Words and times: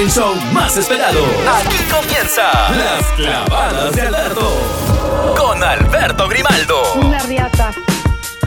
El 0.00 0.10
show 0.10 0.34
más 0.54 0.74
esperado. 0.78 1.22
Aquí 1.58 1.76
comienza 1.90 2.50
Las 2.70 3.04
clavadas 3.16 3.94
de 3.94 4.00
Alberto. 4.00 5.34
Con 5.36 5.62
Alberto 5.62 6.26
Grimaldo. 6.26 6.94
Una 6.94 7.18
riata. 7.18 7.70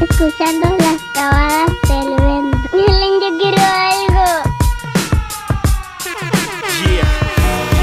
Escuchando 0.01 0.75
las 0.79 0.99
clavadas 1.13 1.69
del 1.87 2.09
vento. 2.09 2.69
Miren, 2.73 3.21
yo 3.21 3.37
quiero 3.37 3.61
algo. 3.61 4.25
Yeah, 6.87 7.05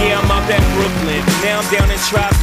yeah, 0.02 0.18
I'm 0.18 0.30
out 0.32 0.50
at 0.50 0.62
Brooklyn. 0.74 1.24
Now 1.44 1.60
I'm 1.60 1.70
down 1.70 1.92
in 1.92 1.98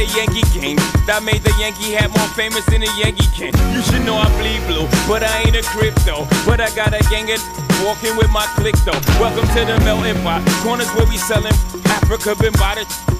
A 0.00 0.04
Yankee. 0.16 0.40
That 1.04 1.22
made 1.24 1.42
the 1.44 1.52
Yankee 1.60 1.92
hat 1.92 2.08
more 2.16 2.28
famous 2.32 2.64
than 2.66 2.82
a 2.82 2.90
Yankee 2.96 3.28
can. 3.36 3.52
You 3.74 3.82
should 3.82 4.04
know 4.04 4.16
I 4.16 4.28
bleed 4.40 4.64
blue, 4.64 4.88
but 5.04 5.22
I 5.22 5.44
ain't 5.44 5.56
a 5.56 5.62
crypto. 5.62 6.24
But 6.48 6.60
I 6.60 6.72
got 6.74 6.96
a 6.96 7.02
gang 7.12 7.28
of 7.28 7.40
walking 7.84 8.16
with 8.16 8.30
my 8.32 8.46
click 8.56 8.76
though. 8.88 8.96
Welcome 9.20 9.44
to 9.52 9.60
the 9.68 9.76
melting 9.84 10.16
pot. 10.24 10.40
Corners 10.64 10.88
where 10.96 11.06
we 11.06 11.16
selling 11.16 11.52
Africa 11.84 12.34
been 12.40 12.52
by 12.56 12.80
the 12.80 13.19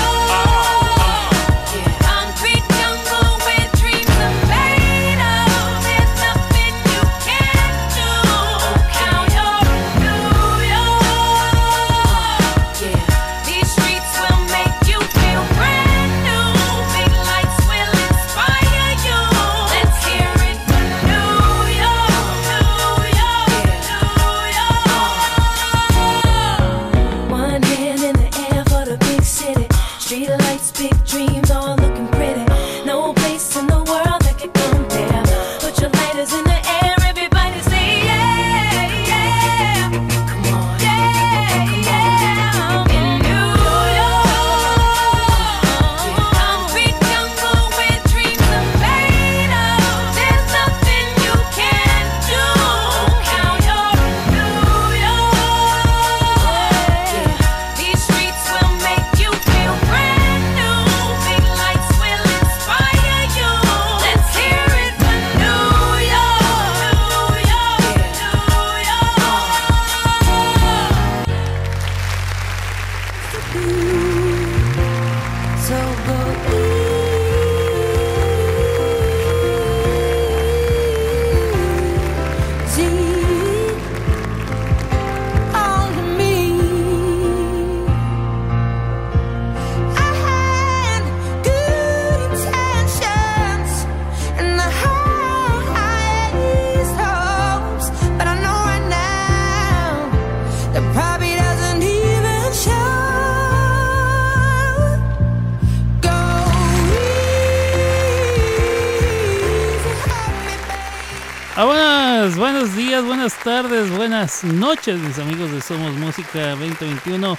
buenas 114.21 114.43
noches, 114.43 114.99
mis 114.99 115.17
amigos 115.17 115.51
de 115.51 115.61
Somos 115.61 115.93
Música 115.93 116.51
2021. 116.51 117.35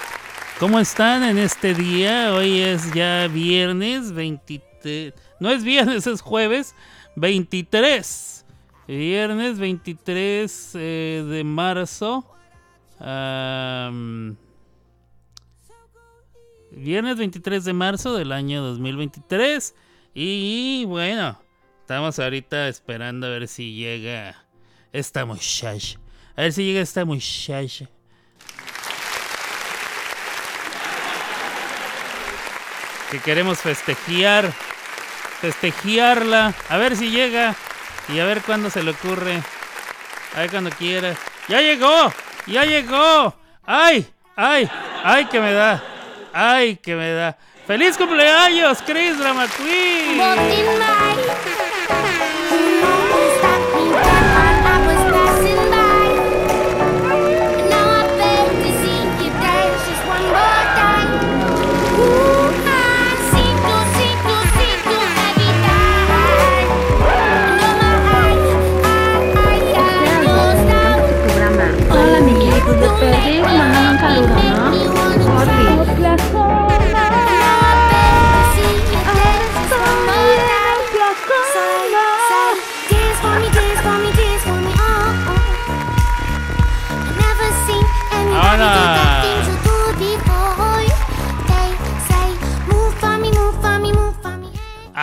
¿Cómo 0.59 0.81
están 0.81 1.23
en 1.23 1.37
este 1.37 1.73
día? 1.73 2.33
Hoy 2.33 2.59
es 2.59 2.93
ya 2.93 3.29
viernes 3.29 4.11
23. 4.11 5.13
No 5.39 5.49
es 5.49 5.63
viernes, 5.63 6.07
es 6.07 6.19
jueves 6.19 6.75
23. 7.15 8.45
Viernes 8.85 9.59
23 9.59 10.71
eh, 10.75 11.25
de 11.25 11.43
marzo. 11.45 12.29
Viernes 16.71 17.15
23 17.17 17.63
de 17.63 17.73
marzo 17.73 18.17
del 18.17 18.33
año 18.33 18.61
2023. 18.61 19.73
Y 20.13 20.83
bueno, 20.83 21.39
estamos 21.79 22.19
ahorita 22.19 22.67
esperando 22.67 23.27
a 23.27 23.29
ver 23.29 23.47
si 23.47 23.73
llega 23.73 24.35
esta 24.91 25.23
muchacha. 25.23 26.02
A 26.35 26.41
ver 26.41 26.53
si 26.53 26.63
llega 26.63 26.81
esta 26.81 27.05
muchacha. 27.05 27.85
Que 33.11 33.19
queremos 33.19 33.59
festejar. 33.59 34.51
Festejarla. 35.41 36.53
A 36.69 36.77
ver 36.77 36.95
si 36.95 37.11
llega. 37.11 37.55
Y 38.09 38.19
a 38.19 38.25
ver 38.25 38.41
cuándo 38.41 38.69
se 38.69 38.81
le 38.81 38.91
ocurre. 38.91 39.41
A 40.35 40.39
ver 40.39 40.49
cuando 40.49 40.71
quiera. 40.71 41.15
¡Ya 41.47 41.61
llegó! 41.61 42.11
¡Ya 42.47 42.63
llegó! 42.63 43.35
¡Ay! 43.65 44.07
¡Ay! 44.35 44.69
¡Ay 45.03 45.25
que 45.25 45.39
me 45.39 45.53
da! 45.53 45.83
¡Ay 46.33 46.77
que 46.77 46.95
me 46.95 47.11
da! 47.11 47.37
¡Feliz 47.67 47.97
cumpleaños, 47.97 48.79
Chris 48.85 49.17
Drama 49.17 49.45
Queen! 49.47 50.19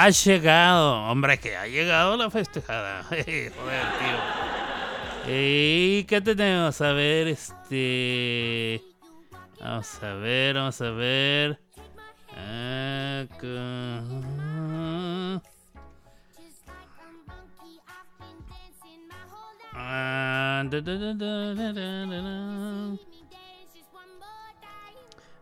Ha 0.03 0.09
llegado, 0.09 1.03
hombre, 1.11 1.39
que 1.39 1.55
ha 1.59 1.67
llegado 1.67 2.17
la 2.17 2.31
festejada. 2.31 3.03
Joder, 3.05 3.51
tío. 3.53 5.29
¿Y 5.29 6.05
qué 6.05 6.23
tenemos? 6.23 6.81
A 6.81 6.93
ver, 6.95 7.29
este. 7.29 8.83
Vamos 9.61 10.03
a 10.03 10.15
ver, 10.15 10.55
vamos 10.55 10.81
a 10.81 10.91
ver. 10.93 11.61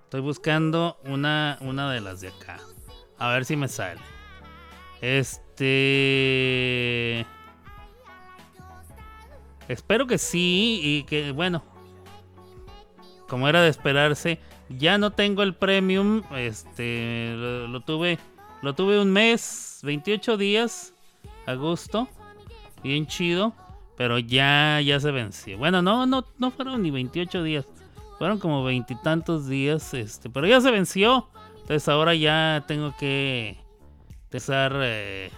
Estoy 0.03 0.21
buscando 0.21 0.99
una, 1.05 1.59
una 1.61 1.93
de 1.93 2.01
las 2.01 2.21
de 2.21 2.29
acá. 2.31 2.59
A 3.19 3.31
ver 3.31 3.45
si 3.45 3.55
me 3.55 3.69
sale. 3.69 4.18
Este. 5.01 6.07
Espero 9.69 10.07
que 10.07 10.19
sí 10.19 10.81
y 10.83 11.03
que, 11.05 11.33
bueno, 11.33 11.63
como 13.29 13.49
era 13.49 13.61
de 13.61 13.69
esperarse, 13.69 14.41
ya 14.71 14.97
no 14.99 15.11
tengo 15.13 15.43
el 15.43 15.55
premium. 15.55 16.23
Este, 16.35 17.35
lo, 17.37 17.81
tuve, 17.83 18.19
lo 18.63 18.75
tuve 18.75 18.99
un 19.01 19.13
mes, 19.13 19.81
28 19.83 20.39
días, 20.39 20.95
a 21.47 21.55
gusto, 21.55 22.09
bien 22.83 23.07
chido, 23.07 23.53
pero 23.97 24.19
ya, 24.19 24.81
ya 24.81 24.99
se 25.01 25.11
venció. 25.11 25.59
Bueno, 25.59 25.83
no, 25.83 26.07
no, 26.07 26.25
no 26.39 26.51
fueron 26.51 26.83
ni 26.83 26.91
28 26.91 27.43
días, 27.43 27.67
fueron 28.19 28.39
como 28.39 28.65
veintitantos 28.65 29.49
días, 29.49 29.93
este, 29.93 30.31
pero 30.31 30.47
ya 30.47 30.63
se 30.63 30.71
venció. 30.71 31.29
Entonces 31.61 31.87
ahora 31.91 32.15
ya 32.15 32.65
tengo 32.67 32.97
que 32.99 33.59
usar, 34.37 34.73
eh, 34.83 35.31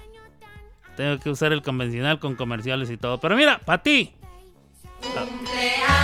tengo 0.97 1.19
que 1.19 1.31
usar 1.31 1.53
el 1.53 1.63
convencional 1.63 2.19
con 2.19 2.35
comerciales 2.35 2.91
y 2.91 2.97
todo. 2.97 3.19
Pero 3.19 3.37
mira, 3.37 3.59
para 3.59 3.83
ti. 3.83 4.13
todos 5.01 6.00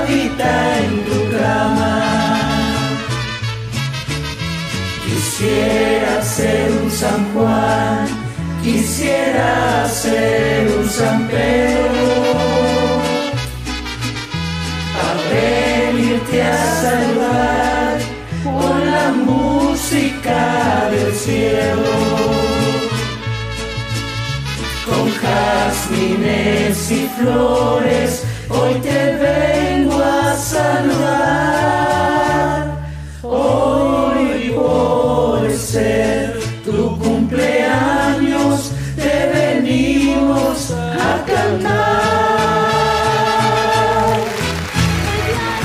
acostadita 0.00 0.78
en 0.78 1.04
tu 1.04 1.36
cama. 1.36 1.94
Quisiera 5.04 6.22
ser 6.22 6.70
un 6.82 6.90
San 6.90 7.34
Juan, 7.34 8.06
quisiera 8.62 9.88
ser 9.88 10.68
un 10.78 10.88
San 10.88 11.28
Pedro 11.28 12.50
venirte 15.30 16.42
a 16.42 16.56
salvar 16.82 17.98
con 18.42 18.90
la 18.90 19.10
música 19.12 20.88
del 20.90 21.12
cielo. 21.14 21.92
Con 24.86 25.08
jazmines 25.20 26.90
y 26.90 27.08
flores, 27.16 28.24
hoy 28.48 28.74
te 28.80 29.16
vengo 29.16 29.46
a 29.46 29.49
saludar. 30.70 32.64
Hoy 33.22 34.50
por 34.54 35.50
ser 35.52 36.38
tu 36.64 36.98
cumpleaños, 36.98 38.72
te 38.96 39.14
venimos 39.34 40.56
a 40.72 41.24
cantar. 41.30 41.90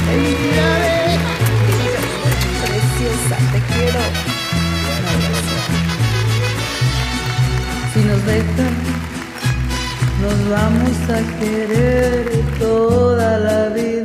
¡Felicidades! 0.07 1.19
Preciosa, 2.63 3.37
te 3.53 3.59
quiero. 3.69 4.03
Si 7.93 7.99
nos 8.09 8.21
dejan, 8.25 8.75
nos 10.21 10.39
vamos 10.55 10.97
a 11.17 11.19
querer 11.39 12.25
toda 12.59 13.29
la 13.37 13.59
vida. 13.69 14.04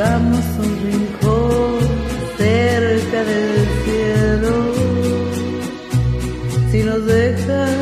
buscamos 0.00 0.44
un 0.58 0.72
rincón 0.82 1.78
cerca 2.38 3.24
del 3.24 3.68
cielo. 3.84 4.54
Si 6.70 6.82
nos 6.82 7.04
dejan, 7.04 7.76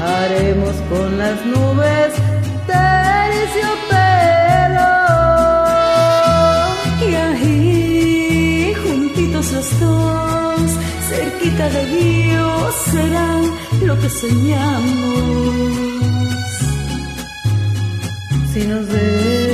haremos 0.00 0.74
con 0.88 1.18
las 1.18 1.46
nubes 1.46 2.14
terciopelo. 2.68 3.72
Y 7.08 7.14
ahí, 7.26 8.74
juntitos 8.84 9.52
los 9.52 9.80
dos, 9.80 10.60
cerquita 11.08 11.68
de 11.70 11.86
Dios, 11.86 12.74
será 12.92 13.40
lo 13.82 13.98
que 13.98 14.08
soñamos. 14.08 15.64
Si 18.52 18.60
nos 18.68 18.86
dejan, 18.86 19.53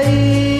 Y 0.00 0.51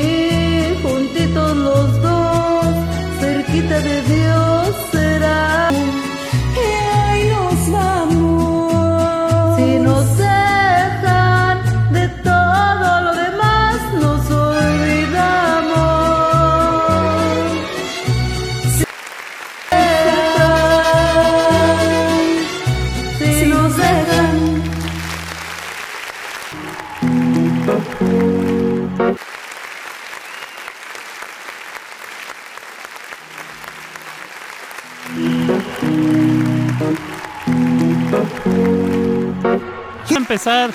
empezar, 40.32 40.70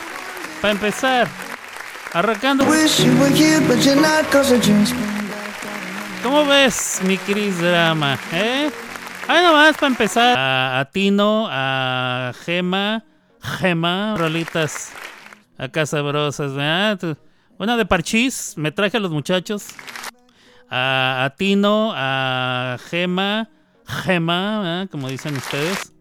para 0.62 0.72
empezar, 0.72 1.28
arrancando. 2.14 2.64
¿Cómo 6.22 6.46
ves, 6.46 7.02
mi 7.04 7.18
Cris 7.18 7.58
Drama? 7.60 8.20
¿Eh? 8.34 8.70
Ahí 9.28 9.44
nomás 9.44 9.76
para 9.76 9.88
empezar. 9.88 10.38
A, 10.38 10.80
a 10.80 10.86
Tino, 10.92 11.48
a 11.50 12.34
Gema, 12.46 13.04
Gema, 13.42 14.14
rolitas 14.16 14.92
acá 15.58 15.88
sabrosas, 15.88 16.54
¿verdad? 16.54 17.18
Una 17.58 17.78
de 17.78 17.86
Parchís, 17.88 18.54
me 18.58 18.72
traje 18.72 18.98
a 18.98 19.00
los 19.00 19.10
muchachos. 19.10 19.70
A, 20.70 21.24
a 21.26 21.36
Tino, 21.36 21.94
a 21.96 22.78
Gema, 22.92 23.50
Gema, 23.88 24.60
¿verdad? 24.60 24.90
como 24.92 25.10
dicen 25.10 25.36
ustedes. 25.36 25.97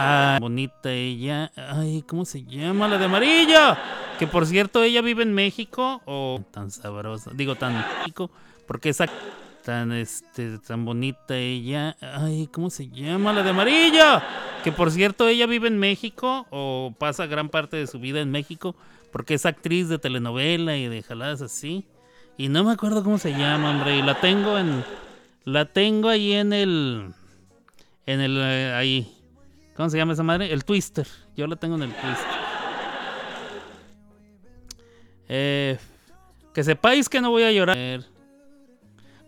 Ah, 0.00 0.38
bonita 0.40 0.92
ella. 0.92 1.50
Ay, 1.56 2.02
¿cómo 2.06 2.24
se 2.24 2.44
llama? 2.44 2.86
La 2.86 2.98
de 2.98 3.06
amarillo. 3.06 3.76
Que 4.18 4.26
por 4.26 4.46
cierto, 4.46 4.82
ella 4.82 5.02
vive 5.02 5.24
en 5.24 5.32
México. 5.32 6.00
O 6.04 6.40
tan 6.52 6.70
sabrosa. 6.70 7.32
Digo, 7.34 7.56
tan 7.56 7.74
México. 7.76 8.30
Porque 8.66 8.90
esa 8.90 9.06
tan 9.64 9.92
este 9.92 10.58
tan 10.58 10.84
bonita 10.84 11.36
ella. 11.36 11.96
Ay, 12.00 12.48
¿cómo 12.52 12.70
se 12.70 12.88
llama? 12.88 13.32
La 13.32 13.42
de 13.42 13.50
amarillo. 13.50 14.22
Que 14.62 14.70
por 14.70 14.90
cierto, 14.92 15.26
ella 15.26 15.46
vive 15.46 15.66
en 15.66 15.78
México. 15.78 16.46
O 16.50 16.94
pasa 16.96 17.26
gran 17.26 17.48
parte 17.48 17.76
de 17.76 17.88
su 17.88 17.98
vida 17.98 18.20
en 18.20 18.30
México. 18.30 18.76
Porque 19.10 19.34
es 19.34 19.46
actriz 19.46 19.88
de 19.88 19.98
telenovela 19.98 20.76
y 20.76 20.86
de 20.86 21.02
jaladas 21.02 21.42
así. 21.42 21.86
Y 22.36 22.48
no 22.48 22.62
me 22.62 22.72
acuerdo 22.72 23.02
cómo 23.02 23.18
se 23.18 23.32
llama, 23.32 23.70
hombre. 23.70 23.96
Y 23.96 24.02
la 24.02 24.20
tengo 24.20 24.58
en. 24.58 24.84
La 25.44 25.64
tengo 25.64 26.08
ahí 26.08 26.34
en 26.34 26.52
el. 26.52 27.12
En 28.06 28.20
el. 28.20 28.38
eh, 28.38 28.74
ahí. 28.74 29.17
¿Cómo 29.78 29.88
se 29.90 29.96
llama 29.96 30.14
esa 30.14 30.24
madre? 30.24 30.52
El 30.52 30.64
Twister. 30.64 31.06
Yo 31.36 31.46
la 31.46 31.54
tengo 31.54 31.76
en 31.76 31.82
el 31.82 31.92
Twister. 31.92 32.48
Eh, 35.28 35.78
que 36.52 36.64
sepáis 36.64 37.08
que 37.08 37.20
no 37.20 37.30
voy 37.30 37.44
a 37.44 37.52
llorar. 37.52 37.76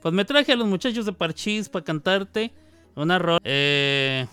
Pues 0.03 0.13
me 0.13 0.25
traje 0.25 0.51
a 0.51 0.57
los 0.57 0.67
muchachos 0.67 1.07
de 1.07 1.13
Parchís 1.13 1.69
para 1.69 1.85
cantarte 1.85 2.53
una 2.97 3.21
rola. 3.21 3.39
Eh, 3.45 4.27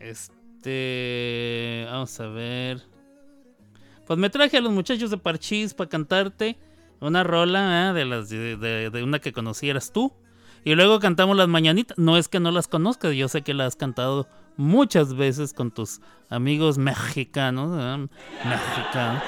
este. 0.00 1.86
Vamos 1.88 2.18
a 2.18 2.26
ver. 2.26 2.82
Pues 4.08 4.18
me 4.18 4.28
traje 4.28 4.56
a 4.56 4.60
los 4.60 4.72
muchachos 4.72 5.10
de 5.12 5.18
Parchís 5.18 5.72
para 5.72 5.88
cantarte 5.88 6.58
una 7.00 7.22
rola 7.22 7.90
¿eh? 7.90 7.92
de, 7.92 8.04
las, 8.06 8.28
de, 8.28 9.02
una 9.04 9.20
que 9.20 9.32
conocieras 9.32 9.92
tú. 9.92 10.12
Y 10.64 10.74
luego 10.74 11.00
cantamos 11.00 11.36
las 11.36 11.48
mañanitas. 11.48 11.96
No 11.98 12.16
es 12.16 12.28
que 12.28 12.40
no 12.40 12.50
las 12.50 12.68
conozcas, 12.68 13.14
yo 13.14 13.28
sé 13.28 13.42
que 13.42 13.54
las 13.54 13.68
has 13.68 13.76
cantado 13.76 14.28
muchas 14.56 15.14
veces 15.14 15.54
con 15.54 15.70
tus 15.70 16.00
amigos 16.28 16.78
mexicanos. 16.78 18.08
Mexicanos. 18.44 19.22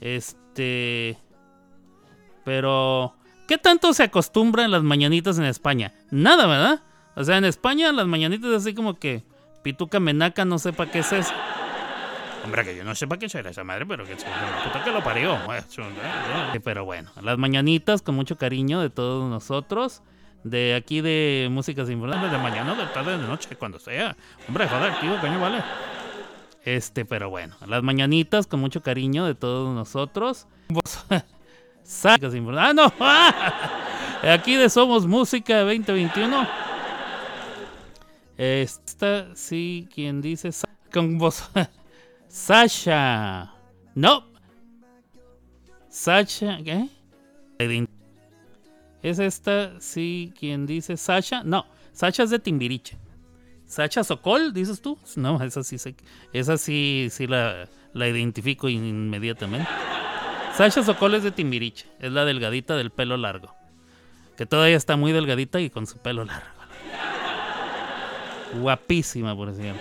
Este. 0.00 1.18
Pero. 2.44 3.14
¿Qué 3.46 3.56
tanto 3.56 3.94
se 3.94 4.02
acostumbran 4.02 4.70
las 4.70 4.82
mañanitas 4.82 5.38
en 5.38 5.44
España? 5.44 5.94
Nada, 6.10 6.46
¿verdad? 6.46 6.82
O 7.16 7.24
sea, 7.24 7.38
en 7.38 7.46
España 7.46 7.92
las 7.92 8.06
mañanitas 8.06 8.50
así 8.52 8.74
como 8.74 8.98
que. 8.98 9.24
Pituca 9.62 10.00
menaca, 10.00 10.44
no 10.44 10.58
sé 10.58 10.72
para 10.72 10.90
qué 10.90 11.00
es 11.00 11.12
eso. 11.12 11.32
Hombre, 12.48 12.64
que 12.64 12.74
yo 12.74 12.82
no 12.82 12.94
para 12.94 13.18
qué 13.18 13.28
será 13.28 13.50
esa 13.50 13.62
madre, 13.62 13.84
pero 13.84 14.06
que 14.06 14.14
puta 14.16 14.82
que 14.82 14.90
lo 14.90 15.04
parió. 15.04 15.34
¿eh? 15.54 16.60
Pero 16.64 16.86
bueno, 16.86 17.10
las 17.20 17.36
mañanitas 17.36 18.00
con 18.00 18.14
mucho 18.14 18.38
cariño 18.38 18.80
de 18.80 18.88
todos 18.88 19.28
nosotros. 19.28 20.00
De 20.44 20.74
aquí 20.74 21.02
de 21.02 21.48
Música 21.50 21.84
Sinfónica, 21.84 22.26
de 22.28 22.38
mañana, 22.38 22.74
de 22.74 22.86
tarde, 22.86 23.18
de 23.18 23.26
noche, 23.26 23.54
cuando 23.56 23.78
sea. 23.78 24.16
Hombre, 24.48 24.66
joder, 24.66 24.98
tío, 24.98 25.20
coño, 25.20 25.38
vale. 25.38 25.62
Este, 26.64 27.04
pero 27.04 27.28
bueno, 27.28 27.54
las 27.66 27.82
mañanitas 27.82 28.46
con 28.46 28.60
mucho 28.60 28.82
cariño 28.82 29.26
de 29.26 29.34
todos 29.34 29.74
nosotros. 29.74 30.46
Música 30.68 32.30
Sinfónica- 32.30 32.68
¡Ah, 32.68 32.72
no! 32.72 34.30
Aquí 34.32 34.54
de 34.54 34.70
Somos 34.70 35.06
Música 35.06 35.58
2021. 35.64 36.48
Esta, 38.38 39.34
sí, 39.36 39.86
quien 39.94 40.22
dice. 40.22 40.48
Con 40.90 41.18
vos. 41.18 41.50
Sasha. 42.28 43.52
No. 43.94 44.24
Sasha. 45.88 46.58
¿Qué? 46.62 46.88
¿Es 49.02 49.18
esta, 49.18 49.80
sí, 49.80 50.32
quien 50.38 50.66
dice 50.66 50.96
Sasha? 50.96 51.42
No, 51.44 51.66
Sasha 51.92 52.24
es 52.24 52.30
de 52.30 52.38
Timbiriche. 52.38 52.96
¿Sasha 53.66 54.02
Sokol, 54.04 54.52
dices 54.52 54.80
tú? 54.80 54.98
No, 55.16 55.42
esa 55.42 55.62
sí, 55.62 55.78
sé- 55.78 55.94
esa 56.32 56.56
sí, 56.58 57.08
sí 57.10 57.26
la, 57.26 57.68
la 57.92 58.08
identifico 58.08 58.68
in- 58.68 58.84
inmediatamente. 58.84 59.68
Sasha 60.54 60.82
Sokol 60.82 61.14
es 61.14 61.22
de 61.22 61.30
Timbiriche, 61.30 61.86
es 62.00 62.10
la 62.12 62.24
delgadita 62.24 62.76
del 62.76 62.90
pelo 62.90 63.16
largo. 63.16 63.54
Que 64.36 64.46
todavía 64.46 64.76
está 64.76 64.96
muy 64.96 65.12
delgadita 65.12 65.60
y 65.60 65.70
con 65.70 65.86
su 65.86 65.98
pelo 65.98 66.24
largo. 66.24 66.46
Guapísima, 68.60 69.36
por 69.36 69.54
cierto. 69.54 69.80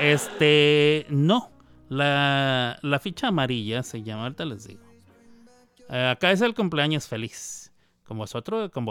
Este, 0.00 1.06
no. 1.08 1.50
La, 1.88 2.78
la 2.82 2.98
ficha 2.98 3.28
amarilla 3.28 3.82
se 3.82 4.02
llama, 4.02 4.24
ahorita 4.24 4.44
les 4.44 4.66
digo. 4.66 4.82
Eh, 5.90 6.08
acá 6.10 6.30
es 6.32 6.40
el 6.40 6.54
cumpleaños 6.54 7.06
feliz. 7.06 7.72
Con 8.04 8.18
vosotros, 8.18 8.70
con 8.70 8.84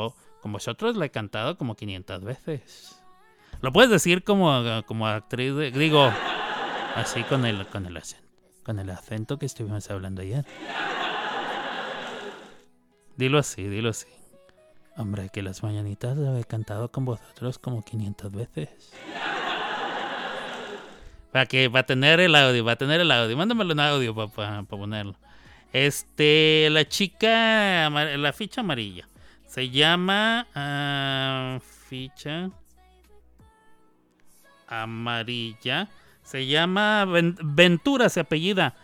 vosotros 0.52 0.96
la 0.96 1.06
he 1.06 1.10
cantado 1.12 1.58
como 1.58 1.76
500 1.76 2.24
veces. 2.24 3.00
Lo 3.62 3.72
puedes 3.72 3.90
decir 3.92 4.24
como, 4.24 4.64
como 4.86 5.08
actriz, 5.08 5.56
de- 5.56 5.72
digo, 5.72 6.12
así 6.96 7.24
con 7.24 7.46
el, 7.46 7.66
con 7.68 7.86
el 7.86 7.96
acento, 7.98 8.28
con 8.64 8.80
el 8.80 8.90
acento 8.90 9.38
que 9.38 9.46
estuvimos 9.46 9.90
hablando 9.92 10.22
ayer. 10.22 10.46
Dilo 13.16 13.38
así, 13.38 13.64
dilo 13.68 13.90
así. 13.90 14.08
Hombre, 14.98 15.30
que 15.32 15.42
las 15.42 15.64
mañanitas 15.64 16.18
la 16.18 16.40
he 16.40 16.44
cantado 16.44 16.92
con 16.92 17.06
vosotros 17.06 17.58
como 17.60 17.84
500 17.84 18.32
veces. 18.32 18.92
Para 21.34 21.46
que 21.48 21.68
va 21.68 21.80
a 21.82 21.84
tener 21.84 22.20
el 22.22 22.36
audio, 22.36 22.64
va 22.64 22.74
a 22.74 22.76
tener 22.78 23.02
el 23.02 23.12
audio. 23.12 23.36
Mándamelo 23.36 23.74
en 23.74 23.80
audio 23.82 24.16
para 24.30 24.64
ponerlo. 24.64 25.16
Este, 25.74 26.70
la 26.72 26.88
chica, 26.88 27.90
la 27.90 28.32
ficha 28.34 28.62
amarilla. 28.62 29.08
Se 29.48 29.70
llama 29.70 30.48
ah, 30.56 31.60
ficha 31.90 32.50
amarilla. 34.68 35.90
Se 36.24 36.46
llama 36.48 37.06
Ven- 37.06 37.38
Ventura, 37.42 38.10
se 38.10 38.20
apellida. 38.20 38.76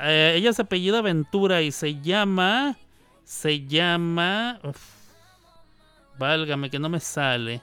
Eh, 0.00 0.34
ella 0.36 0.52
se 0.52 0.62
apellida 0.62 1.00
Ventura 1.02 1.62
y 1.62 1.72
se 1.72 2.00
llama, 2.00 2.76
se 3.24 3.66
llama, 3.66 4.58
uf, 4.62 4.80
válgame 6.18 6.70
que 6.70 6.78
no 6.78 6.88
me 6.88 7.00
sale. 7.00 7.60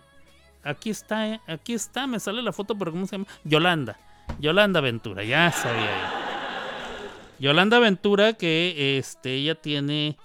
Aquí 0.63 0.89
está, 0.89 1.41
aquí 1.47 1.73
está, 1.73 2.07
me 2.07 2.19
sale 2.19 2.41
la 2.41 2.51
foto, 2.51 2.77
pero 2.77 2.91
¿cómo 2.91 3.05
se 3.07 3.17
llama? 3.17 3.27
Yolanda. 3.43 3.97
Yolanda 4.39 4.81
Ventura, 4.81 5.23
ya 5.23 5.51
sabía 5.51 5.85
yo. 5.85 6.25
Yolanda 7.39 7.79
Ventura 7.79 8.33
que 8.33 8.97
este 8.97 9.33
ella 9.33 9.55
tiene 9.55 10.17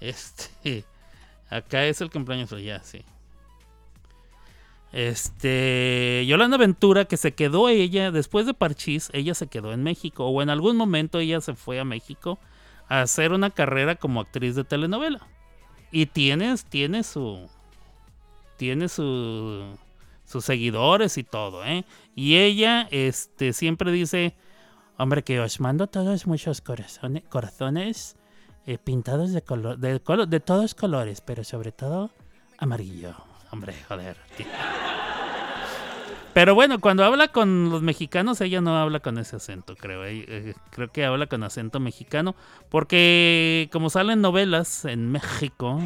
este 0.00 0.84
acá 1.50 1.84
es 1.84 2.00
el 2.00 2.10
cumpleaños 2.10 2.50
ya 2.62 2.82
sí. 2.82 3.04
Este 4.92 6.24
Yolanda 6.26 6.56
Ventura 6.56 7.04
que 7.04 7.16
se 7.16 7.34
quedó 7.34 7.68
ella 7.68 8.10
después 8.10 8.46
de 8.46 8.54
Parchís, 8.54 9.10
ella 9.12 9.34
se 9.34 9.48
quedó 9.48 9.72
en 9.72 9.82
México 9.82 10.26
o 10.26 10.42
en 10.42 10.50
algún 10.50 10.76
momento 10.76 11.18
ella 11.18 11.40
se 11.40 11.54
fue 11.54 11.78
a 11.80 11.84
México 11.84 12.38
a 12.88 13.02
hacer 13.02 13.32
una 13.32 13.50
carrera 13.50 13.96
como 13.96 14.20
actriz 14.20 14.54
de 14.54 14.64
telenovela. 14.64 15.26
Y 15.90 16.06
tiene 16.06 16.54
tiene 16.68 17.02
su 17.02 17.48
tiene 18.56 18.88
su 18.88 19.76
sus 20.26 20.44
seguidores 20.44 21.16
y 21.16 21.24
todo, 21.24 21.64
¿eh? 21.64 21.84
Y 22.14 22.36
ella 22.36 22.86
este 22.90 23.52
siempre 23.54 23.90
dice 23.92 24.34
Hombre, 24.98 25.22
que 25.22 25.40
os 25.40 25.60
mando 25.60 25.86
todos 25.88 26.26
muchos 26.26 26.60
corazones, 26.62 27.22
corazones 27.28 28.16
eh, 28.66 28.78
pintados 28.78 29.32
de, 29.32 29.42
color, 29.42 29.78
de, 29.78 30.02
colo- 30.02 30.26
de 30.26 30.40
todos 30.40 30.74
colores, 30.74 31.20
pero 31.20 31.44
sobre 31.44 31.70
todo 31.70 32.10
amarillo. 32.58 33.14
Hombre, 33.52 33.74
joder. 33.86 34.16
Pero 36.32 36.54
bueno, 36.54 36.80
cuando 36.80 37.04
habla 37.04 37.28
con 37.28 37.70
los 37.70 37.80
mexicanos, 37.82 38.40
ella 38.40 38.60
no 38.60 38.76
habla 38.76 39.00
con 39.00 39.16
ese 39.18 39.36
acento, 39.36 39.74
creo. 39.76 40.04
eh, 40.04 40.24
eh, 40.28 40.54
creo 40.70 40.88
que 40.92 41.04
habla 41.04 41.26
con 41.26 41.42
acento 41.42 41.78
mexicano, 41.80 42.34
porque 42.68 43.68
como 43.72 43.88
salen 43.90 44.20
novelas 44.20 44.84
en 44.86 45.10
México. 45.12 45.78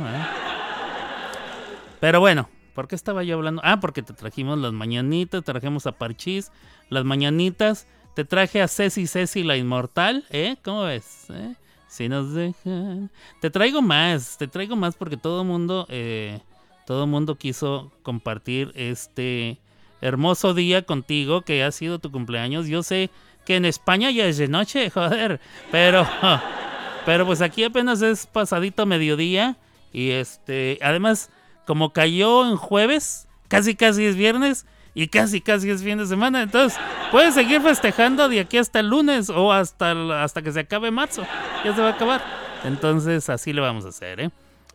Pero 2.00 2.20
bueno, 2.20 2.48
¿por 2.80 2.88
qué 2.88 2.94
estaba 2.94 3.22
yo 3.24 3.36
hablando? 3.36 3.60
Ah, 3.62 3.78
porque 3.78 4.02
te 4.02 4.14
trajimos 4.14 4.58
las 4.58 4.72
mañanitas, 4.72 5.44
trajimos 5.44 5.86
a 5.86 5.92
Parchís, 5.92 6.50
las 6.88 7.04
mañanitas. 7.04 7.86
Te 8.14 8.24
traje 8.24 8.62
a 8.62 8.68
Ceci 8.68 9.06
Ceci 9.06 9.42
la 9.42 9.58
inmortal, 9.58 10.24
¿eh? 10.30 10.56
¿Cómo 10.64 10.84
ves? 10.84 11.26
eh? 11.28 11.56
Si 11.88 12.08
nos 12.08 12.32
dejan. 12.32 13.10
Te 13.42 13.50
traigo 13.50 13.82
más, 13.82 14.38
te 14.38 14.48
traigo 14.48 14.76
más 14.76 14.96
porque 14.96 15.18
todo 15.18 15.44
mundo, 15.44 15.84
eh, 15.90 16.40
todo 16.86 17.06
mundo 17.06 17.36
quiso 17.36 17.92
compartir 18.02 18.72
este, 18.74 19.58
hermoso 20.00 20.54
día 20.54 20.80
contigo, 20.80 21.42
que 21.42 21.62
ha 21.62 21.72
sido 21.72 21.98
tu 21.98 22.10
cumpleaños. 22.10 22.66
Yo 22.66 22.82
sé 22.82 23.10
que 23.44 23.56
en 23.56 23.66
España 23.66 24.10
ya 24.10 24.24
es 24.24 24.38
de 24.38 24.48
noche, 24.48 24.88
joder, 24.94 25.38
pero, 25.70 26.08
pero 27.04 27.26
pues 27.26 27.42
aquí 27.42 27.62
apenas 27.62 28.00
es 28.00 28.26
pasadito 28.26 28.86
mediodía 28.86 29.58
y 29.92 30.12
este, 30.12 30.78
además, 30.80 31.28
como 31.70 31.92
cayó 31.92 32.50
en 32.50 32.56
jueves, 32.56 33.28
casi 33.46 33.76
casi 33.76 34.04
es 34.04 34.16
viernes 34.16 34.66
y 34.92 35.06
casi 35.06 35.40
casi 35.40 35.70
es 35.70 35.84
fin 35.84 35.98
de 35.98 36.06
semana, 36.06 36.42
entonces 36.42 36.76
puedes 37.12 37.34
seguir 37.34 37.60
festejando 37.60 38.28
de 38.28 38.40
aquí 38.40 38.58
hasta 38.58 38.80
el 38.80 38.88
lunes 38.88 39.30
o 39.30 39.52
hasta, 39.52 40.20
hasta 40.20 40.42
que 40.42 40.50
se 40.50 40.58
acabe 40.58 40.90
marzo, 40.90 41.24
ya 41.64 41.72
se 41.72 41.80
va 41.80 41.90
a 41.90 41.92
acabar. 41.92 42.24
Entonces 42.64 43.30
así 43.30 43.52
le 43.52 43.60
vamos 43.60 43.84
a 43.84 43.90
hacer, 43.90 44.18
¿eh? 44.18 44.30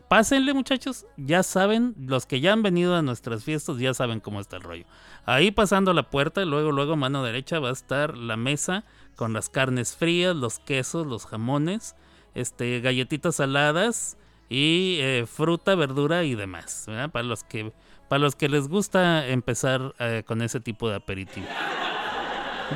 Pásenle 0.08 0.54
muchachos, 0.54 1.04
ya 1.18 1.42
saben, 1.42 1.94
los 1.98 2.24
que 2.24 2.40
ya 2.40 2.54
han 2.54 2.62
venido 2.62 2.96
a 2.96 3.02
nuestras 3.02 3.44
fiestas 3.44 3.76
ya 3.76 3.92
saben 3.92 4.20
cómo 4.20 4.40
está 4.40 4.56
el 4.56 4.62
rollo. 4.62 4.86
Ahí 5.26 5.50
pasando 5.50 5.92
la 5.92 6.08
puerta, 6.08 6.46
luego, 6.46 6.72
luego 6.72 6.96
mano 6.96 7.22
derecha 7.22 7.58
va 7.58 7.68
a 7.68 7.72
estar 7.72 8.16
la 8.16 8.38
mesa 8.38 8.84
con 9.16 9.34
las 9.34 9.50
carnes 9.50 9.96
frías, 9.96 10.34
los 10.34 10.60
quesos, 10.60 11.06
los 11.06 11.26
jamones, 11.26 11.94
este, 12.34 12.80
galletitas 12.80 13.36
saladas 13.36 14.16
y 14.48 14.98
eh, 15.00 15.26
fruta, 15.26 15.74
verdura 15.74 16.24
y 16.24 16.34
demás. 16.34 16.86
Para 17.12 17.24
los 17.24 17.44
que, 17.44 17.72
para 18.08 18.20
los 18.20 18.36
que 18.36 18.48
les 18.48 18.68
gusta 18.68 19.26
empezar 19.26 19.94
eh, 19.98 20.22
con 20.26 20.42
ese 20.42 20.60
tipo 20.60 20.88
de 20.88 20.96
aperitivo. 20.96 21.46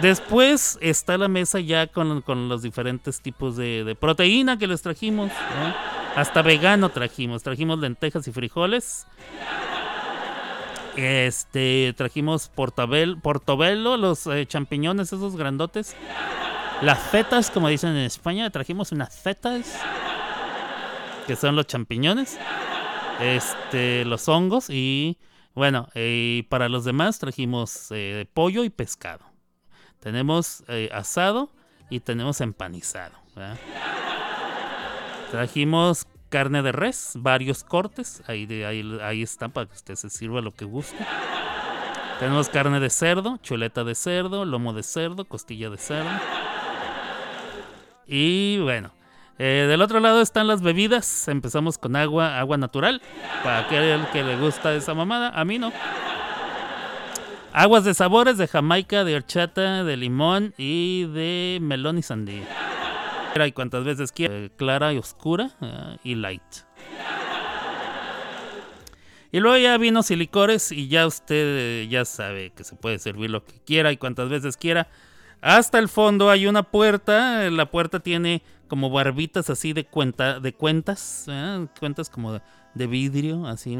Después 0.01 0.79
está 0.81 1.19
la 1.19 1.29
mesa 1.29 1.59
ya 1.59 1.89
con, 1.89 2.23
con 2.23 2.49
los 2.49 2.63
diferentes 2.63 3.21
tipos 3.21 3.57
de, 3.57 3.85
de 3.85 3.95
proteína 3.95 4.57
que 4.57 4.67
les 4.67 4.83
trajimos. 4.83 5.33
Hasta 6.17 6.43
vegano 6.43 6.91
trajimos. 6.91 7.43
Trajimos 7.43 7.79
lentejas 7.79 8.27
y 8.29 8.33
frijoles. 8.33 9.07
Este, 10.97 11.95
trajimos 11.97 12.49
portabel, 12.49 13.19
portobello, 13.19 13.97
los 13.97 14.27
eh, 14.27 14.45
champiñones 14.47 15.13
esos 15.13 15.37
grandotes. 15.37 15.97
Las 16.83 16.99
fetas, 16.99 17.51
como 17.51 17.69
dicen 17.69 17.91
en 17.91 18.05
España, 18.05 18.51
trajimos 18.51 18.93
unas 18.93 19.17
fetas. 19.19 19.81
Que 21.31 21.37
son 21.37 21.55
los 21.55 21.69
champiñones. 21.69 22.41
Este, 23.21 24.05
los 24.05 24.29
hongos 24.29 24.69
y 24.69 25.17
bueno, 25.55 25.87
eh, 25.95 26.45
para 26.49 26.69
los 26.69 26.85
demás 26.85 27.21
trajimos 27.21 27.87
eh, 27.93 28.27
pollo 28.35 28.65
y 28.65 28.71
pescado. 28.71 29.25
Tenemos 30.01 30.65
eh, 30.67 30.91
asado 30.93 31.49
y 31.89 32.01
tenemos 32.01 32.41
empanizado. 32.41 33.15
Trajimos 35.31 36.09
carne 36.31 36.63
de 36.63 36.73
res, 36.73 37.13
varios 37.15 37.63
cortes. 37.63 38.25
Ahí, 38.27 38.47
de- 38.47 38.67
ahí, 38.67 38.99
ahí 39.01 39.23
está 39.23 39.47
para 39.51 39.69
que 39.69 39.75
usted 39.75 39.95
se 39.95 40.11
sirva 40.11 40.41
lo 40.41 40.51
que 40.51 40.65
guste. 40.65 40.97
Tenemos 42.19 42.49
carne 42.49 42.81
de 42.81 42.91
cerdo, 42.91 43.37
chuleta 43.37 43.85
de 43.85 43.95
cerdo, 43.95 44.45
lomo 44.45 44.73
de 44.73 44.83
cerdo, 44.83 45.25
costilla 45.27 45.71
de 45.71 45.79
cerdo. 45.79 46.11
Y 48.09 48.59
bueno, 48.59 48.91
eh, 49.43 49.67
del 49.67 49.81
otro 49.81 50.01
lado 50.01 50.21
están 50.21 50.47
las 50.47 50.61
bebidas. 50.61 51.27
Empezamos 51.27 51.79
con 51.79 51.97
agua, 51.97 52.39
agua 52.39 52.59
natural. 52.59 53.01
Para 53.43 53.61
aquel 53.61 54.07
que 54.13 54.23
le 54.23 54.37
gusta 54.37 54.75
esa 54.75 54.93
mamada, 54.93 55.31
a 55.31 55.47
mí 55.47 55.59
no. 55.59 55.73
Aguas 57.51 57.85
de 57.85 57.95
sabores 57.95 58.37
de 58.37 58.47
Jamaica, 58.47 59.03
de 59.03 59.17
horchata, 59.17 59.83
de 59.83 59.97
limón 59.97 60.53
y 60.59 61.07
de 61.07 61.57
melón 61.63 61.97
y 61.97 62.03
sandía. 62.03 62.47
Y 63.47 63.53
cuantas 63.53 63.83
veces 63.83 64.13
quiera, 64.13 64.35
eh, 64.35 64.51
clara 64.55 64.93
y 64.93 64.99
oscura 64.99 65.53
eh, 65.63 65.97
y 66.05 66.17
light. 66.17 66.43
Y 69.33 69.41
luego 69.41 69.57
ya 69.57 69.79
vinos 69.79 70.11
y 70.11 70.17
licores 70.17 70.71
y 70.71 70.89
ya 70.89 71.07
usted 71.07 71.89
ya 71.89 72.05
sabe 72.05 72.51
que 72.51 72.63
se 72.63 72.77
puede 72.77 72.99
servir 72.99 73.31
lo 73.31 73.43
que 73.43 73.59
quiera 73.65 73.91
y 73.91 73.97
cuantas 73.97 74.29
veces 74.29 74.59
quiera. 74.59 74.89
Hasta 75.41 75.79
el 75.79 75.89
fondo 75.89 76.29
hay 76.29 76.47
una 76.47 76.63
puerta, 76.63 77.49
la 77.49 77.71
puerta 77.71 78.01
tiene 78.01 78.43
como 78.71 78.89
barbitas 78.89 79.51
así 79.51 79.73
de 79.73 79.85
cuenta 79.85 80.39
de 80.39 80.55
cuentas, 80.55 81.27
¿eh? 81.29 81.67
cuentas 81.81 82.09
como 82.09 82.35
de, 82.35 82.41
de 82.75 82.87
vidrio, 82.87 83.47
así 83.47 83.77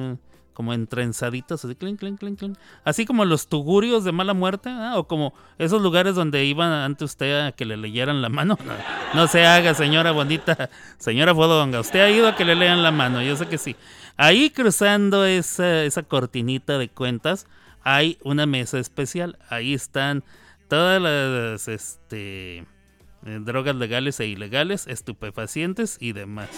como 0.53 0.75
entrenzaditas, 0.75 1.65
así 1.65 1.77
clink, 1.77 2.01
clink, 2.01 2.19
clink, 2.19 2.39
clink. 2.39 2.59
así 2.85 3.07
como 3.07 3.25
los 3.25 3.47
tugurios 3.47 4.03
de 4.03 4.11
mala 4.11 4.35
muerte, 4.35 4.69
¿eh? 4.69 4.91
o 4.97 5.07
como 5.07 5.33
esos 5.59 5.81
lugares 5.81 6.17
donde 6.17 6.45
iban 6.45 6.73
antes 6.73 7.13
usted 7.13 7.47
a 7.47 7.53
que 7.53 7.65
le 7.65 7.77
leyeran 7.77 8.21
la 8.21 8.29
mano. 8.29 8.59
No, 8.67 8.75
no 9.15 9.29
se 9.29 9.47
haga, 9.47 9.75
señora 9.75 10.11
bonita, 10.11 10.69
señora 10.99 11.35
Fodonga, 11.35 11.79
usted 11.79 12.01
ha 12.01 12.11
ido 12.11 12.27
a 12.27 12.35
que 12.35 12.45
le 12.45 12.57
lean 12.57 12.83
la 12.83 12.91
mano, 12.91 13.23
yo 13.23 13.37
sé 13.37 13.47
que 13.47 13.59
sí. 13.59 13.77
Ahí 14.17 14.51
cruzando 14.51 15.25
esa, 15.25 15.85
esa 15.85 16.03
cortinita 16.03 16.79
de 16.79 16.89
cuentas 16.89 17.47
hay 17.83 18.19
una 18.25 18.45
mesa 18.45 18.81
especial, 18.81 19.39
ahí 19.49 19.73
están 19.73 20.25
todas 20.69 21.01
las 21.01 21.69
este, 21.69 22.67
eh, 23.27 23.39
drogas 23.41 23.77
legales 23.77 24.19
e 24.21 24.27
ilegales, 24.27 24.87
estupefacientes 24.87 25.99
y 26.01 26.13
demás. 26.13 26.49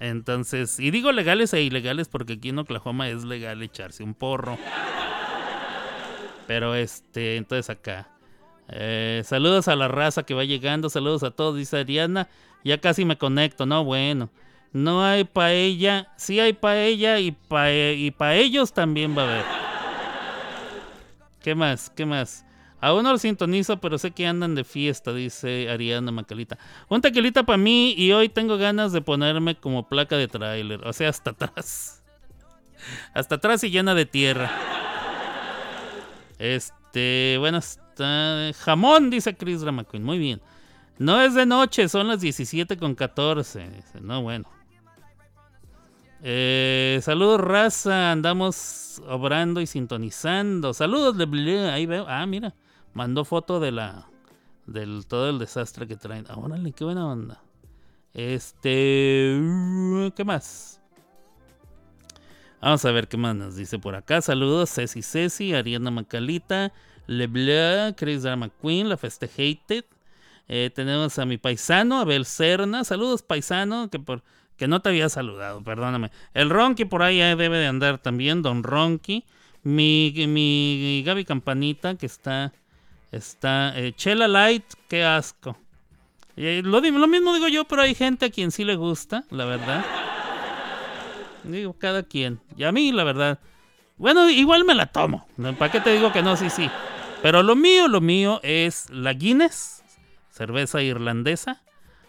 Entonces, 0.00 0.80
y 0.80 0.90
digo 0.90 1.12
legales 1.12 1.52
e 1.52 1.60
ilegales 1.62 2.08
porque 2.08 2.32
aquí 2.34 2.48
en 2.48 2.58
Oklahoma 2.58 3.08
es 3.10 3.24
legal 3.24 3.62
echarse 3.62 4.02
un 4.02 4.14
porro. 4.14 4.58
Pero 6.46 6.74
este, 6.74 7.36
entonces 7.36 7.70
acá. 7.70 8.08
eh, 8.68 9.22
saludos 9.24 9.68
a 9.68 9.76
la 9.76 9.88
raza 9.88 10.22
que 10.24 10.34
va 10.34 10.44
llegando, 10.44 10.88
saludos 10.88 11.22
a 11.22 11.30
todos, 11.30 11.56
dice 11.56 11.78
Ariana. 11.78 12.28
Ya 12.64 12.78
casi 12.78 13.04
me 13.04 13.18
conecto, 13.18 13.66
no, 13.66 13.84
bueno. 13.84 14.30
No 14.72 15.04
hay 15.04 15.24
paella, 15.24 16.12
sí 16.16 16.40
hay 16.40 16.52
paella 16.52 17.18
y 17.18 17.32
pa, 17.32 17.70
y 17.72 18.10
pa 18.10 18.34
ellos 18.36 18.72
también 18.72 19.16
va 19.16 19.22
a 19.22 19.24
haber. 19.24 19.44
¿Qué 21.42 21.54
más? 21.54 21.90
¿Qué 21.90 22.06
más? 22.06 22.44
Aún 22.80 23.02
no 23.02 23.12
lo 23.12 23.18
sintonizo, 23.18 23.78
pero 23.78 23.98
sé 23.98 24.10
que 24.10 24.26
andan 24.26 24.54
de 24.54 24.64
fiesta, 24.64 25.12
dice 25.12 25.68
Ariana 25.70 26.12
Macalita. 26.12 26.58
Un 26.88 27.00
tequilita 27.00 27.44
para 27.44 27.58
mí 27.58 27.94
y 27.96 28.12
hoy 28.12 28.28
tengo 28.28 28.56
ganas 28.56 28.92
de 28.92 29.02
ponerme 29.02 29.54
como 29.54 29.88
placa 29.88 30.16
de 30.16 30.28
tráiler, 30.28 30.86
o 30.86 30.92
sea, 30.92 31.10
hasta 31.10 31.30
atrás. 31.30 32.02
Hasta 33.14 33.34
atrás 33.34 33.62
y 33.62 33.70
llena 33.70 33.94
de 33.94 34.06
tierra. 34.06 34.50
Este, 36.38 37.36
bueno, 37.38 37.58
está... 37.58 38.50
Jamón, 38.58 39.10
dice 39.10 39.36
Chris 39.36 39.60
Drama 39.60 39.84
Queen. 39.84 40.02
Muy 40.02 40.18
bien. 40.18 40.40
No 40.98 41.20
es 41.20 41.34
de 41.34 41.44
noche, 41.46 41.88
son 41.88 42.08
las 42.08 42.20
17 42.20 42.78
con 42.78 42.94
14. 42.94 43.68
Dice, 43.68 44.00
no, 44.00 44.22
bueno. 44.22 44.48
Eh, 46.22 47.00
saludos, 47.02 47.40
raza. 47.40 48.12
Andamos 48.12 49.02
obrando 49.08 49.60
y 49.60 49.66
sintonizando. 49.66 50.74
Saludos, 50.74 51.16
de. 51.16 51.70
Ahí 51.70 51.86
veo. 51.86 52.06
Ah, 52.08 52.26
mira. 52.26 52.54
Mandó 52.94 53.24
foto 53.24 53.60
de 53.60 53.72
la. 53.72 54.06
Del 54.66 55.06
todo 55.06 55.30
el 55.30 55.38
desastre 55.38 55.86
que 55.86 55.96
traen. 55.96 56.26
Ah, 56.28 56.36
órale, 56.36 56.72
qué 56.72 56.84
buena 56.84 57.06
onda. 57.06 57.42
Este. 58.14 59.40
¿Qué 60.16 60.24
más? 60.24 60.80
Vamos 62.60 62.84
a 62.84 62.92
ver 62.92 63.08
qué 63.08 63.16
más 63.16 63.34
nos 63.34 63.56
dice 63.56 63.78
por 63.78 63.94
acá. 63.94 64.20
Saludos, 64.20 64.70
Ceci 64.70 65.02
Ceci, 65.02 65.54
Ariana 65.54 65.90
Macalita, 65.90 66.72
LeBlanc, 67.06 67.96
Chris 67.96 68.22
Drama 68.22 68.50
Queen, 68.60 68.88
la 68.88 68.98
Festejated. 68.98 69.84
Eh, 70.46 70.70
tenemos 70.74 71.18
a 71.18 71.24
mi 71.24 71.38
paisano, 71.38 72.00
Abel 72.00 72.26
Cerna. 72.26 72.84
Saludos, 72.84 73.22
paisano, 73.22 73.88
que 73.88 73.98
por 73.98 74.22
que 74.60 74.68
no 74.68 74.82
te 74.82 74.90
había 74.90 75.08
saludado, 75.08 75.64
perdóname. 75.64 76.10
El 76.34 76.50
Ronky 76.50 76.84
por 76.84 77.02
ahí 77.02 77.16
debe 77.16 77.56
de 77.56 77.66
andar 77.66 77.96
también, 77.96 78.42
Don 78.42 78.62
Ronky. 78.62 79.24
Mi, 79.62 80.12
mi 80.28 81.02
Gaby 81.06 81.24
Campanita, 81.24 81.94
que 81.94 82.04
está. 82.04 82.52
Está. 83.12 83.78
eh, 83.78 83.92
Chela 83.94 84.28
Light, 84.28 84.64
qué 84.88 85.04
asco. 85.04 85.56
Eh, 86.36 86.62
lo, 86.64 86.80
lo 86.80 87.06
mismo 87.06 87.34
digo 87.34 87.48
yo, 87.48 87.64
pero 87.64 87.82
hay 87.82 87.94
gente 87.94 88.26
a 88.26 88.30
quien 88.30 88.50
sí 88.50 88.64
le 88.64 88.76
gusta, 88.76 89.24
la 89.30 89.44
verdad. 89.44 89.84
Digo, 91.44 91.74
cada 91.74 92.02
quien. 92.02 92.40
Y 92.56 92.64
a 92.64 92.72
mí, 92.72 92.92
la 92.92 93.04
verdad. 93.04 93.38
Bueno, 93.96 94.30
igual 94.30 94.64
me 94.64 94.74
la 94.74 94.86
tomo. 94.86 95.26
¿Para 95.58 95.70
qué 95.72 95.80
te 95.80 95.92
digo 95.92 96.12
que 96.12 96.22
no? 96.22 96.36
Sí, 96.36 96.48
sí. 96.50 96.70
Pero 97.22 97.42
lo 97.42 97.56
mío, 97.56 97.88
lo 97.88 98.00
mío 98.00 98.40
es 98.42 98.88
la 98.90 99.12
Guinness, 99.12 99.82
cerveza 100.30 100.80
irlandesa, 100.80 101.60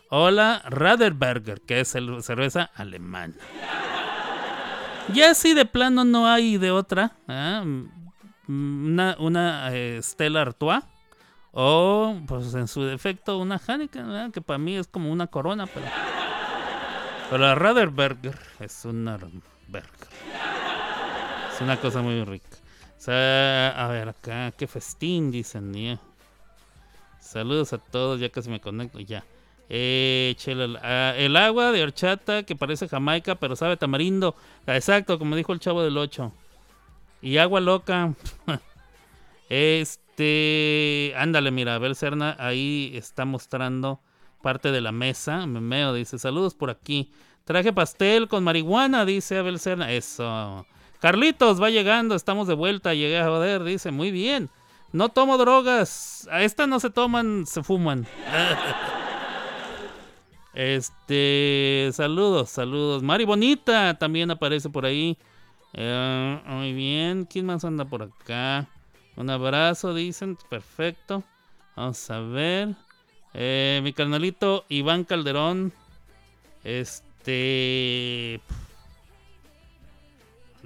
o 0.10 0.32
la 0.32 0.62
Raderberger, 0.66 1.62
que 1.62 1.82
es 1.82 1.90
cerveza 1.90 2.72
alemana. 2.76 3.34
Ya 5.14 5.34
si 5.34 5.54
de 5.54 5.66
plano 5.66 6.06
no 6.06 6.28
hay 6.28 6.58
de 6.58 6.72
otra, 6.72 7.14
¿ah? 7.28 7.64
Una, 8.52 9.16
una 9.20 9.70
eh, 9.74 10.00
Stella 10.02 10.42
Artois, 10.42 10.84
o 11.54 12.20
pues 12.28 12.54
en 12.54 12.68
su 12.68 12.84
defecto 12.84 13.38
una 13.38 13.60
Heineken, 13.66 14.32
que 14.32 14.42
para 14.42 14.58
mí 14.58 14.76
es 14.76 14.88
como 14.88 15.12
una 15.12 15.28
corona, 15.28 15.68
pero... 15.68 15.86
Pero 17.32 17.44
la 17.44 17.56
Raderberger 17.56 18.38
es 18.60 18.84
una. 18.84 19.18
Es 21.54 21.62
una 21.62 21.78
cosa 21.80 22.02
muy 22.02 22.26
rica. 22.26 22.58
A 23.08 23.88
ver 23.90 24.10
acá, 24.10 24.52
qué 24.52 24.68
festín, 24.68 25.32
dicen. 25.32 25.74
ya. 25.74 25.98
Saludos 27.22 27.72
a 27.72 27.78
todos, 27.78 28.20
ya 28.20 28.30
casi 28.30 28.50
me 28.50 28.60
conecto, 28.60 29.00
ya. 29.00 29.24
Eh, 29.70 30.36
ah, 30.84 31.14
el 31.16 31.38
agua 31.38 31.72
de 31.72 31.82
horchata 31.82 32.44
que 32.44 32.58
parece 32.58 32.90
Jamaica, 32.90 33.36
pero 33.36 33.56
sabe 33.56 33.78
tamarindo. 33.78 34.36
Exacto, 34.68 35.18
como 35.18 35.38
dijo 35.38 35.54
el 35.54 35.62
chavo 35.62 35.84
del 35.84 35.98
8. 35.98 36.34
Y 37.22 37.38
agua 37.38 37.60
loca. 37.60 38.14
este. 39.50 41.14
Ándale, 41.18 41.52
mira, 41.52 41.76
Abel 41.76 41.96
Serna 41.96 42.36
ahí 42.40 42.92
está 42.96 43.26
mostrando 43.26 44.02
parte 44.42 44.72
de 44.72 44.82
la 44.82 44.92
mesa. 44.92 45.46
Memeo 45.46 45.94
dice: 45.94 46.20
Saludos 46.20 46.56
por 46.56 46.70
aquí. 46.70 47.12
Traje 47.46 47.74
pastel 47.74 48.28
con 48.28 48.44
marihuana, 48.44 49.06
dice 49.06 49.38
Abel 49.38 49.60
Serna. 49.60 49.92
Eso. 49.92 50.66
Carlitos, 51.00 51.62
va 51.62 51.70
llegando, 51.70 52.16
estamos 52.16 52.48
de 52.48 52.54
vuelta. 52.54 52.94
Llegué 52.94 53.20
a 53.20 53.26
joder, 53.26 53.64
dice: 53.64 53.92
Muy 53.92 54.12
bien. 54.12 54.50
No 54.92 55.10
tomo 55.10 55.38
drogas. 55.38 56.28
A 56.32 56.42
esta 56.42 56.68
no 56.68 56.80
se 56.80 56.90
toman, 56.90 57.46
se 57.46 57.64
fuman. 57.64 58.08
Este, 60.54 61.90
saludos, 61.94 62.50
saludos. 62.50 63.04
Mari 63.04 63.24
Bonita 63.24 63.98
también 63.98 64.32
aparece 64.32 64.70
por 64.70 64.86
ahí. 64.86 65.18
Eh, 65.74 66.42
muy 66.46 66.74
bien. 66.74 67.26
¿Quién 67.26 67.46
más 67.46 67.64
anda 67.64 67.86
por 67.86 68.04
acá? 68.04 68.68
Un 69.16 69.30
abrazo, 69.30 69.94
dicen. 69.94 70.38
Perfecto. 70.50 71.24
Vamos 71.76 72.10
a 72.10 72.20
ver. 72.20 72.76
Eh, 73.34 73.80
mi 73.84 73.94
carnalito 73.94 74.66
Iván 74.70 75.04
Calderón. 75.04 75.72
Este. 76.64 78.42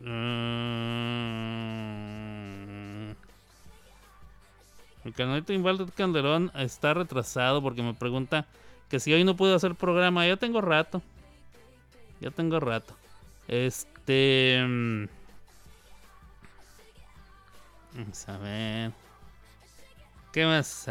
Mm. 0.01 0.85
Mi 5.03 5.11
carnalito 5.11 5.53
Iván 5.53 5.85
Calderón 5.95 6.51
está 6.55 6.93
retrasado 6.93 7.61
porque 7.61 7.83
me 7.83 7.93
pregunta 7.93 8.47
que 8.89 8.99
si 8.99 9.13
hoy 9.13 9.23
no 9.23 9.35
puedo 9.35 9.55
hacer 9.55 9.75
programa. 9.75 10.27
Ya 10.27 10.37
tengo 10.37 10.61
rato. 10.61 11.01
Ya 12.19 12.31
tengo 12.31 12.59
rato. 12.59 12.95
Este. 13.47 13.94
Mm, 14.07 15.05
Vamos 17.95 18.29
a 18.29 18.37
ver. 18.37 18.91
¿Qué 20.33 20.45
más? 20.45 20.89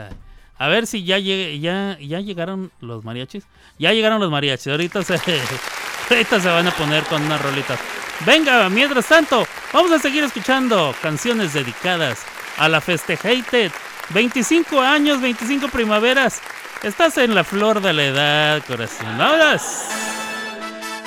A 0.57 0.69
ver 0.69 0.87
si 0.87 1.05
ya, 1.05 1.19
ya, 1.19 1.99
ya 1.99 2.21
llegaron 2.21 2.73
los 2.81 3.05
mariachis. 3.05 3.45
Ya 3.79 3.93
llegaron 3.93 4.21
los 4.21 4.31
mariachis. 4.31 4.69
Ahorita 4.69 5.03
se, 5.03 5.15
ahorita 6.11 6.41
se 6.41 6.49
van 6.49 6.67
a 6.67 6.71
poner 6.71 7.05
con 7.05 7.23
unas 7.23 7.43
rolitas. 7.43 7.79
Venga, 8.25 8.69
mientras 8.71 9.07
tanto, 9.07 9.47
vamos 9.73 9.93
a 9.93 9.99
seguir 9.99 10.25
escuchando 10.25 10.95
canciones 11.03 11.53
dedicadas 11.53 12.23
a 12.57 12.69
la 12.69 12.81
Festejated. 12.81 13.71
25 14.11 14.81
años, 14.81 15.21
25 15.21 15.69
primaveras. 15.69 16.41
Estás 16.83 17.19
en 17.19 17.35
la 17.35 17.45
flor 17.45 17.81
de 17.81 17.93
la 17.93 18.05
edad, 18.05 18.63
corazón. 18.67 19.19
¡Vámonos! 19.19 19.63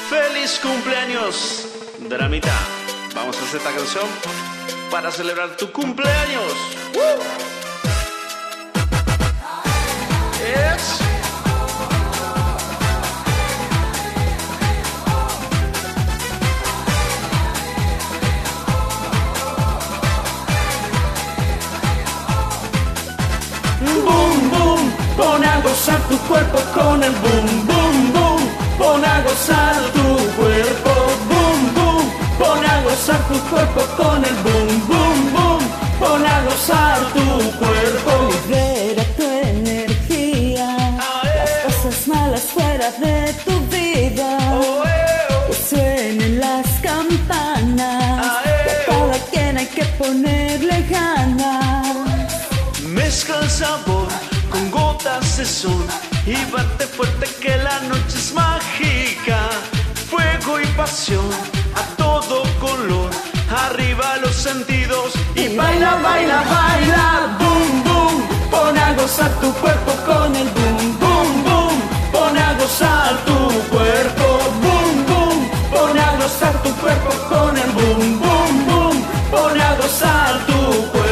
¡Feliz 0.09 0.59
cumpleaños, 0.61 1.76
Dramita! 2.09 2.53
Vamos 3.13 3.35
a 3.37 3.43
hacer 3.43 3.57
esta 3.57 3.71
canción 3.71 4.05
para 4.89 5.11
celebrar 5.11 5.57
tu 5.57 5.71
cumpleaños. 5.71 6.53
Es 10.41 10.99
Boom, 23.81 24.49
boom, 24.51 24.91
pon 25.17 25.43
a 25.43 25.59
gozar 25.61 25.99
tu 26.07 26.17
cuerpo 26.19 26.59
con 26.73 27.03
el 27.03 27.11
boom, 27.11 27.67
boom, 27.67 28.13
boom. 28.13 28.67
Pon 28.77 29.03
a 29.03 29.21
gozar 29.21 29.75
tu 29.91 30.17
cuerpo, 30.37 30.56
gozar 33.07 33.27
tu 33.29 33.39
cuerpo 33.49 33.81
con 33.95 34.25
el 34.25 34.35
boom, 34.43 34.87
boom, 34.87 35.33
boom. 35.33 35.63
Pon 35.99 36.25
a 36.25 36.41
gozar 36.43 36.99
tu 37.13 37.25
cuerpo. 37.57 38.11
Libera 38.31 39.03
tu 39.15 39.23
energía, 39.23 40.67
las 41.23 41.51
cosas 41.65 42.07
malas 42.07 42.41
fuera 42.41 42.91
de 42.91 43.33
tu 43.45 43.59
vida. 43.67 44.37
Que 45.47 45.53
suenen 45.69 46.39
las 46.39 46.67
campanas, 46.81 48.43
que 48.43 48.71
a 48.71 48.85
cada 48.85 49.19
quien 49.31 49.57
hay 49.57 49.67
que 49.67 49.85
ponerle 49.97 50.85
ganas. 50.89 52.33
Mezcla 52.83 53.39
el 53.41 53.49
sabor 53.49 54.07
con 54.49 54.69
gotas 54.69 55.37
de 55.37 55.45
sol 55.45 55.85
y 56.25 56.35
bate 56.51 56.85
fuerte 56.85 57.25
que 57.41 57.55
la 57.57 57.79
noche 57.87 58.17
es 58.17 58.33
mágica. 58.33 59.49
Fuego 60.09 60.59
y 60.59 60.65
pasión 60.77 61.29
a 61.75 61.83
arriba 63.49 64.17
los 64.21 64.35
sentidos 64.35 65.13
Y 65.35 65.55
baila, 65.55 65.95
baila, 65.95 66.43
baila, 66.43 67.37
boom, 67.39 67.83
boom. 67.83 68.27
Pon 68.49 68.77
a 68.77 68.93
gozar 68.93 69.31
tu 69.39 69.53
cuerpo 69.53 69.91
con 70.05 70.35
el 70.35 70.49
boom, 70.49 70.99
boom, 70.99 71.43
boom. 71.43 71.81
Pon 72.11 72.37
a 72.37 72.53
gozar 72.53 73.17
tu 73.25 73.37
cuerpo, 73.69 74.25
boom, 74.63 75.05
boom. 75.07 75.49
Pon 75.71 75.97
a 75.97 76.15
gozar 76.17 76.61
tu 76.63 76.71
cuerpo 76.81 77.11
con 77.29 77.57
el 77.57 77.71
boom, 77.71 78.19
boom, 78.19 78.65
boom. 78.67 79.05
Pon 79.31 79.61
a 79.61 79.75
gozar 79.75 80.45
tu 80.47 80.91
cuerpo. 80.91 81.07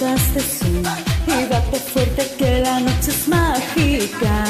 Y 0.00 1.46
date 1.48 1.80
fuerte 1.92 2.30
que 2.38 2.60
la 2.60 2.78
noche 2.78 3.10
es 3.10 3.26
mágica. 3.26 4.44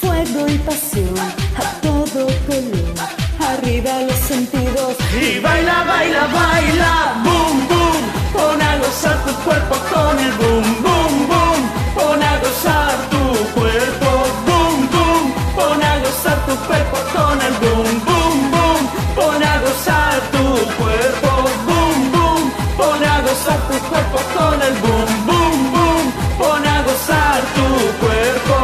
Fuego 0.00 0.48
y 0.48 0.56
pasión 0.58 1.14
a 1.56 1.80
todo 1.82 2.26
color, 2.46 2.94
arriba 3.38 4.00
los 4.08 4.16
sentidos. 4.16 4.96
Y 5.20 5.40
baila, 5.40 5.84
baila, 5.84 6.26
baila, 6.28 7.22
boom, 7.22 7.68
boom. 7.68 8.02
Pon 8.32 8.62
a 8.62 8.78
gozar 8.78 9.22
tu 9.26 9.34
cuerpo 9.44 9.74
con 9.92 10.18
el 10.18 10.32
boom, 10.32 10.82
boom, 10.82 11.28
boom. 11.28 11.60
Pon 11.94 12.22
a 12.22 12.38
gozar 12.38 12.96
tu 13.10 13.60
cuerpo, 13.60 14.08
boom, 14.46 14.88
boom. 14.90 15.34
Pon 15.54 15.82
a 15.82 15.98
gozar 15.98 16.46
tu 16.46 16.56
cuerpo 16.66 16.96
con 17.12 17.42
el 17.42 17.52
boom. 17.60 18.07
Tu 27.54 27.66
cuerpo, 28.00 28.57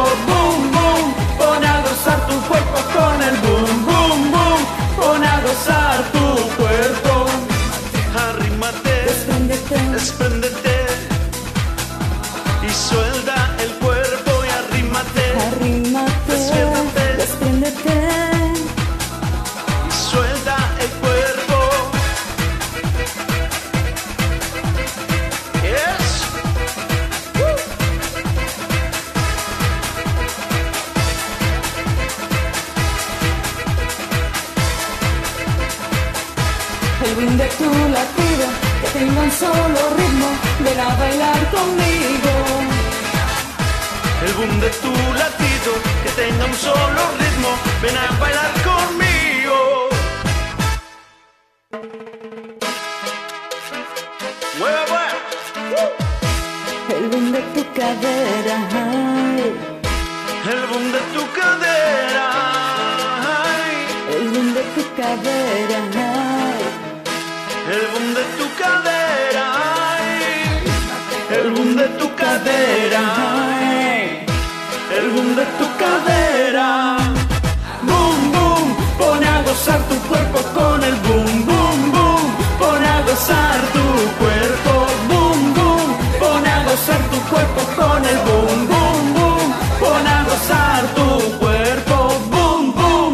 de 44.59 44.69
tu 44.69 44.91
latido 45.13 45.71
que 46.03 46.09
tenga 46.21 46.45
un 46.45 46.53
solo 46.53 47.01
ritmo. 47.19 47.49
Ven 47.81 47.95
a 47.97 48.19
bailar 48.19 48.51
conmigo. 48.63 49.89
Mueve, 54.59 54.81
mueve. 54.89 55.25
El 56.95 57.11
ring 57.11 57.31
de 57.31 57.41
tu 57.53 57.63
cadera, 57.73 58.57
ay. 58.71 59.55
El 60.51 60.61
boom 60.67 60.91
de 60.91 61.01
tu 61.13 61.23
cadera. 61.39 62.25
ay. 63.43 63.71
el 64.15 64.23
ring 64.33 64.53
de 64.53 64.63
tu 64.75 64.83
cadera, 64.95 65.79
ay. 66.43 66.61
El 67.73 67.87
boom 67.91 68.13
de 68.13 68.23
tu 68.37 68.45
cadera. 68.61 69.45
ay. 69.97 70.07
El 71.37 71.51
boom 71.51 71.75
de 71.75 71.87
tu 71.99 72.15
cadera. 72.15 73.24
De 75.35 75.45
tu 75.57 75.65
cadera. 75.77 76.97
Boom, 77.87 78.31
boom, 78.31 78.67
pone 78.97 79.27
a 79.27 79.41
gozar 79.41 79.79
tu 79.89 79.95
cuerpo 80.07 80.39
con 80.57 80.81
el 80.81 80.95
boom, 81.05 81.45
boom, 81.47 81.79
boom. 81.91 82.23
Pone 82.57 82.87
a 82.87 83.01
gozar 83.01 83.59
tu 83.75 83.85
cuerpo, 84.21 84.73
boom, 85.09 85.53
boom. 85.55 85.87
Pone 86.19 86.49
a 86.57 86.63
gozar 86.63 87.01
tu 87.11 87.19
cuerpo 87.31 87.61
con 87.75 88.05
el 88.11 88.17
boom, 88.27 88.67
boom, 88.71 89.13
boom. 89.17 89.47
Pone 89.81 90.09
a 90.09 90.23
gozar 90.29 90.81
tu 90.97 91.07
cuerpo, 91.43 91.95
boom, 92.31 92.63
boom. 92.77 93.13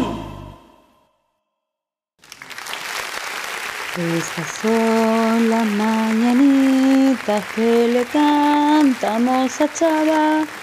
Estas 4.18 4.48
son 4.62 5.50
las 5.50 5.66
mañanitas 5.66 7.42
que 7.54 7.88
le 7.94 8.04
cantamos 8.04 9.60
a 9.60 9.66
Chava. 9.74 10.61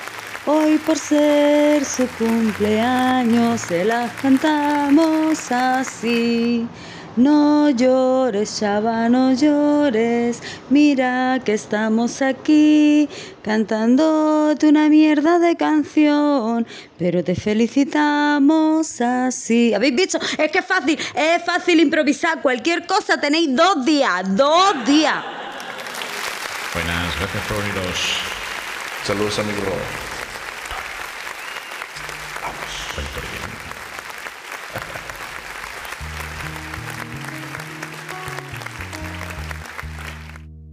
Hoy 0.51 0.79
por 0.79 0.97
ser 0.97 1.85
su 1.85 2.07
cumpleaños 2.17 3.61
se 3.61 3.85
las 3.85 4.11
cantamos 4.13 5.51
así. 5.51 6.65
No 7.15 7.69
llores, 7.69 8.59
Chava, 8.59 9.07
no 9.09 9.31
llores. 9.31 10.41
Mira 10.71 11.39
que 11.45 11.53
estamos 11.53 12.23
aquí 12.23 13.07
cantándote 13.43 14.69
una 14.69 14.89
mierda 14.89 15.37
de 15.37 15.55
canción, 15.55 16.65
pero 16.97 17.23
te 17.23 17.35
felicitamos 17.35 19.01
así. 19.01 19.75
¿Habéis 19.75 19.95
visto? 19.95 20.19
Es 20.35 20.51
que 20.51 20.57
es 20.57 20.65
fácil, 20.65 20.97
es 21.13 21.45
fácil 21.45 21.79
improvisar. 21.79 22.41
Cualquier 22.41 22.87
cosa 22.87 23.21
tenéis 23.21 23.55
dos 23.55 23.85
días, 23.85 24.23
dos 24.35 24.83
días. 24.83 25.23
Buenas, 26.73 27.19
gracias 27.19 27.43
por 27.47 27.57
uniros. 27.57 27.99
Saludos, 29.03 29.37
amigo. 29.37 30.08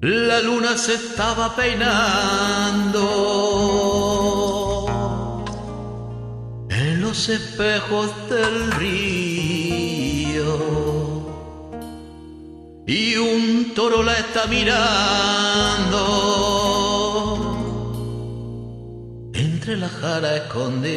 La 0.03 0.41
luna 0.43 0.77
se 0.77 0.93
estaba 0.95 1.57
peinando. 1.57 3.07
En 6.69 7.01
los 7.01 7.31
espejos 7.31 8.11
del 8.29 8.73
río. 8.73 10.59
Y 12.87 13.17
un 13.17 13.73
toro 13.75 14.03
la 14.03 14.19
está 14.19 14.47
mirando. 14.47 14.77
Entre 19.33 19.79
la 19.79 19.89
jara 19.89 20.37
escondido. 20.37 20.97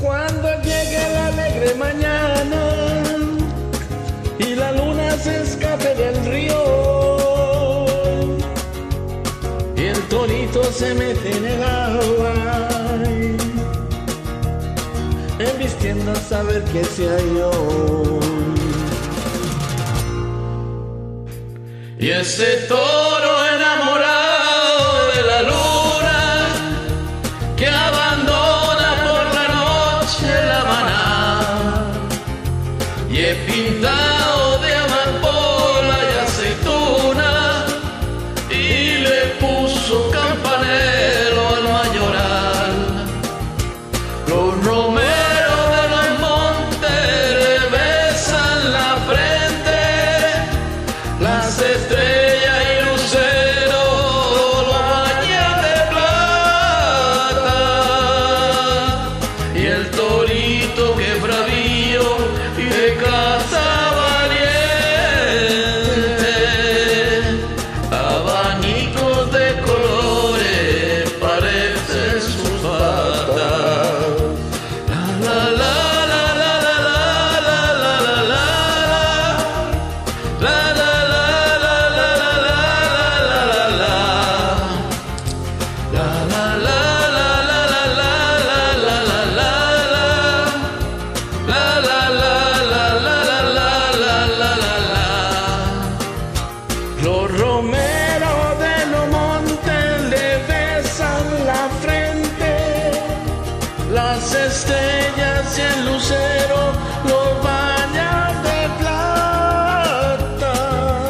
Cuando 0.00 0.48
llegue 0.62 1.12
la 1.12 1.26
alegre 1.26 1.74
mañana 1.74 2.97
y 4.38 4.54
la 4.54 4.72
luna 4.72 5.16
se 5.18 5.42
escape 5.42 5.94
del 5.94 6.24
río. 6.26 7.86
Y 9.76 9.84
el 9.84 10.00
torito 10.08 10.62
se 10.64 10.94
mete 10.94 11.30
en 11.36 11.44
el 11.44 11.62
agua 11.62 12.48
embistiendo 15.38 16.12
a 16.12 16.16
saber 16.16 16.62
que 16.64 16.84
se 16.84 17.08
halló. 17.08 17.50
Y 21.98 22.10
ese 22.10 22.66
toro 22.68 23.46
enamorado 23.56 24.47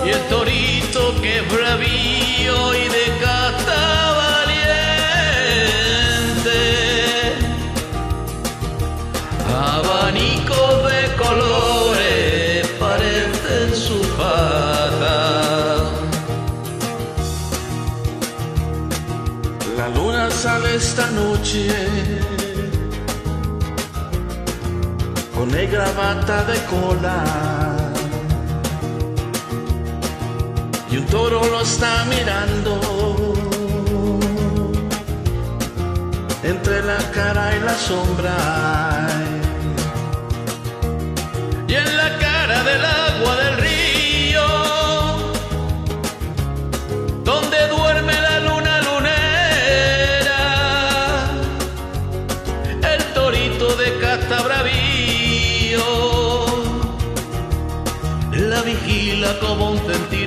Y 0.08 0.10
el 0.10 0.22
torito 0.28 1.20
que 1.20 1.40
es 1.40 1.52
bravío 1.52 2.74
y 2.74 2.88
de 2.88 3.06
casta 3.20 3.80
valiente. 4.22 4.80
Abanicos 9.54 10.76
de 10.90 11.02
colores 11.22 12.68
parecen 12.80 13.76
su 13.76 14.00
pata 14.16 15.20
La 19.76 19.88
luna 19.90 20.30
sale 20.30 20.76
esta 20.76 21.10
noche 21.10 21.68
con 25.34 25.50
negra 25.50 25.92
bata 25.92 26.44
de 26.44 26.58
cola 26.64 27.57
toro 31.10 31.40
lo 31.44 31.60
está 31.60 32.04
mirando. 32.04 32.80
Entre 36.42 36.82
la 36.82 36.98
cara 37.12 37.56
y 37.56 37.60
la 37.60 37.74
sombra 37.74 39.06
y 41.68 41.74
en 41.74 41.96
la 41.96 42.18
cara 42.18 42.64
del 42.64 42.84
agua 42.84 43.36
del 43.36 43.56
río 43.58 44.46
donde 47.24 47.68
duerme 47.68 48.14
la 48.28 48.40
luna 48.40 48.80
lunera 48.88 50.42
el 52.94 53.02
torito 53.12 53.76
de 53.76 53.98
casta 53.98 54.42
bravío 54.42 55.84
la 58.32 58.62
vigila 58.62 59.38
como 59.40 59.72
un 59.72 59.78
centinela 59.78 60.17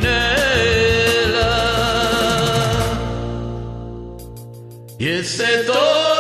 Esse 5.22 5.44
é 5.44 5.64
todo 5.64 6.11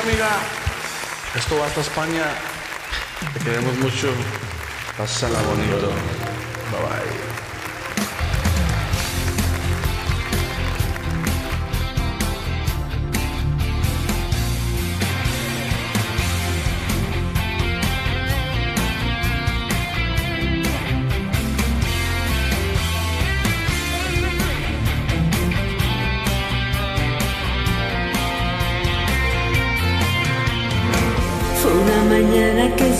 amiga. 0.00 0.28
Esto 1.34 1.58
va 1.58 1.66
hasta 1.66 1.80
España. 1.80 2.24
Te 3.34 3.40
queremos 3.40 3.76
mucho. 3.78 4.08
Pásala 4.96 5.40
bonito. 5.42 5.92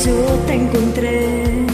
Yo 0.04 0.14
te 0.46 0.54
encontré 0.54 1.66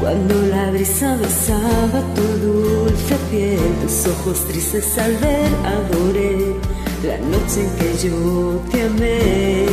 cuando 0.00 0.34
la 0.46 0.70
brisa 0.70 1.16
besaba 1.16 2.00
tu 2.14 2.22
dulce 2.46 3.16
piel, 3.30 3.58
tus 3.82 4.06
ojos 4.06 4.44
tristes 4.48 4.98
al 4.98 5.16
ver 5.18 5.52
adoré 5.64 6.56
la 7.04 7.18
noche 7.18 7.60
en 7.64 7.70
que 7.78 8.08
yo 8.08 8.62
te 8.70 8.82
amé. 8.82 9.66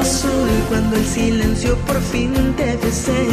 Azul 0.00 0.50
cuando 0.68 0.96
el 0.96 1.04
silencio 1.04 1.76
por 1.86 2.00
fin 2.00 2.32
te 2.56 2.76
besé. 2.76 3.26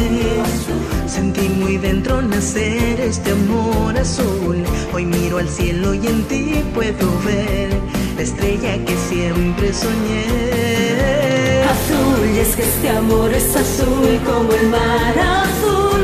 Sentí 1.06 1.48
muy 1.48 1.76
dentro 1.76 2.20
nacer 2.20 3.00
este 3.00 3.30
amor 3.30 3.96
azul. 3.96 4.64
Hoy 4.92 5.04
miro 5.06 5.38
al 5.38 5.48
cielo 5.48 5.94
y 5.94 6.06
en 6.06 6.22
ti 6.24 6.62
puedo 6.74 7.06
ver 7.24 7.70
la 8.16 8.22
estrella 8.22 8.84
que 8.84 8.96
siempre 9.08 9.72
soñé. 9.72 11.47
Azul, 11.78 12.30
y 12.34 12.38
es 12.40 12.56
que 12.56 12.62
este 12.62 12.88
amor 12.90 13.32
es 13.32 13.54
azul 13.54 14.20
como 14.26 14.52
el 14.52 14.68
mar 14.68 15.14
azul, 15.44 16.02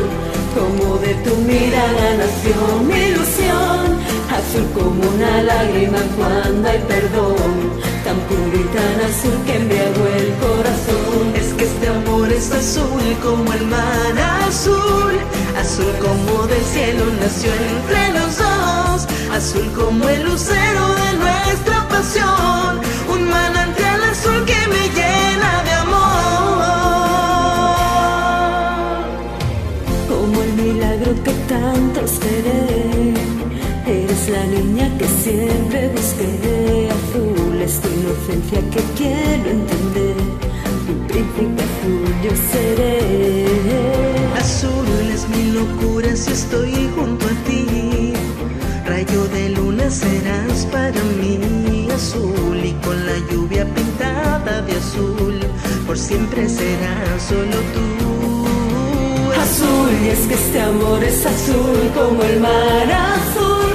como 0.54 0.96
de 0.98 1.14
tu 1.24 1.34
mirada 1.36 2.06
nació 2.22 2.56
mi 2.88 2.98
ilusión, 3.10 3.82
azul 4.38 4.66
como 4.72 5.00
una 5.14 5.42
lágrima 5.42 5.98
cuando 6.16 6.68
hay 6.68 6.78
perdón, 6.86 7.54
tan 8.04 8.18
puro 8.28 8.54
y 8.54 8.66
tan 8.76 8.96
azul 9.10 9.36
que 9.46 9.56
embriagó 9.56 10.04
el 10.20 10.28
corazón. 10.44 11.24
Es 11.34 11.52
que 11.54 11.64
este 11.64 11.88
amor 11.88 12.30
es 12.32 12.52
azul 12.52 13.06
como 13.22 13.52
el 13.52 13.66
mar 13.66 14.14
azul, 14.46 15.14
azul 15.58 15.92
como 16.06 16.46
del 16.46 16.64
cielo 16.72 17.04
nació 17.20 17.50
entre 17.72 18.02
los 18.18 18.32
dos, 18.38 18.98
azul 19.36 19.66
como 19.72 20.08
el 20.08 20.22
lucero 20.22 20.84
de 21.02 21.10
nuestra 21.24 21.88
pasión, 21.88 22.80
un 23.08 23.28
manantial 23.28 24.00
azul 24.04 24.44
que 24.44 24.60
me 24.68 24.88
llena 24.94 25.13
milagro 31.44 31.50
que 31.50 31.54
tanto 31.54 32.00
esperé, 32.00 33.14
eres 33.86 34.28
la 34.28 34.46
niña 34.46 34.90
que 34.98 35.06
siempre 35.06 35.88
busqué. 35.88 36.88
Azul 36.90 37.60
es 37.60 37.80
tu 37.80 37.88
inocencia 37.88 38.60
que 38.70 38.82
quiero 38.96 39.50
entender. 39.50 40.16
Tu 40.86 40.92
príncipe 41.06 41.62
azul 41.62 42.14
yo 42.22 42.30
seré. 42.52 43.46
Azul 44.38 45.10
es 45.12 45.28
mi 45.28 45.52
locura 45.52 46.14
si 46.16 46.32
estoy 46.32 46.90
junto 46.96 47.26
a 47.26 47.34
ti. 47.46 48.12
Rayo 48.86 49.24
de 49.28 49.50
luna 49.50 49.90
serás 49.90 50.66
para 50.66 51.02
mí 51.20 51.88
azul 51.94 52.58
y 52.62 52.72
con 52.84 53.06
la 53.06 53.18
lluvia 53.30 53.64
pintada 53.74 54.62
de 54.62 54.72
azul. 54.72 55.40
Por 55.86 55.98
siempre 55.98 56.48
serás 56.48 57.22
solo 57.28 57.58
tú. 57.74 57.83
Y 60.04 60.08
es 60.08 60.26
que 60.28 60.34
este 60.34 60.60
amor 60.60 61.02
es 61.02 61.24
azul 61.24 61.90
como 61.94 62.22
el 62.22 62.38
mar 62.38 62.88
azul, 63.14 63.72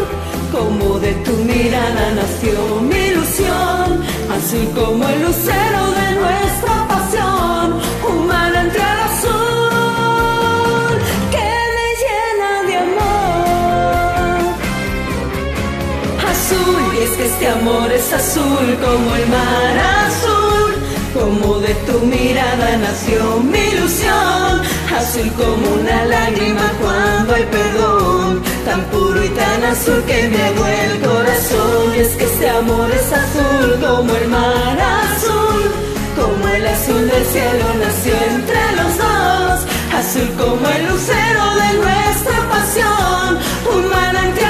como 0.51 0.99
de 0.99 1.13
tu 1.25 1.31
mirada 1.31 2.11
nació 2.19 2.81
mi 2.81 2.95
ilusión, 3.11 4.03
azul 4.37 4.67
como 4.75 5.09
el 5.09 5.23
lucero 5.23 5.81
de 5.99 6.07
nuestra 6.21 6.87
pasión, 6.87 7.65
un 8.11 8.27
manantial 8.27 8.99
azul 9.09 10.99
que 11.33 11.49
me 11.75 11.87
llena 12.03 12.51
de 12.67 12.75
amor. 12.87 14.39
Azul, 16.31 16.81
y 16.93 16.97
es 17.05 17.11
que 17.17 17.25
este 17.25 17.47
amor 17.47 17.91
es 17.91 18.13
azul 18.13 18.67
como 18.85 19.15
el 19.15 19.25
mar 19.35 19.75
azul, 20.05 20.38
de 21.57 21.73
tu 21.87 21.99
mirada 22.05 22.77
nació 22.77 23.39
mi 23.39 23.57
ilusión, 23.57 24.61
azul 24.95 25.31
como 25.33 25.81
una 25.81 26.05
lágrima 26.05 26.71
cuando 26.79 27.33
hay 27.33 27.43
perdón, 27.43 28.41
tan 28.65 28.81
puro 28.91 29.23
y 29.23 29.29
tan 29.29 29.63
azul 29.63 30.03
que 30.05 30.29
me 30.29 30.41
hago 30.43 30.65
el 30.83 30.99
corazón. 30.99 31.95
Y 31.95 31.99
es 32.01 32.15
que 32.17 32.25
este 32.25 32.49
amor 32.49 32.91
es 32.91 33.11
azul 33.11 33.69
como 33.81 34.15
el 34.15 34.27
mar 34.27 34.77
azul, 34.79 35.61
como 36.15 36.47
el 36.47 36.67
azul 36.67 37.09
del 37.09 37.25
cielo 37.25 37.65
nació 37.83 38.13
entre 38.35 38.63
los 38.77 38.91
dos, 39.03 39.57
azul 39.99 40.29
como 40.37 40.63
el 40.75 40.81
lucero 40.87 41.43
de 41.61 41.69
nuestra 41.83 42.37
pasión, 42.53 43.39
un 43.75 43.89
manantial 43.89 44.48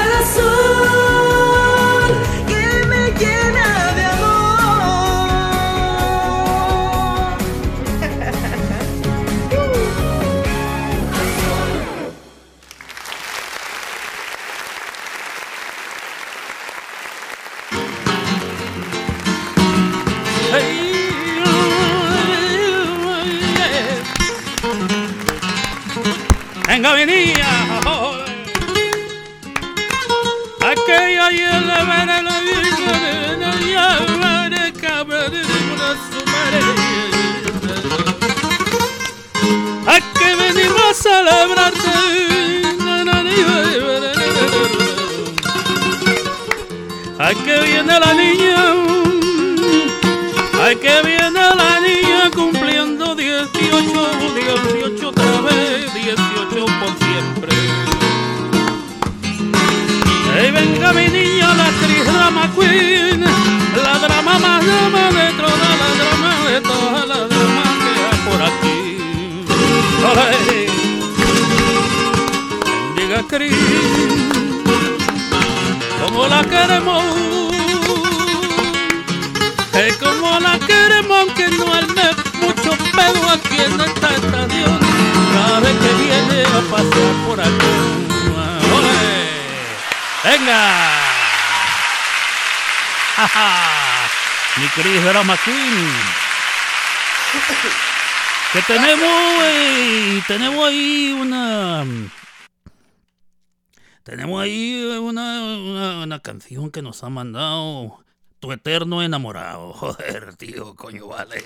que 106.71 106.81
nos 106.81 107.03
ha 107.03 107.09
mandado 107.09 107.99
tu 108.39 108.51
eterno 108.51 109.03
enamorado. 109.03 109.73
Joder, 109.73 110.35
tío, 110.35 110.75
coño, 110.75 111.07
vale. 111.07 111.43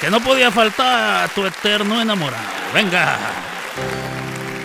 Que 0.00 0.10
no 0.10 0.20
podía 0.20 0.50
faltar 0.50 1.28
tu 1.30 1.44
eterno 1.44 2.00
enamorado. 2.00 2.44
Venga. 2.72 3.18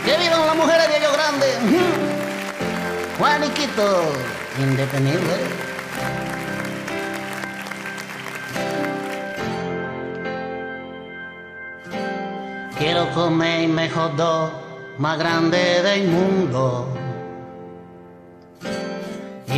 Que 0.06 0.18
vivan 0.18 0.46
las 0.46 0.56
mujeres 0.56 0.88
de 0.88 1.00
Río 1.00 1.12
Grande. 1.14 1.48
Juaniquito, 3.18 4.14
independiente. 4.60 5.36
Quiero 12.78 13.10
comerme 13.14 13.68
mejor 13.70 14.16
dog 14.18 14.52
más 14.98 15.18
grande 15.18 15.82
del 15.82 16.10
mundo 16.10 17.05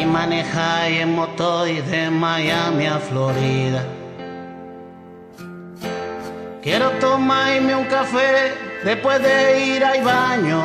y 0.07 0.09
manejar 0.09 0.89
en 0.89 1.15
motor 1.15 1.67
de 1.67 2.09
Miami 2.09 2.85
a 2.85 2.97
Florida. 2.97 3.83
Quiero 6.61 6.91
tomarme 6.91 7.75
un 7.75 7.85
café 7.85 8.53
después 8.85 9.21
de 9.21 9.65
ir 9.65 9.83
al 9.83 10.01
baño. 10.03 10.63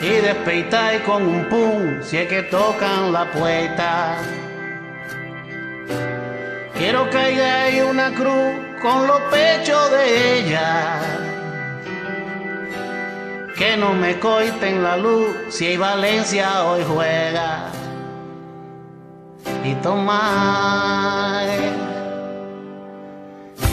Y 0.00 0.10
despeitar 0.26 1.02
con 1.02 1.22
un 1.26 1.48
pum 1.48 2.00
si 2.00 2.18
es 2.18 2.28
que 2.28 2.42
tocan 2.42 3.12
la 3.12 3.30
puerta. 3.32 4.18
Quiero 6.78 7.10
caer 7.10 7.74
en 7.74 7.86
una 7.86 8.14
cruz 8.14 8.52
con 8.80 9.06
los 9.08 9.20
pechos 9.32 9.90
de 9.90 10.38
ella. 10.38 11.31
Que 13.62 13.76
no 13.76 13.92
me 13.92 14.18
corten 14.18 14.82
la 14.82 14.96
luz 14.96 15.36
si 15.48 15.66
hay 15.66 15.76
Valencia 15.76 16.64
hoy 16.64 16.82
juega. 16.82 17.70
Y 19.62 19.74
tomar. 19.76 21.46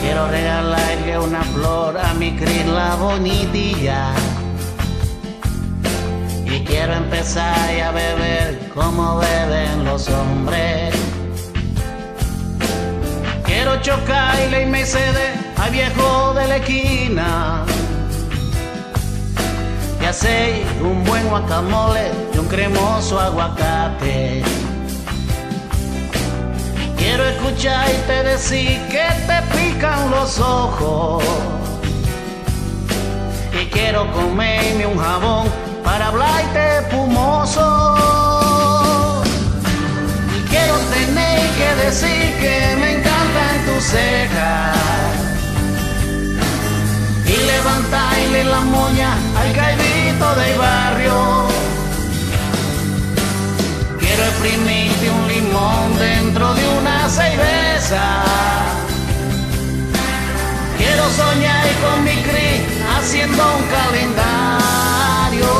Quiero 0.00 0.28
regalarle 0.28 1.18
una 1.18 1.42
flor 1.42 1.98
a 1.98 2.14
mi 2.14 2.36
Cris 2.36 2.66
la 2.66 2.94
bonitilla. 2.94 4.12
Y 6.46 6.60
quiero 6.60 6.92
empezar 6.92 7.80
a 7.80 7.90
beber 7.90 8.60
como 8.72 9.18
beben 9.18 9.84
los 9.86 10.08
hombres. 10.08 10.94
Quiero 13.42 13.82
chocarle 13.82 14.62
y 14.62 14.66
me 14.66 14.86
cede 14.86 15.34
al 15.56 15.72
viejo 15.72 16.32
de 16.34 16.46
la 16.46 16.56
esquina. 16.58 17.64
Y 20.00 20.04
hacer 20.04 20.66
un 20.82 21.04
buen 21.04 21.28
guacamole 21.28 22.10
y 22.34 22.38
un 22.38 22.46
cremoso 22.46 23.20
aguacate. 23.20 24.42
Quiero 26.96 27.26
escucharte 27.26 28.22
decir 28.22 28.80
que 28.88 29.08
te 29.26 29.42
pican 29.56 30.10
los 30.10 30.38
ojos. 30.38 31.24
Y 33.52 33.66
quiero 33.66 34.10
comerme 34.12 34.86
un 34.86 34.98
jabón 34.98 35.48
para 35.82 36.08
hablarte 36.08 36.78
espumoso. 36.78 37.66
Y 40.36 40.40
quiero 40.48 40.76
tener 40.94 41.40
que 41.58 41.74
decir 41.84 42.36
que 42.40 42.76
me 42.80 42.92
encantan 42.98 43.64
tus 43.66 43.84
cejas. 43.84 44.76
Y 47.26 47.36
levantarle 47.46 48.44
la 48.44 48.60
moña 48.60 49.16
caidito 50.20 50.34
del 50.40 50.58
barrio. 50.58 51.46
Quiero 53.98 54.22
exprimirte 54.24 55.10
un 55.10 55.28
limón 55.28 55.98
dentro 55.98 56.54
de 56.54 56.68
una 56.78 57.08
cerveza. 57.08 58.24
Quiero 60.76 61.10
soñar 61.10 61.66
con 61.82 62.04
mi 62.04 62.16
cri 62.22 62.66
haciendo 62.96 63.42
un 63.56 63.64
calendario. 63.78 65.50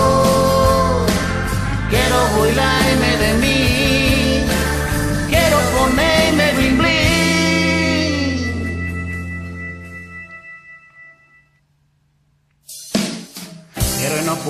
Quiero 1.88 2.26
burlarme 2.36 3.16
de 3.16 3.34
mí. 3.34 3.59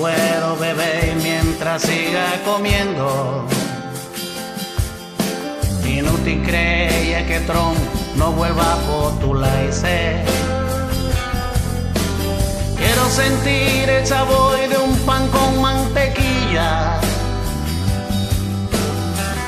Puedo 0.01 0.57
beber 0.57 1.15
mientras 1.21 1.83
siga 1.83 2.25
comiendo. 2.43 3.45
Inútil 5.85 6.41
creía 6.43 7.27
que 7.27 7.39
Trump 7.41 7.77
no 8.15 8.31
vuelva 8.31 8.73
a 8.73 8.77
postularse. 8.77 10.23
Quiero 12.77 13.05
sentir 13.09 13.89
el 13.89 14.07
sabor 14.07 14.57
de 14.57 14.77
un 14.79 14.95
pan 15.05 15.27
con 15.27 15.61
mantequilla. 15.61 16.99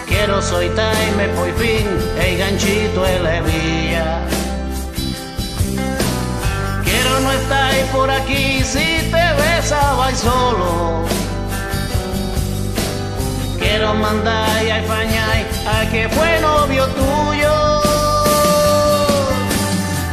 Quiero 0.08 0.39
soltarme 0.39 1.30
por 1.30 1.51
fin 1.56 1.88
el 2.24 2.38
ganchito 2.38 3.04
de 3.04 3.20
la 3.22 3.38
hebilla. 3.38 4.33
No 7.24 7.32
estar 7.32 7.74
por 7.93 8.11
aquí 8.11 8.61
si 8.65 9.09
te 9.09 9.26
besaba 9.41 10.11
y 10.11 10.15
solo. 10.15 11.05
Quiero 13.57 13.93
mandar 13.93 14.61
y 14.65 14.69
a 14.69 14.84
fañar 14.84 15.45
a 15.65 15.89
que 15.89 16.09
fue 16.09 16.41
novio 16.41 16.86
tuyo. 16.88 17.82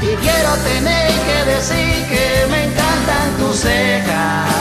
Y 0.02 0.14
quiero 0.24 0.52
tener 0.70 1.10
que 1.26 1.50
decir 1.50 2.06
que 2.12 2.46
me 2.48 2.64
encantan 2.66 3.28
tus 3.40 3.56
cejas. 3.56 4.54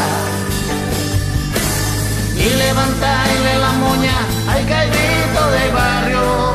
Y 2.36 2.50
levantarle 2.64 3.60
la 3.60 3.72
moña 3.74 4.18
al 4.50 4.66
caidito 4.66 5.52
del 5.52 5.72
barrio. 5.72 6.49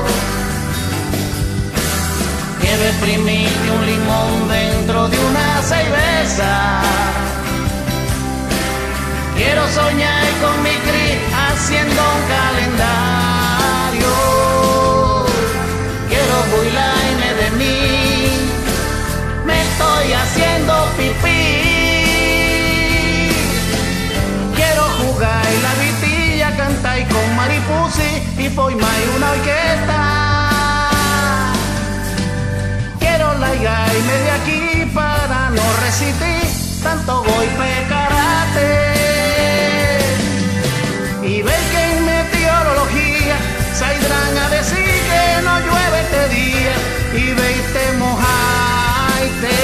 Quiero 2.74 2.88
exprimirte 2.88 3.70
un 3.70 3.86
limón 3.86 4.48
dentro 4.48 5.08
de 5.08 5.16
una 5.16 5.62
cerveza. 5.62 6.80
Quiero 9.36 9.62
soñar 9.68 10.26
con 10.42 10.60
mi 10.60 10.70
cri 10.70 11.20
haciendo 11.46 12.02
un 12.02 12.22
calendario. 12.34 14.12
Quiero 16.08 16.34
burlarme 16.50 17.34
de 17.40 17.48
mí. 17.60 17.78
Me 19.46 19.62
estoy 19.62 20.12
haciendo 20.12 20.72
pipí. 20.96 21.52
Quiero 24.56 24.82
jugar 24.98 25.46
la 25.62 25.74
vitilla, 25.80 26.56
cantar 26.56 27.06
con 27.06 27.36
maripusi 27.36 28.10
y 28.36 28.48
formar 28.48 29.00
una 29.16 29.30
orquesta. 29.30 30.13
Quiero 33.56 33.70
largarme 33.70 34.16
de 34.18 34.30
aquí 34.30 34.90
para 34.92 35.50
no 35.50 35.62
resistir 35.84 36.46
tanto 36.82 37.22
golpe 37.22 37.86
karate. 37.88 38.72
Y 41.22 41.42
ver 41.42 41.60
que 41.70 41.82
en 41.92 42.04
meteorología 42.04 43.36
saldrán 43.74 44.38
a 44.44 44.48
decir 44.50 44.94
que 45.10 45.42
no 45.44 45.60
llueve 45.60 46.00
este 46.02 46.28
día. 46.34 46.74
Y 47.14 47.32
verte 47.32 47.92
mojarte 47.98 49.56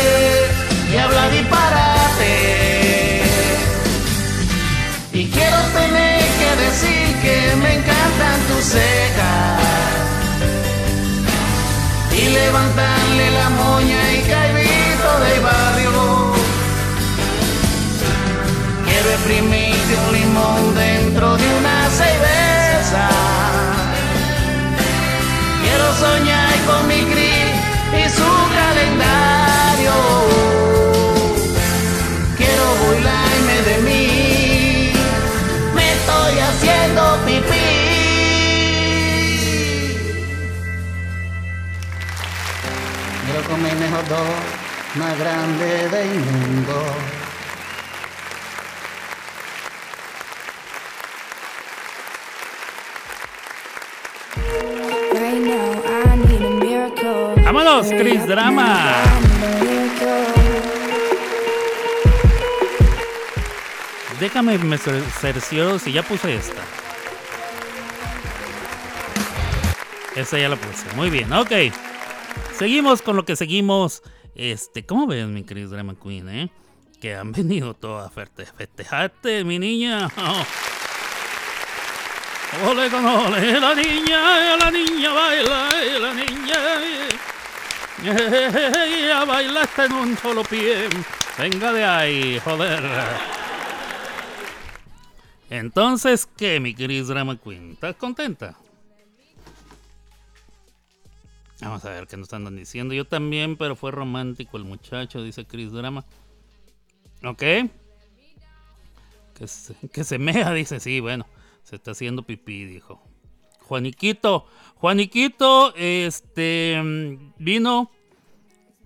y 0.93 0.97
habla 0.97 1.29
disparate. 1.31 2.35
Y 5.13 5.27
quiero 5.31 5.59
tener 5.81 6.23
que 6.41 6.51
decir 6.65 7.17
que 7.23 7.57
me 7.57 7.75
encantan 7.75 8.41
tus 8.49 8.65
cejas 8.67 9.70
levantarle 12.33 13.31
la 13.31 13.49
moña 13.51 14.13
y 14.13 14.21
caidito 14.23 15.11
del 15.25 15.41
barrio. 15.41 16.33
Quiero 18.87 19.11
exprimirte 19.11 19.93
un 20.07 20.13
limón 20.19 20.75
dentro 20.75 21.37
de 21.37 21.47
una 21.59 21.91
cerveza. 21.91 23.09
Quiero 25.63 25.87
soñar 26.05 26.55
con 26.67 26.89
mi 26.89 27.01
gris 27.13 27.51
y 28.01 28.09
su 28.17 28.30
Comer 43.61 43.77
mejor 43.77 44.09
dos 44.09 44.27
más 44.97 45.19
grande 45.19 45.87
del 45.91 46.09
mundo. 46.21 46.83
Right 55.15 55.41
now, 55.43 55.83
I 55.85 56.17
need 56.17 56.43
a 56.43 56.51
miracle. 56.65 57.35
Vámonos, 57.45 57.89
Chris 57.91 58.27
Drama. 58.27 59.05
Déjame 64.19 64.59
me 64.59 64.77
cer- 64.77 65.03
cercioro 65.21 65.79
si 65.79 65.93
ya 65.93 66.03
puse 66.03 66.35
esta. 66.35 66.61
Esta 70.15 70.39
ya 70.39 70.49
la 70.49 70.57
puse. 70.57 70.85
Muy 70.95 71.09
bien, 71.09 71.33
ok. 71.33 71.51
Seguimos 72.61 73.01
con 73.03 73.17
lo 73.17 73.25
que 73.25 73.35
seguimos 73.37 74.03
Este, 74.35 74.85
¿cómo 74.87 75.07
ves, 75.07 75.27
mi 75.27 75.43
Chris 75.45 75.71
Drama 75.71 75.95
Queen, 76.01 76.29
eh? 76.29 76.51
Que 77.01 77.17
han 77.17 77.33
venido 77.41 77.73
todos 77.75 78.07
a 78.07 78.11
feste- 78.15 78.47
festejarte, 78.47 79.43
mi 79.45 79.59
niña. 79.59 80.09
Ole 82.67 82.91
con 82.91 83.07
ole, 83.07 83.61
la 83.61 83.75
niña, 83.75 84.57
la 84.57 84.71
niña 84.73 85.13
baila, 85.13 85.71
la 86.01 86.13
niña. 86.15 86.59
Ella 88.05 89.25
baila 89.25 89.63
hasta 89.63 89.85
en 89.87 89.93
un 89.93 90.17
solo 90.19 90.43
pie. 90.43 90.89
Venga 91.39 91.73
de 91.73 91.85
ahí, 91.85 92.41
joder. 92.45 92.83
Entonces, 95.49 96.29
¿qué, 96.37 96.61
mi 96.61 96.75
Chris 96.75 97.07
Drama 97.09 97.37
Queen? 97.37 97.73
¿Estás 97.73 97.95
contenta? 97.97 98.57
Vamos 101.63 101.85
a 101.85 101.91
ver 101.91 102.07
qué 102.07 102.17
nos 102.17 102.33
andan 102.33 102.57
diciendo. 102.57 102.95
Yo 102.95 103.07
también, 103.07 103.57
pero 103.57 103.77
fue 103.77 103.91
romántico 103.91 104.57
el 104.57 104.65
muchacho, 104.65 105.23
dice 105.23 105.47
Chris 105.47 105.73
Drama. 105.73 106.05
Ok. 107.25 107.43
Que 109.35 109.47
se, 109.47 109.75
que 109.93 110.05
se 110.05 110.19
mea, 110.19 110.53
dice. 110.55 110.81
Sí, 110.81 111.01
bueno. 111.01 111.27
Se 111.63 111.77
está 111.77 111.91
haciendo 111.93 112.23
pipí, 112.23 112.65
dijo. 112.65 113.03
Juaniquito. 113.61 114.47
Juaniquito, 114.77 115.75
este. 115.77 116.81
Vino. 117.39 117.91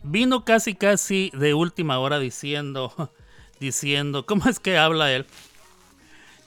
Vino 0.02 0.44
casi, 0.44 0.74
casi 0.74 1.30
de 1.32 1.54
última 1.54 1.98
hora 1.98 2.18
diciendo. 2.18 2.92
Diciendo. 3.60 4.26
¿Cómo 4.26 4.48
es 4.48 4.58
que 4.58 4.76
habla 4.76 5.12
él? 5.12 5.26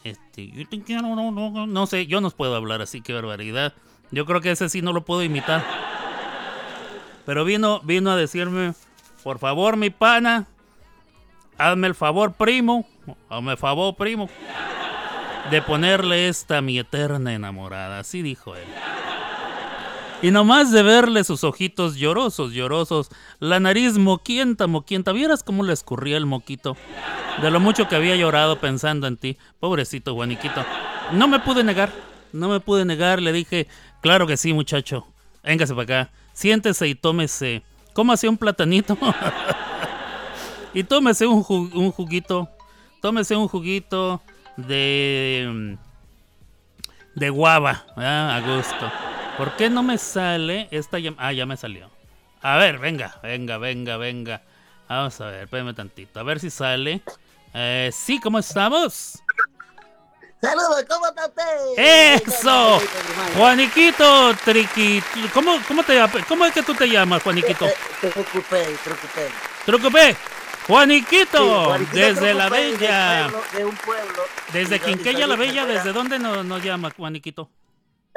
Este. 0.03 0.51
Yo 0.51 0.67
te 0.67 0.82
quiero, 0.82 1.15
no, 1.15 1.32
no, 1.32 1.65
no 1.65 1.88
sé. 1.88 2.05
Yo 2.05 2.19
no 2.21 2.30
puedo 2.32 2.55
hablar 2.55 2.82
así, 2.82 3.01
qué 3.01 3.13
barbaridad. 3.13 3.73
Yo 4.11 4.25
creo 4.25 4.41
que 4.41 4.51
ese 4.51 4.69
sí 4.69 4.82
no 4.82 4.93
lo 4.93 5.03
puedo 5.03 5.23
imitar. 5.23 5.96
Pero 7.28 7.43
vino, 7.43 7.82
vino 7.84 8.09
a 8.09 8.15
decirme, 8.15 8.73
por 9.21 9.38
favor, 9.38 9.75
mi 9.75 9.89
pana, 9.89 10.47
hazme 11.57 11.88
el 11.88 11.93
favor, 11.93 12.32
primo, 12.32 12.88
hazme 13.30 13.51
el 13.51 13.57
favor, 13.57 13.97
primo, 13.97 14.30
de 15.51 15.61
ponerle 15.61 16.30
esta 16.30 16.59
a 16.59 16.61
mi 16.61 16.80
eterna 16.80 17.34
enamorada. 17.34 17.99
Así 17.99 18.21
dijo 18.21 18.55
él. 18.55 18.63
Y 20.21 20.32
nomás 20.32 20.71
de 20.71 20.84
verle 20.84 21.25
sus 21.25 21.43
ojitos 21.43 21.97
llorosos, 21.97 22.53
llorosos, 22.53 23.09
la 23.39 23.59
nariz 23.59 23.97
moquienta, 23.97 24.65
moquienta, 24.67 25.11
vieras 25.11 25.43
cómo 25.43 25.63
le 25.63 25.73
escurría 25.73 26.15
el 26.15 26.25
moquito. 26.25 26.78
De 27.41 27.51
lo 27.51 27.59
mucho 27.59 27.89
que 27.89 27.97
había 27.97 28.15
llorado 28.15 28.61
pensando 28.61 29.05
en 29.05 29.17
ti. 29.17 29.38
Pobrecito 29.59 30.15
Juaniquito. 30.15 30.63
No 31.11 31.28
me 31.28 31.39
pude 31.39 31.65
negar, 31.65 31.91
no 32.32 32.47
me 32.47 32.61
pude 32.61 32.86
negar, 32.86 33.21
le 33.21 33.34
dije, 33.34 33.67
claro 33.99 34.28
que 34.28 34.38
sí, 34.38 34.53
muchacho. 34.53 35.05
Véngase 35.43 35.75
para 35.75 35.84
acá, 35.84 36.11
siéntese 36.41 36.88
y 36.88 36.93
tómese. 36.93 37.63
Cómase 37.93 38.29
un 38.29 38.38
platanito. 38.38 38.95
y 40.73 40.83
tómese 40.83 41.25
un, 41.25 41.43
ju- 41.43 41.73
un 41.73 41.91
juguito. 41.91 42.47
Tómese 43.01 43.35
un 43.35 43.47
juguito 43.47 44.21
de. 44.55 45.47
mm, 45.49 45.73
de 47.19 47.29
guava. 47.31 47.85
ah, 47.95 48.35
A 48.35 48.41
gusto. 48.55 48.91
¿Por 49.38 49.55
qué 49.55 49.69
no 49.69 49.81
me 49.83 49.97
sale 49.97 50.67
esta 50.71 50.99
llam- 50.99 51.15
Ah, 51.17 51.33
ya 51.33 51.45
me 51.45 51.57
salió. 51.57 51.89
A 52.41 52.57
ver, 52.57 52.77
venga, 52.79 53.19
venga, 53.23 53.57
venga, 53.57 53.97
venga. 53.97 54.41
Vamos 54.88 55.19
a 55.21 55.27
ver, 55.27 55.43
espérame 55.43 55.73
tantito. 55.75 56.19
A 56.19 56.23
ver 56.23 56.39
si 56.39 56.49
sale. 56.51 57.01
Eh, 57.53 57.89
sí, 57.93 58.19
¿cómo 58.19 58.38
estamos? 58.39 59.19
Saludos, 60.41 60.85
¿cómo 60.88 61.07
está 61.07 61.25
usted? 61.25 61.43
¡Eso! 61.77 62.79
Juaniquito, 63.35 64.35
Triqui. 64.45 65.01
¿Cómo, 65.33 65.59
cómo, 65.67 65.83
te, 65.83 65.99
¿Cómo 66.27 66.45
es 66.45 66.53
que 66.53 66.61
tú 66.61 66.75
te 66.75 66.88
llamas, 66.88 67.23
Juaniquito? 67.23 67.65
Te 68.01 68.09
preocupé. 68.09 68.77
Trucupé. 69.65 70.15
Juaniquito, 70.67 71.38
Sí, 71.38 71.65
Juaniquito 71.65 71.97
desde 71.97 72.33
la 72.33 72.47
Trucupé, 72.49 72.71
Bella. 72.77 73.27
pueblo- 73.31 73.43
De 73.57 73.65
un 73.65 73.75
pueblo. 73.77 74.23
Desde 74.53 74.79
soy- 75.23 75.29
la 75.29 75.35
Bella, 75.35 75.65
¿desde 75.65 75.91
dónde 75.93 76.19
nos, 76.19 76.45
nos 76.45 76.61
llama, 76.63 76.91
Juaniquito? 76.95 77.49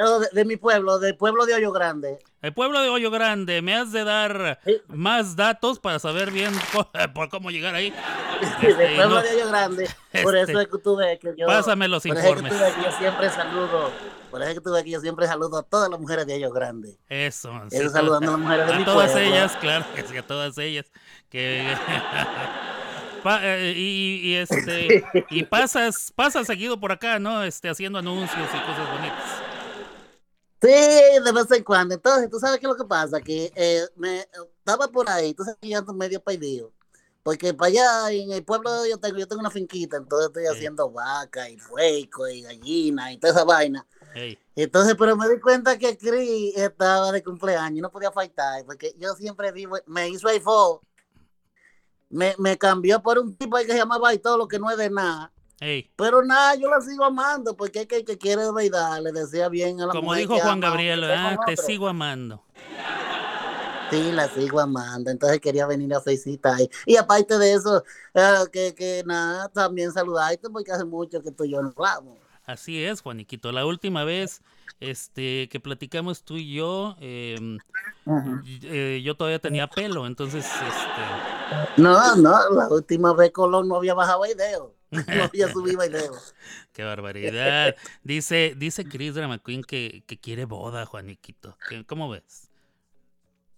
Oh, 0.02 0.18
De, 0.20 0.28
de 0.32 0.44
mi 0.44 0.56
pueblo, 0.56 0.98
del 0.98 1.16
pueblo 1.16 1.44
de 1.46 1.54
Hoyo 1.54 1.72
Grande. 1.72 2.18
El 2.42 2.54
pueblo 2.54 2.80
de 2.80 2.88
Hoyo 2.88 3.10
Grande, 3.10 3.60
me 3.60 3.74
has 3.74 3.92
de 3.92 4.02
dar 4.04 4.58
más 4.88 5.36
datos 5.36 5.78
para 5.78 5.98
saber 5.98 6.30
bien 6.30 6.52
por 7.14 7.28
cómo 7.28 7.50
llegar 7.50 7.74
ahí. 7.74 7.90
del 8.62 8.70
Este, 8.70 8.94
pueblo 8.96 9.16
no- 9.16 9.22
de 9.22 9.28
Hoyo 9.36 9.48
Grande. 9.48 9.88
Por 10.22 10.36
Este, 10.36 10.52
eso 10.52 10.60
es 10.62 10.68
que 10.68 10.78
tú 10.78 10.96
ves 10.96 11.18
que 11.18 11.34
yo. 11.36 11.46
pásame 11.46 11.86
los 11.88 12.02
por 12.02 12.16
eso 12.16 12.18
es 12.18 12.24
que 12.24 12.30
informes. 12.30 12.52
tú 12.52 12.64
ves 12.64 12.74
que 12.74 12.82
yo 12.82 12.92
siempre 12.98 13.30
saludo. 13.30 13.90
Por 14.30 14.40
eso 14.42 14.50
es 14.50 14.54
que 14.58 14.60
tú 14.64 14.72
ves 14.72 14.84
que 14.84 14.90
yo 14.90 15.00
siempre 15.00 15.26
saludo 15.26 15.58
a 15.58 15.62
todas 15.64 15.90
las 15.90 16.00
mujeres 16.00 16.26
de 16.26 16.34
Hoyo 16.34 16.50
Grande. 16.50 16.96
Eso. 17.08 17.52
Eso 17.70 17.90
saludando 17.90 18.28
a 18.28 18.32
las 18.32 18.40
mujeres 18.40 18.66
de 18.68 18.72
a 18.72 18.76
mi 18.78 18.84
todas 18.84 19.10
pueblo. 19.12 19.28
ellas, 19.34 19.56
claro 19.60 19.84
que 19.94 20.02
sí, 20.04 20.16
a 20.16 20.26
todas 20.26 20.56
ellas. 20.58 20.86
Que, 21.28 21.74
Pa- 23.22 23.40
eh, 23.42 23.74
y, 23.76 24.20
y, 24.30 24.34
este 24.36 25.04
y 25.28 25.42
pasas 25.44 26.10
pasas 26.16 26.46
seguido 26.46 26.80
por 26.80 26.90
acá, 26.90 27.18
¿no? 27.18 27.42
Este 27.44 27.68
haciendo 27.68 27.98
anuncios 27.98 28.48
y 28.48 28.58
cosas 28.66 28.88
bonitas. 28.90 29.39
Sí, 30.62 30.68
de 30.68 31.32
vez 31.32 31.50
en 31.52 31.64
cuando. 31.64 31.94
Entonces, 31.94 32.28
tú 32.28 32.38
sabes 32.38 32.60
qué 32.60 32.66
es 32.66 32.70
lo 32.70 32.76
que 32.76 32.84
pasa, 32.84 33.20
que 33.20 33.50
eh, 33.54 33.86
me 33.96 34.26
estaba 34.58 34.88
por 34.88 35.08
ahí, 35.08 35.34
que 35.34 35.68
yo 35.68 35.78
ando 35.78 35.94
medio 35.94 36.22
perdido. 36.22 36.72
Porque 37.22 37.52
para 37.52 37.68
allá 37.68 38.12
en 38.12 38.32
el 38.32 38.44
pueblo 38.44 38.86
yo 38.86 38.98
tengo, 38.98 39.18
yo 39.18 39.28
tengo 39.28 39.40
una 39.40 39.50
finquita, 39.50 39.98
entonces 39.98 40.28
estoy 40.28 40.46
haciendo 40.46 40.90
vaca 40.90 41.48
y 41.50 41.56
puerco 41.56 42.26
y 42.26 42.42
gallina 42.42 43.12
y 43.12 43.18
toda 43.18 43.34
esa 43.34 43.44
vaina. 43.44 43.86
Entonces, 44.56 44.96
pero 44.98 45.16
me 45.16 45.28
di 45.28 45.38
cuenta 45.38 45.78
que 45.78 45.98
Cris 45.98 46.56
estaba 46.56 47.12
de 47.12 47.22
cumpleaños 47.22 47.78
y 47.78 47.80
no 47.82 47.90
podía 47.90 48.10
faltar, 48.10 48.64
porque 48.64 48.94
yo 48.98 49.14
siempre 49.14 49.52
vivo, 49.52 49.76
me 49.86 50.08
hizo 50.08 50.28
iPhone, 50.28 50.80
me, 52.08 52.34
me 52.38 52.56
cambió 52.56 53.02
por 53.02 53.18
un 53.18 53.36
tipo 53.36 53.56
ahí 53.56 53.66
que 53.66 53.72
se 53.72 53.78
llamaba 53.78 54.12
y 54.14 54.18
todo 54.18 54.38
lo 54.38 54.48
que 54.48 54.58
no 54.58 54.70
es 54.70 54.78
de 54.78 54.90
nada. 54.90 55.30
Ey. 55.60 55.90
Pero 55.96 56.22
nada, 56.22 56.54
yo 56.56 56.68
la 56.68 56.80
sigo 56.80 57.04
amando, 57.04 57.56
porque 57.56 57.82
es 57.82 57.86
que 57.86 57.98
el 57.98 58.04
que 58.04 58.18
quiere 58.18 58.42
verdad 58.50 59.00
le 59.02 59.12
desea 59.12 59.48
bien 59.48 59.80
a 59.80 59.86
la 59.86 59.92
Como 59.92 60.04
mujer 60.04 60.20
dijo 60.22 60.34
que 60.34 60.40
Juan 60.40 60.52
ama, 60.54 60.66
Gabriel, 60.68 61.04
ah, 61.04 61.38
te 61.46 61.56
sigo 61.56 61.86
amando. 61.86 62.42
Sí, 63.90 64.12
la 64.12 64.28
sigo 64.28 64.60
amando. 64.60 65.10
Entonces 65.10 65.40
quería 65.40 65.66
venir 65.66 65.92
a 65.94 66.00
felicitar. 66.00 66.58
Y 66.86 66.96
aparte 66.96 67.38
de 67.38 67.52
eso, 67.52 67.82
eh, 68.14 68.44
que, 68.52 68.74
que 68.74 69.02
nada, 69.04 69.48
también 69.48 69.92
saludarte 69.92 70.48
porque 70.48 70.72
hace 70.72 70.84
mucho 70.84 71.22
que 71.22 71.32
tú 71.32 71.44
y 71.44 71.50
yo 71.50 71.62
no 71.62 71.72
hablamos. 71.76 72.18
Así 72.46 72.82
es, 72.82 73.00
Juaniquito. 73.00 73.52
La 73.52 73.66
última 73.66 74.04
vez 74.04 74.42
este, 74.80 75.48
que 75.48 75.60
platicamos 75.60 76.24
tú 76.24 76.36
y 76.36 76.54
yo, 76.54 76.96
em, 77.00 77.58
eh, 78.62 79.02
yo 79.04 79.14
todavía 79.14 79.38
tenía 79.38 79.68
pelo, 79.68 80.06
entonces, 80.06 80.46
este, 80.46 81.80
No, 81.82 82.16
no, 82.16 82.50
la 82.50 82.68
última 82.68 83.12
vez 83.12 83.30
Colón 83.30 83.68
no 83.68 83.76
había 83.76 83.94
bajado 83.94 84.22
video. 84.22 84.74
No 84.90 85.24
había 85.24 85.52
subido 85.52 85.80
video. 85.82 86.12
qué 86.72 86.82
barbaridad. 86.84 87.76
Dice, 88.02 88.54
dice 88.56 88.84
Chris 88.84 89.14
Drama 89.14 89.38
Queen 89.38 89.62
que, 89.62 90.02
que 90.06 90.18
quiere 90.18 90.44
boda, 90.46 90.84
Juaniquito. 90.86 91.56
¿Qué- 91.68 91.84
¿Cómo 91.86 92.08
ves? 92.10 92.48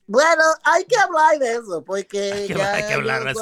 Bueno, 0.06 0.42
hay 0.64 0.84
que 0.84 0.96
hablar 0.98 1.38
de 1.38 1.52
eso, 1.54 1.82
porque 1.84 2.32
Hay 2.32 2.48
que, 2.48 2.54
ya 2.54 2.74
hay 2.74 2.86
que 2.86 2.94
hablar, 2.94 3.26
A 3.28 3.32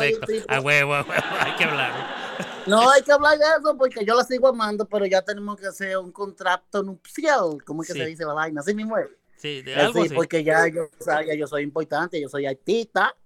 huevo, 0.61 0.95
a 0.95 1.03
huevo, 1.03 1.05
hay 1.41 1.57
que 1.57 1.65
hablar. 1.65 2.21
No, 2.67 2.91
hay 2.91 3.03
que 3.03 3.11
hablar 3.13 3.39
de 3.39 3.45
eso 3.45 3.77
porque 3.77 4.05
yo 4.05 4.15
la 4.15 4.23
sigo 4.25 4.49
amando, 4.49 4.87
pero 4.87 5.07
ya 5.07 5.23
tenemos 5.23 5.59
que 5.59 5.67
hacer 5.67 5.97
un 5.97 6.13
contrato 6.13 6.83
nupcial, 6.83 7.65
como 7.65 7.83
es 7.83 7.89
que 7.89 7.95
Sí. 7.95 8.01
se 8.01 8.07
dice 8.07 8.25
la 8.25 8.35
vaina, 8.35 8.61
así 8.61 8.75
mismo 8.75 8.97
es. 8.99 9.09
Sí, 9.37 9.63
de 9.63 9.75
algo 9.75 10.01
sí, 10.01 10.07
así. 10.07 10.15
porque 10.15 10.45
ya 10.45 10.69
yo, 10.69 10.85
o 10.85 11.03
sea, 11.03 11.25
ya 11.25 11.35
yo 11.35 11.47
soy 11.47 11.63
importante, 11.63 12.21
yo 12.21 12.29
soy 12.29 12.47
artista. 12.47 13.17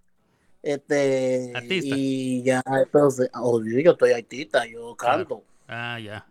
Este, 0.65 1.53
Artista. 1.55 1.95
y 1.95 2.43
ya, 2.43 2.63
entonces, 2.83 3.29
oh, 3.35 3.61
yo 3.63 3.93
estoy 3.93 4.13
artista, 4.13 4.67
yo 4.67 4.97
canto. 4.97 5.45
Ah, 5.69 5.99
ya. 6.01 6.27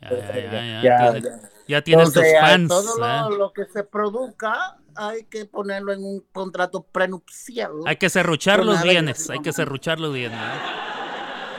Ya, 0.00 0.10
ya, 0.10 0.34
ya, 0.34 0.50
ya, 0.50 0.82
Ya, 0.82 1.10
tienes, 1.12 1.22
ya. 1.42 1.48
ya 1.66 1.82
tienes 1.82 2.12
tus 2.12 2.24
fans. 2.40 2.68
Todo 2.68 3.04
¿ah? 3.04 3.26
lo, 3.30 3.36
lo 3.36 3.52
que 3.52 3.66
se 3.66 3.84
produzca 3.84 4.78
hay 4.94 5.24
que 5.24 5.44
ponerlo 5.44 5.92
en 5.92 6.02
un 6.02 6.24
contrato 6.32 6.82
prenupcial. 6.82 7.72
Hay 7.86 7.96
que 7.96 8.08
serruchar 8.08 8.64
los 8.64 8.82
bienes, 8.82 9.28
hay 9.28 9.40
que 9.40 9.52
serruchar 9.52 10.00
los 10.00 10.12
bienes. 10.14 10.38
¿eh? 10.38 11.07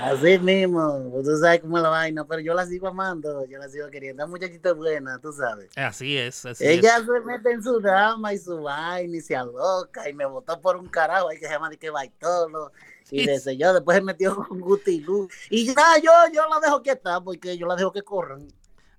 Así 0.02 0.40
mismo, 0.40 1.12
tú 1.24 1.38
sabes 1.38 1.60
cómo 1.60 1.78
es 1.78 1.84
la 1.84 1.90
vaina, 1.90 2.26
pero 2.26 2.40
yo 2.42 2.54
la 2.54 2.66
sigo 2.66 2.88
amando, 2.88 3.46
yo 3.48 3.60
la 3.60 3.68
sigo 3.68 3.90
queriendo. 3.90 4.24
La 4.24 4.28
muchachita 4.28 4.70
es 4.70 4.76
buena, 4.76 5.20
tú 5.20 5.34
sabes. 5.34 5.70
Así 5.76 6.18
es, 6.18 6.46
así 6.46 6.66
Ella 6.66 6.98
es. 6.98 7.06
se 7.06 7.20
mete 7.26 7.52
en 7.52 7.62
su 7.62 7.82
drama 7.82 8.34
y 8.34 8.38
su 8.38 8.62
vaina 8.62 9.18
y 9.18 9.22
se 9.22 9.36
aloca 9.36 10.10
y 10.10 10.14
me 10.14 10.26
botó 10.26 10.60
por 10.62 10.78
un 10.78 10.88
carajo 10.88 11.28
ahí 11.28 11.38
que 11.38 11.48
se 11.48 11.52
llama 11.52 11.70
de 11.70 11.78
que 11.78 11.90
Baitolo. 11.90 12.72
Y 13.12 13.26
de 13.26 13.58
yo, 13.58 13.74
después 13.74 13.98
se 13.98 14.04
metió 14.04 14.36
con 14.36 14.62
Guti 14.62 15.02
Lu. 15.02 15.28
Y 15.50 15.66
ya 15.66 15.98
yo, 16.02 16.12
yo 16.34 16.44
la 16.50 16.60
dejo 16.62 16.82
quieta 16.82 17.20
porque 17.22 17.58
yo 17.58 17.68
la 17.68 17.76
dejo 17.76 17.92
que 17.92 18.04
corran. 18.04 18.48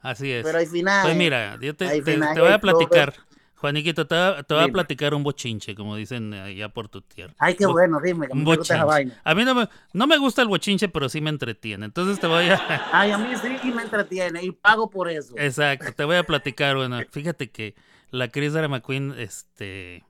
Así 0.00 0.30
es. 0.32 0.44
Pero 0.44 0.58
al 0.58 0.66
final. 0.66 1.02
Pues 1.04 1.16
mira, 1.16 1.58
yo 1.60 1.74
te, 1.74 2.00
voy 2.02 2.52
a 2.52 2.58
platicar. 2.58 3.14
Juaniquito, 3.60 4.06
te, 4.06 4.16
te 4.44 4.54
voy 4.54 4.64
a 4.64 4.68
platicar 4.68 5.12
un 5.12 5.22
bochinche, 5.22 5.74
como 5.74 5.94
dicen 5.94 6.32
allá 6.32 6.70
por 6.70 6.88
tu 6.88 7.02
tierra. 7.02 7.34
Ay, 7.38 7.54
qué 7.56 7.66
Bo- 7.66 7.72
bueno, 7.72 8.00
dime, 8.02 8.26
un 8.30 8.38
esa 8.40 8.44
bochinche. 8.44 8.84
vaina. 8.84 9.20
A 9.22 9.34
mí 9.34 9.44
no 9.44 9.54
me, 9.54 9.68
no 9.92 10.06
me 10.06 10.16
gusta 10.16 10.40
el 10.40 10.48
bochinche, 10.48 10.88
pero 10.88 11.10
sí 11.10 11.20
me 11.20 11.28
entretiene. 11.28 11.84
Entonces 11.84 12.18
te 12.18 12.26
voy 12.26 12.48
a... 12.48 12.88
Ay, 12.92 13.10
a 13.10 13.18
mí 13.18 13.28
sí 13.36 13.70
me 13.70 13.82
entretiene 13.82 14.42
y 14.42 14.50
pago 14.50 14.88
por 14.88 15.10
eso. 15.10 15.34
Exacto, 15.36 15.92
te 15.92 16.04
voy 16.04 16.16
a 16.16 16.22
platicar. 16.24 16.76
Bueno, 16.76 17.00
fíjate 17.10 17.50
que 17.50 17.74
la 18.10 18.28
Chris 18.28 18.54
Drama 18.54 18.78
McQueen, 18.78 19.14
este, 19.18 20.04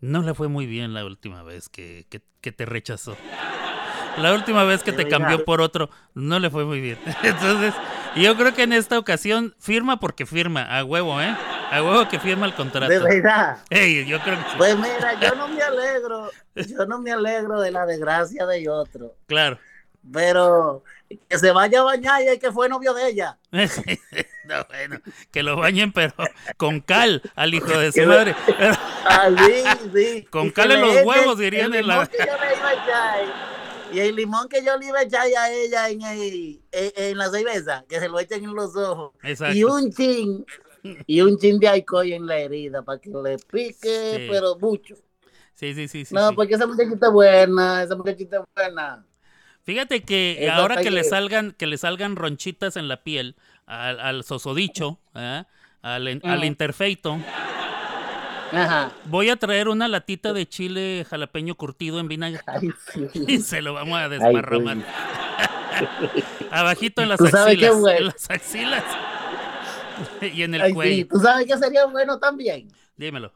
No 0.00 0.20
le 0.22 0.34
fue 0.34 0.48
muy 0.48 0.66
bien 0.66 0.92
la 0.92 1.04
última 1.06 1.42
vez 1.42 1.70
que, 1.70 2.04
que- 2.10 2.20
que 2.42 2.52
te 2.52 2.66
rechazó. 2.66 3.16
La 4.18 4.34
última 4.34 4.64
vez 4.64 4.82
que 4.82 4.92
te 4.92 5.08
cambió 5.08 5.44
por 5.44 5.60
otro, 5.62 5.88
no 6.14 6.38
le 6.38 6.50
fue 6.50 6.64
muy 6.66 6.80
bien. 6.80 6.98
Entonces, 7.22 7.72
yo 8.16 8.36
creo 8.36 8.52
que 8.54 8.64
en 8.64 8.72
esta 8.74 8.98
ocasión 8.98 9.54
firma 9.58 9.98
porque 10.00 10.26
firma, 10.26 10.62
a 10.64 10.84
huevo, 10.84 11.20
¿eh? 11.22 11.34
A 11.70 11.82
huevo 11.82 12.08
que 12.08 12.18
firma 12.18 12.46
el 12.46 12.54
contrato. 12.54 12.88
De 12.88 12.98
verdad. 12.98 13.58
Ey, 13.70 14.04
yo 14.06 14.18
creo 14.20 14.36
que 14.36 14.42
sí. 14.50 14.56
Pues 14.58 14.76
mira, 14.76 15.18
yo 15.20 15.34
no 15.36 15.48
me 15.48 15.62
alegro, 15.62 16.30
yo 16.56 16.86
no 16.86 16.98
me 17.00 17.12
alegro 17.12 17.60
de 17.60 17.70
la 17.70 17.86
desgracia 17.86 18.44
de 18.46 18.68
otro, 18.68 19.14
Claro. 19.26 19.58
pero 20.12 20.82
que 21.28 21.38
se 21.38 21.52
vaya 21.52 21.80
a 21.80 21.84
bañar 21.84 22.22
y 22.22 22.28
el 22.28 22.38
que 22.40 22.50
fue 22.50 22.68
novio 22.68 22.92
de 22.94 23.08
ella. 23.08 23.38
no, 23.52 24.64
bueno, 24.68 25.00
que 25.30 25.42
lo 25.44 25.56
bañen, 25.56 25.92
pero 25.92 26.12
con 26.56 26.80
cal 26.80 27.22
al 27.36 27.54
hijo 27.54 27.66
de 27.78 27.92
su 27.92 28.02
madre. 28.06 28.34
Ah, 29.02 29.28
sí, 29.34 29.88
sí. 29.94 30.26
Con 30.30 30.48
Y 30.48 30.50
cal 30.52 30.70
en 30.72 30.82
los 30.82 31.04
huevos, 31.04 31.38
dirían 31.38 31.72
el 31.72 31.80
en 31.80 31.86
la- 31.88 32.08
Y 33.92 33.98
el 34.00 34.14
limón 34.14 34.48
que 34.48 34.62
yo 34.64 34.76
le 34.76 34.86
iba 34.86 34.98
a 35.00 35.02
echar 35.02 35.22
a 35.26 35.50
ella 35.50 35.88
en, 35.88 36.02
el- 36.02 36.60
en, 36.70 36.92
en 36.96 37.18
la 37.18 37.30
cerveza, 37.30 37.84
que 37.88 37.98
se 37.98 38.08
lo 38.08 38.20
echen 38.20 38.44
en 38.44 38.54
los 38.54 38.76
ojos. 38.76 39.12
Exacto. 39.22 39.56
Y 39.56 39.64
un 39.64 39.90
chin, 39.90 40.44
y 41.06 41.20
un 41.20 41.38
chin 41.38 41.58
de 41.58 41.68
alcohol 41.68 42.10
en 42.12 42.26
la 42.26 42.38
herida 42.38 42.82
para 42.82 42.98
que 43.00 43.10
le 43.10 43.36
pique, 43.38 44.14
Sí. 44.16 44.26
pero 44.30 44.56
mucho. 44.58 44.94
Sí, 45.54 45.74
sí, 45.74 45.88
sí, 45.88 46.04
sí. 46.06 46.14
no, 46.14 46.30
sí. 46.30 46.34
porque 46.34 46.54
esa 46.54 46.66
muchachita 46.66 47.06
es 47.08 47.12
buena, 47.12 47.82
esa 47.82 47.94
muchachita 47.96 48.38
es 48.38 48.42
buena. 48.54 49.04
Fíjate 49.62 50.02
que 50.02 50.48
ahora 50.50 50.76
que 50.80 50.90
le 50.90 51.02
talle- 51.02 51.08
salgan, 51.10 51.52
que 51.52 51.66
le 51.66 51.76
salgan 51.76 52.16
ronchitas 52.16 52.76
en 52.76 52.88
la 52.88 53.02
piel 53.04 53.36
al, 53.66 54.00
al 54.00 54.24
sosodicho, 54.24 54.98
¿ah? 55.14 55.46
al, 55.82 56.20
al 56.24 56.44
interfeito, 56.44 57.18
Ajá. 58.52 58.90
voy 59.04 59.28
a 59.28 59.36
traer 59.36 59.68
una 59.68 59.86
latita 59.86 60.32
de 60.32 60.48
chile 60.48 61.06
jalapeño 61.08 61.54
curtido 61.56 62.00
en 62.00 62.08
vinagre. 62.08 62.40
Y 63.26 63.38
se 63.42 63.60
lo 63.62 63.74
vamos 63.74 63.98
a 63.98 64.04
Ay, 64.04 64.10
desparramar. 64.10 64.76
güey. 64.78 64.86
Abajito 66.50 67.02
en 67.02 67.08
las 67.10 67.20
axilas. 67.20 67.76
En 67.98 68.04
las 68.06 68.30
axilas. 68.30 68.84
y 70.20 70.42
en 70.42 70.54
el 70.54 70.62
Ay, 70.62 70.68
sí, 70.70 70.74
cuello. 70.74 71.06
¿Tú 71.08 71.18
sabes 71.20 71.46
que 71.46 71.56
sería 71.56 71.86
bueno 71.86 72.18
también? 72.18 72.68
Dímelo. 72.96 73.32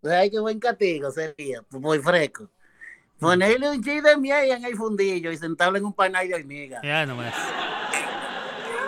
¿Tú 0.00 0.08
sabes 0.08 0.30
qué 0.30 0.40
buen 0.40 0.58
castigo 0.58 1.10
sería? 1.10 1.64
Muy 1.70 1.98
fresco. 2.00 2.50
Ponerle 3.18 3.70
un 3.70 3.82
chile 3.82 4.02
de 4.02 4.16
miel 4.16 4.50
en 4.50 4.64
el 4.64 4.76
fundillo 4.76 5.30
y 5.30 5.36
sentarlo 5.36 5.78
en 5.78 5.84
un 5.84 5.92
panal 5.92 6.26
de 6.26 6.34
hormiga. 6.34 6.80
Ya 6.82 7.06
nomás. 7.06 7.32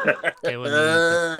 Qué 0.42 0.56
bonito. 0.56 0.76
Ah, 0.76 1.36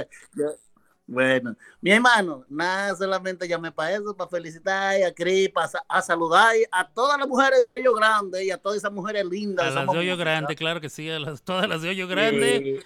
Bueno, 1.07 1.57
mi 1.81 1.91
hermano, 1.91 2.45
nada, 2.49 2.95
solamente 2.95 3.49
llamé 3.49 3.73
para 3.73 3.97
eso, 3.97 4.17
para 4.17 4.31
felicitar 4.31 5.03
a 5.03 5.13
Cris, 5.13 5.51
para 5.51 5.69
a 5.89 6.03
saludar 6.03 6.55
a 6.71 6.89
todas 6.89 7.19
las 7.19 7.29
mujeres 7.29 7.67
de 7.75 7.81
hoyo 7.81 7.95
grande 7.95 8.45
y 8.45 8.51
a 8.53 8.59
todas 8.59 8.79
esas 8.79 8.93
mujeres 8.93 9.25
lindas. 9.25 9.67
A 9.67 9.71
las 9.71 9.91
de 9.91 9.99
hoyo 9.99 10.17
grande, 10.17 10.55
claro 10.57 10.81
que 10.81 10.89
sí, 10.89 11.11
a 11.11 11.19
las, 11.19 11.43
todas 11.43 11.69
las 11.69 11.83
de 11.83 11.91
hoyo 11.91 12.07
grande. 12.07 12.81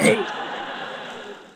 Sí. 0.00 0.16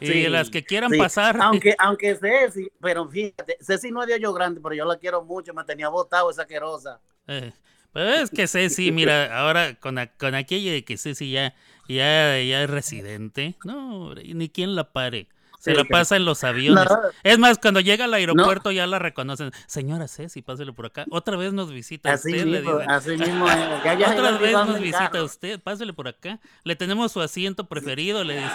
Y 0.05 0.25
Sí, 0.25 0.29
las 0.29 0.51
que 0.51 0.65
quieran 0.65 0.91
sí. 0.91 0.99
pasar. 0.99 1.39
Aunque, 1.41 1.75
aunque 1.79 2.15
Ceci, 2.17 2.71
pero 2.81 3.09
fíjate, 3.09 3.57
Ceci 3.61 3.91
no 3.91 4.03
es 4.03 4.09
de 4.09 4.15
hoyo 4.15 4.33
grande, 4.33 4.61
pero 4.63 4.75
yo 4.75 4.85
la 4.85 4.97
quiero 4.99 5.23
mucho, 5.25 5.55
me 5.55 5.65
tenía 5.65 5.89
botado 5.89 6.31
esa 6.31 6.47
querosa. 6.47 7.01
Eh, 7.27 7.53
pero 7.93 8.11
es 8.11 8.31
que 8.31 8.47
Ceci, 8.47 8.91
mira, 8.93 9.39
ahora 9.41 9.75
con, 9.75 9.99
a- 9.99 10.09
con 10.09 10.35
aquello 10.35 10.73
de 10.73 10.85
que 10.85 10.97
Ceci 10.97 11.31
ya, 11.31 11.55
ya, 11.89 12.41
ya 12.41 12.63
es 12.63 12.71
residente, 12.71 13.57
no, 13.65 14.15
ni 14.15 14.49
quien 14.49 14.75
la 14.75 14.93
pare. 14.93 15.29
Se 15.61 15.71
Sí, 15.71 15.77
la 15.79 15.85
pasa 15.85 16.17
en 16.17 16.27
los 16.27 16.45
aviones. 16.45 16.85
No. 16.85 16.99
Es 17.23 17.39
más, 17.39 17.57
cuando 17.57 17.81
llega 17.81 18.05
al 18.05 18.13
aeropuerto 18.13 18.71
ya 18.71 18.87
la 18.87 18.99
reconocen. 18.99 19.51
Señora 19.67 20.09
Ceci, 20.09 20.43
pásele 20.43 20.75
por 20.75 20.85
acá. 20.85 21.07
Otra 21.11 21.39
vez 21.39 21.55
nos 21.55 21.73
visita 21.73 22.13
Así 22.13 22.33
usted, 22.33 22.45
le 22.45 22.61
mismo, 22.61 22.81
así 22.87 23.11
mismo 23.17 23.49
es. 23.49 23.57
Ya- 23.83 23.95
ya 23.95 24.11
Otra 24.13 24.33
vez 24.37 24.53
nos 24.53 24.79
visita 24.79 25.23
usted, 25.25 25.59
pásele 25.63 25.95
por 25.95 26.07
acá. 26.09 26.39
Le 26.65 26.77
tenemos 26.77 27.13
su 27.13 27.23
asiento 27.23 27.67
preferido, 27.67 28.23
le 28.25 28.35
dicen. 28.35 28.51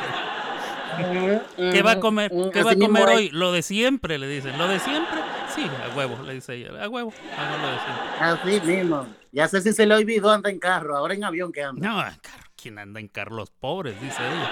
¿Qué 1.55 1.81
va 1.81 1.91
a 1.91 1.99
comer? 1.99 2.31
¿Qué 2.53 2.63
va 2.63 2.71
a 2.71 2.75
comer 2.75 3.09
hoy? 3.09 3.29
Lo 3.29 3.51
de 3.51 3.61
siempre, 3.61 4.17
le 4.17 4.27
dicen. 4.27 4.57
¿Lo 4.57 4.67
de 4.67 4.79
siempre? 4.79 5.19
Sí, 5.53 5.63
a 5.63 5.95
huevo, 5.95 6.21
le 6.23 6.35
dice 6.35 6.55
ella. 6.55 6.69
A 6.83 6.89
huevo, 6.89 7.13
a 7.37 7.51
huevo 7.51 7.61
lo 7.61 7.71
de 7.71 7.79
siempre. 7.79 8.59
Así 8.59 8.71
mismo. 8.71 9.07
Ya 9.31 9.47
sé 9.47 9.61
si 9.61 9.73
se 9.73 9.85
le 9.85 9.95
olvidó 9.95 10.31
anda 10.31 10.49
en 10.49 10.59
carro, 10.59 10.97
ahora 10.97 11.13
en 11.13 11.23
avión 11.23 11.51
que 11.51 11.63
anda. 11.63 11.87
No, 11.87 11.97
carro, 11.97 12.49
¿quién 12.55 12.79
anda 12.79 12.99
en 12.99 13.07
Carlos 13.07 13.51
Pobres? 13.51 13.99
Dice 14.01 14.21
ella. 14.23 14.51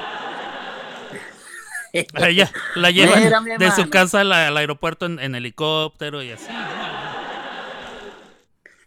La 2.75 2.91
Mira, 2.91 3.41
mi 3.41 3.57
de 3.57 3.71
su 3.71 3.89
casa 3.89 4.21
al, 4.21 4.31
al 4.31 4.57
aeropuerto 4.57 5.05
en, 5.05 5.19
en 5.19 5.35
helicóptero 5.35 6.21
y 6.21 6.31
así. 6.31 6.47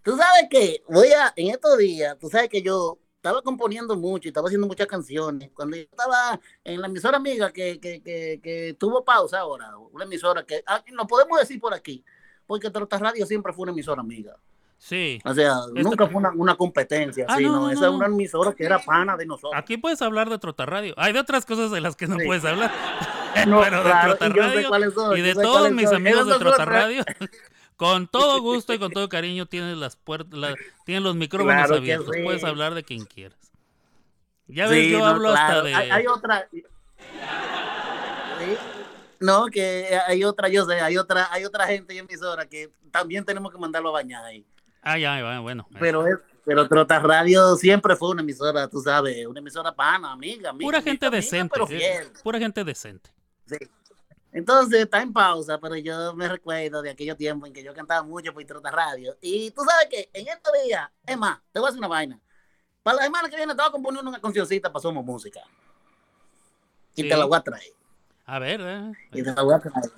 Tú 0.02 0.16
sabes 0.16 0.46
que 0.50 0.82
voy 0.88 1.08
a, 1.08 1.32
en 1.36 1.50
estos 1.50 1.76
días, 1.78 2.16
tú 2.18 2.30
sabes 2.30 2.48
que 2.48 2.62
yo 2.62 2.98
estaba 3.20 3.42
componiendo 3.42 3.94
mucho 3.96 4.26
y 4.26 4.30
estaba 4.30 4.48
haciendo 4.48 4.66
muchas 4.66 4.86
canciones. 4.86 5.50
Cuando 5.52 5.76
yo 5.76 5.82
estaba 5.82 6.40
en 6.64 6.80
la 6.80 6.86
emisora 6.86 7.18
amiga 7.18 7.52
que, 7.52 7.78
que, 7.78 8.00
que, 8.02 8.40
que 8.42 8.74
tuvo 8.78 9.04
pausa 9.04 9.40
ahora, 9.40 9.76
una 9.92 10.04
emisora 10.04 10.42
que, 10.44 10.62
ah, 10.66 10.82
lo 10.92 11.06
podemos 11.06 11.38
decir 11.38 11.60
por 11.60 11.74
aquí, 11.74 12.02
porque 12.46 12.70
Trota 12.70 12.98
Radio 12.98 13.26
siempre 13.26 13.52
fue 13.52 13.64
una 13.64 13.72
emisora 13.72 14.00
amiga. 14.00 14.34
Sí. 14.78 15.20
O 15.26 15.34
sea, 15.34 15.56
nunca 15.74 16.06
fue 16.06 16.16
una, 16.16 16.30
una 16.34 16.54
competencia, 16.56 17.26
Ah, 17.28 17.36
sí, 17.36 17.44
no, 17.44 17.52
no, 17.52 17.60
no, 17.60 17.70
esa 17.70 17.82
no. 17.82 17.86
es 17.88 17.92
una 17.96 18.06
emisora 18.06 18.54
que 18.54 18.64
era 18.64 18.78
pana 18.78 19.14
de 19.18 19.26
nosotros. 19.26 19.52
Aquí 19.54 19.76
puedes 19.76 20.00
hablar 20.00 20.30
de 20.30 20.38
Trota 20.38 20.64
Radio. 20.64 20.94
Hay 20.96 21.12
de 21.12 21.20
otras 21.20 21.44
cosas 21.44 21.70
de 21.70 21.82
las 21.82 21.96
que 21.96 22.06
no 22.06 22.18
Sí. 22.18 22.24
puedes 22.24 22.42
hablar. 22.46 22.72
No, 23.46 23.60
Pero 23.64 23.76
de 23.76 23.82
claro, 23.82 24.16
Trota 24.16 24.26
y 24.26 24.28
yo 24.30 24.42
sé 24.42 24.62
Radio 24.70 25.16
y 25.16 25.20
de 25.20 25.34
todos 25.34 25.70
mis 25.72 25.84
son. 25.84 25.96
amigos 25.96 26.26
de 26.26 26.38
Trota. 26.38 26.64
Radio. 26.64 27.04
Con 27.80 28.06
todo 28.08 28.40
gusto 28.42 28.74
y 28.74 28.78
con 28.78 28.92
todo 28.92 29.08
cariño 29.08 29.46
tienes 29.46 29.74
las 29.78 29.96
puertas, 29.96 30.38
la- 30.38 30.54
tienes 30.84 31.02
los 31.02 31.16
micrófonos 31.16 31.54
Claro 31.54 31.76
abiertos. 31.76 32.14
sí. 32.14 32.22
Puedes 32.22 32.44
hablar 32.44 32.74
de 32.74 32.84
quien 32.84 33.06
quieras. 33.06 33.38
Ya 34.48 34.66
ves, 34.68 34.84
Sí, 34.84 34.90
yo 34.90 34.98
no, 34.98 35.06
hablo 35.06 35.30
hasta 35.30 35.62
de. 35.62 35.74
Hay, 35.74 35.90
hay 35.90 36.06
otra. 36.06 36.46
Sí. 36.52 36.62
No, 39.20 39.46
que 39.46 39.98
hay 40.06 40.24
otra, 40.24 40.48
yo 40.48 40.64
sé, 40.66 40.80
hay 40.80 40.98
otra, 40.98 41.28
hay 41.32 41.44
otra 41.46 41.66
gente 41.66 41.94
y 41.94 41.98
emisora 41.98 42.46
que 42.46 42.70
también 42.90 43.24
tenemos 43.24 43.50
que 43.50 43.58
mandarlo 43.58 43.88
a 43.90 43.92
bañar 43.92 44.24
ahí. 44.24 44.44
Ah, 44.82 44.98
ya, 44.98 45.40
bueno. 45.40 45.66
Pero 45.78 46.06
es, 46.06 46.18
pero 46.44 46.66
Trota 46.68 46.98
Radio 46.98 47.54
siempre 47.56 47.96
fue 47.96 48.10
una 48.10 48.22
emisora, 48.22 48.68
tú 48.68 48.80
sabes, 48.80 49.26
una 49.26 49.40
emisora 49.40 49.72
pana, 49.74 50.12
amiga, 50.12 50.50
amiga. 50.50 50.66
Pura 50.66 50.82
gente 50.82 51.06
amiga, 51.06 51.16
decente. 51.22 51.52
pero 51.52 51.64
eh, 51.66 51.78
fiel. 51.78 52.12
Pura 52.22 52.38
gente 52.38 52.64
decente. 52.64 53.10
Sí. 53.46 53.56
Entonces 54.32 54.82
está 54.82 55.02
en 55.02 55.12
pausa, 55.12 55.58
pero 55.58 55.76
yo 55.76 56.14
me 56.14 56.28
recuerdo 56.28 56.82
de 56.82 56.90
aquellos 56.90 57.16
tiempos 57.16 57.48
en 57.48 57.52
que 57.52 57.64
yo 57.64 57.74
cantaba 57.74 58.02
mucho 58.04 58.32
por 58.32 58.44
Trota 58.44 58.70
Radio. 58.70 59.16
Y 59.20 59.50
tú 59.50 59.62
sabes 59.68 59.88
que 59.90 60.08
en 60.12 60.28
estos 60.28 60.52
días, 60.64 60.88
es 61.04 61.18
más, 61.18 61.40
te 61.52 61.58
voy 61.58 61.66
a 61.66 61.70
decir 61.70 61.80
una 61.80 61.88
vaina. 61.88 62.20
Para 62.82 62.98
la 62.98 63.02
semana 63.04 63.28
que 63.28 63.36
viene 63.36 63.52
te 63.54 63.60
voy 63.60 63.68
a 63.68 63.72
componer 63.72 64.04
una 64.04 64.20
cancioncita 64.20 64.72
para 64.72 64.80
Somos 64.82 65.04
Música. 65.04 65.40
Y 66.94 67.02
Sí. 67.02 67.08
te 67.08 67.16
la 67.16 67.24
voy 67.24 67.36
a 67.36 67.40
traer. 67.40 67.72
A 68.26 68.38
ver, 68.38 68.60
eh. 68.62 68.92
Y 69.12 69.22
te 69.22 69.34
la 69.34 69.42
voy 69.42 69.54
a 69.54 69.58
traer. 69.58 69.90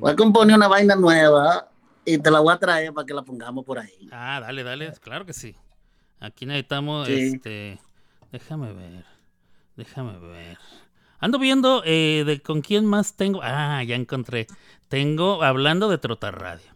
Voy 0.00 0.10
a 0.12 0.16
componer 0.16 0.56
una 0.56 0.68
vaina 0.68 0.96
nueva 0.96 1.68
y 2.04 2.18
te 2.18 2.30
la 2.30 2.40
voy 2.40 2.52
a 2.54 2.58
traer 2.58 2.92
para 2.92 3.06
que 3.06 3.14
la 3.14 3.22
pongamos 3.22 3.64
por 3.64 3.78
ahí. 3.78 4.08
Ah, 4.12 4.40
dale, 4.40 4.62
dale, 4.62 4.92
claro 5.00 5.24
que 5.26 5.32
sí. 5.32 5.54
Aquí 6.20 6.46
necesitamos, 6.46 7.06
Sí. 7.06 7.32
este, 7.34 7.78
déjame 8.32 8.72
ver, 8.72 9.04
déjame 9.76 10.18
ver. 10.18 10.58
Ando 11.18 11.38
viendo 11.38 11.82
eh, 11.84 12.24
de 12.26 12.40
con 12.40 12.60
quién 12.62 12.84
más 12.86 13.16
tengo. 13.16 13.40
Ah, 13.42 13.82
ya 13.82 13.94
encontré. 13.96 14.46
Tengo, 14.88 15.42
hablando 15.42 15.88
de 15.88 15.98
Trota 15.98 16.30
Radio. 16.30 16.66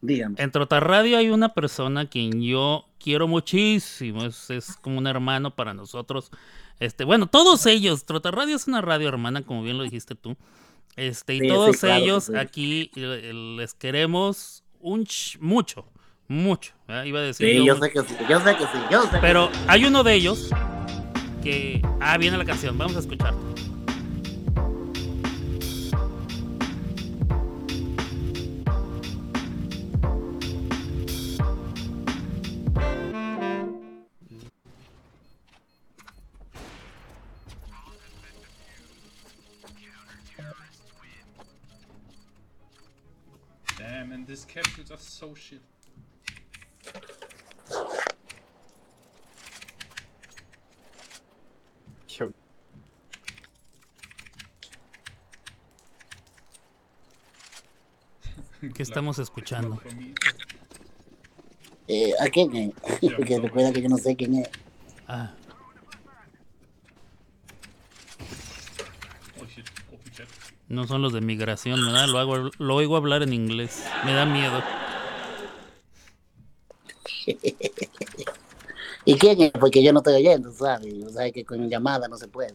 Dígame. 0.00 0.36
En 0.38 0.50
Trota 0.50 0.80
Radio 0.80 1.16
hay 1.18 1.30
una 1.30 1.50
persona 1.54 2.02
a 2.02 2.06
quien 2.06 2.42
yo 2.42 2.86
quiero 2.98 3.26
muchísimo. 3.26 4.24
Es, 4.24 4.50
es 4.50 4.76
como 4.76 4.98
un 4.98 5.06
hermano 5.06 5.54
para 5.54 5.72
nosotros. 5.74 6.30
Este, 6.78 7.04
bueno, 7.04 7.26
todos 7.26 7.64
ellos. 7.66 8.04
Trota 8.04 8.30
Radio 8.30 8.56
es 8.56 8.66
una 8.66 8.80
radio 8.82 9.08
hermana, 9.08 9.42
como 9.42 9.62
bien 9.62 9.78
lo 9.78 9.84
dijiste 9.84 10.14
tú. 10.14 10.36
Este, 10.96 11.34
y 11.34 11.40
Sí, 11.40 11.44
sí, 11.46 11.50
todos 11.52 11.76
claro 11.78 12.02
ellos 12.04 12.24
sí. 12.24 12.36
aquí 12.36 12.90
les 12.94 13.74
queremos 13.74 14.62
un 14.80 15.04
ch- 15.04 15.38
mucho, 15.40 15.86
mucho. 16.28 16.72
Iba 17.04 17.18
a 17.20 17.22
decir 17.22 17.48
Sí, 17.48 17.56
yo 17.56 17.64
yo 17.74 17.76
sé 17.80 17.90
que 17.90 18.00
sí, 18.02 18.14
yo 18.28 18.40
sé 18.40 18.56
que 18.56 18.62
sí, 18.64 18.78
yo 18.90 19.02
sé 19.04 19.10
que 19.10 19.18
Pero 19.18 19.50
hay 19.66 19.86
uno 19.86 20.04
de 20.04 20.14
ellos 20.14 20.50
que. 21.44 21.82
Ah, 22.00 22.16
viene 22.16 22.38
la 22.38 22.44
canción, 22.44 22.76
vamos 22.76 22.96
a 22.96 23.00
escuchar. 23.00 23.34
Damn, 43.76 44.12
and 44.12 44.26
these 44.26 44.46
capsules 44.46 44.90
are 44.90 44.98
so 44.98 45.34
shit. 45.34 45.60
¿Qué 58.74 58.82
estamos 58.82 59.18
escuchando? 59.18 59.80
Eh, 61.86 62.12
¿A 62.20 62.28
quién? 62.28 62.72
Porque 63.16 63.38
recuerda 63.38 63.72
que 63.72 63.82
yo 63.82 63.88
no 63.88 63.98
sé 63.98 64.16
quién 64.16 64.36
es. 64.36 64.48
Ah, 65.06 65.34
no 70.68 70.86
son 70.86 71.02
los 71.02 71.12
de 71.12 71.20
migración, 71.20 71.84
¿verdad? 71.84 72.08
Lo, 72.08 72.18
hago, 72.18 72.50
lo 72.58 72.74
oigo 72.74 72.96
hablar 72.96 73.22
en 73.22 73.32
inglés. 73.32 73.84
Me 74.04 74.12
da 74.12 74.26
miedo. 74.26 74.62
¿Y 79.04 79.14
quién 79.16 79.40
es? 79.42 79.52
Porque 79.52 79.82
yo 79.82 79.92
no 79.92 80.00
estoy 80.00 80.14
oyendo, 80.14 80.50
¿sabes? 80.52 81.04
O 81.04 81.10
sea, 81.10 81.30
que 81.30 81.44
con 81.44 81.68
llamada 81.68 82.08
no 82.08 82.16
se 82.16 82.26
puede. 82.28 82.54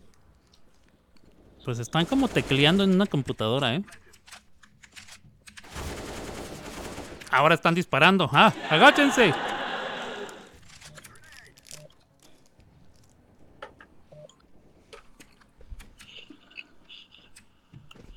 Pues 1.64 1.78
están 1.80 2.06
como 2.06 2.28
tecleando 2.28 2.84
en 2.84 2.92
una 2.92 3.06
computadora, 3.06 3.76
¿eh? 3.76 3.84
Ahora 7.32 7.56
están 7.56 7.76
disparando. 7.76 8.30
¡Ah! 8.32 8.54
¡Agáchense! 8.70 9.34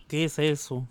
¿Qué 0.08 0.24
es 0.24 0.38
eso? 0.38 0.86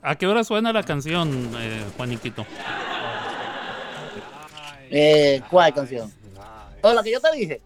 ¿A 0.00 0.14
qué 0.16 0.26
hora 0.26 0.42
suena 0.42 0.72
la 0.72 0.82
canción, 0.82 1.50
eh, 1.58 1.84
Juaniquito? 1.96 2.46
Eh, 4.90 5.42
¿Cuál 5.50 5.74
canción? 5.74 6.10
¿O 6.80 6.92
la 6.94 7.02
que 7.02 7.12
yo 7.12 7.20
te 7.20 7.36
dije? 7.36 7.60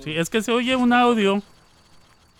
Sí, 0.00 0.16
es 0.16 0.30
que 0.30 0.40
se 0.40 0.50
oye 0.50 0.74
un 0.76 0.94
audio 0.94 1.42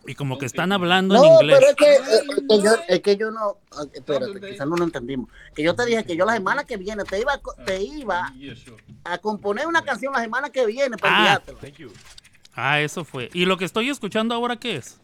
y 0.06 0.14
como 0.14 0.38
que 0.38 0.46
están 0.46 0.72
hablando 0.72 1.14
No, 1.14 1.24
en 1.24 1.32
inglés. 1.32 1.58
pero 1.58 1.70
es 1.70 1.76
que, 1.76 1.94
eh, 1.94 1.98
es 2.28 2.42
que 2.48 2.62
yo, 2.64 2.70
es 2.88 3.00
que 3.00 3.16
yo 3.16 3.30
no. 3.30 3.56
ah, 3.72 3.84
Espérate, 3.92 4.40
quizás 4.40 4.66
no 4.68 4.76
lo 4.76 4.84
entendimos. 4.84 5.28
Que 5.54 5.62
yo 5.62 5.74
te 5.74 5.84
dije 5.86 6.04
que 6.04 6.16
yo 6.16 6.24
la 6.24 6.34
semana 6.34 6.64
que 6.64 6.76
viene 6.76 7.04
te 7.04 7.20
iba, 7.20 7.40
te 7.64 7.82
iba 7.82 8.32
a 9.04 9.18
componer 9.18 9.66
una 9.66 9.82
canción 9.82 10.12
la 10.12 10.20
semana 10.20 10.50
que 10.50 10.66
viene 10.66 10.96
para 10.96 11.14
Ah. 11.34 11.40
enviártela. 11.46 11.92
Ah, 12.54 12.80
eso 12.80 13.04
fue. 13.04 13.30
¿Y 13.32 13.46
lo 13.46 13.56
que 13.56 13.64
estoy 13.64 13.88
escuchando 13.90 14.34
ahora 14.34 14.56
qué 14.56 14.76
es? 14.76 15.00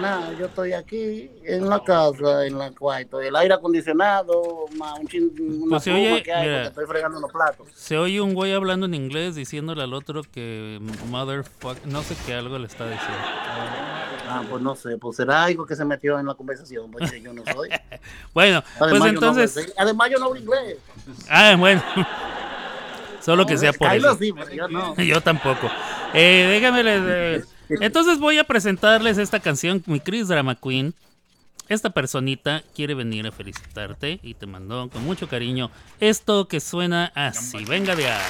Nada, 0.00 0.32
yo 0.38 0.46
estoy 0.46 0.72
aquí 0.72 1.30
en 1.44 1.68
la 1.68 1.82
casa, 1.82 2.46
en 2.46 2.58
la 2.58 2.70
cuarto. 2.72 3.20
El 3.20 3.34
aire 3.36 3.54
acondicionado, 3.54 4.66
más 4.76 4.98
un 4.98 5.08
chin, 5.08 5.32
una 5.38 5.70
Pues 5.70 5.82
se 5.84 5.92
oye, 5.92 6.22
que 6.22 6.32
hay 6.32 6.42
mira. 6.46 6.54
porque 6.56 6.68
estoy 6.68 6.86
fregando 6.86 7.20
los 7.20 7.32
platos. 7.32 7.66
Se 7.74 7.96
oye 7.98 8.20
un 8.20 8.34
güey 8.34 8.52
hablando 8.52 8.86
en 8.86 8.94
inglés 8.94 9.34
diciéndole 9.34 9.82
al 9.82 9.94
otro 9.94 10.22
que 10.22 10.78
motherfuck, 11.08 11.84
no 11.86 12.02
sé 12.02 12.14
qué 12.26 12.34
algo 12.34 12.58
le 12.58 12.66
está 12.66 12.84
diciendo. 12.84 13.16
Ah, 14.28 14.42
pues 14.50 14.60
no 14.62 14.74
sé, 14.74 14.96
pues 14.98 15.16
será 15.16 15.44
algo 15.44 15.66
que 15.66 15.76
se 15.76 15.84
metió 15.84 16.18
en 16.18 16.26
la 16.26 16.34
conversación, 16.34 16.90
porque 16.90 17.20
yo 17.20 17.32
no 17.32 17.42
soy. 17.52 17.70
Bueno, 18.34 18.62
pues 18.78 18.90
Además, 18.92 18.98
yo 19.12 19.20
no 19.20 19.28
entonces, 19.28 19.74
además 19.78 20.10
yo 20.10 20.18
no 20.18 20.26
hablo 20.26 20.38
inglés. 20.40 20.76
ah, 21.30 21.54
bueno. 21.58 21.82
Solo 23.20 23.44
que 23.46 23.56
sea 23.58 23.72
por 23.72 23.92
eso. 23.92 24.16
sí, 24.16 24.32
yo 24.54 24.68
no. 24.68 24.94
Yo 25.02 25.20
tampoco. 25.20 25.68
Eh, 26.14 26.46
déjame 26.48 26.84
les- 26.84 27.02
eh, 27.42 27.44
Entonces 27.68 28.18
voy 28.18 28.38
a 28.38 28.44
presentarles 28.44 29.18
esta 29.18 29.40
canción, 29.40 29.82
mi 29.86 30.00
Chris 30.00 30.28
Drama 30.28 30.54
Queen. 30.54 30.94
Esta 31.68 31.90
personita 31.90 32.62
quiere 32.74 32.94
venir 32.94 33.26
a 33.26 33.32
felicitarte 33.32 34.20
y 34.22 34.34
te 34.34 34.46
mandó 34.46 34.88
con 34.88 35.04
mucho 35.04 35.28
cariño 35.28 35.70
esto 35.98 36.46
que 36.46 36.60
suena 36.60 37.10
así. 37.14 37.64
Venga 37.64 37.96
de 37.96 38.08
ahí. 38.08 38.22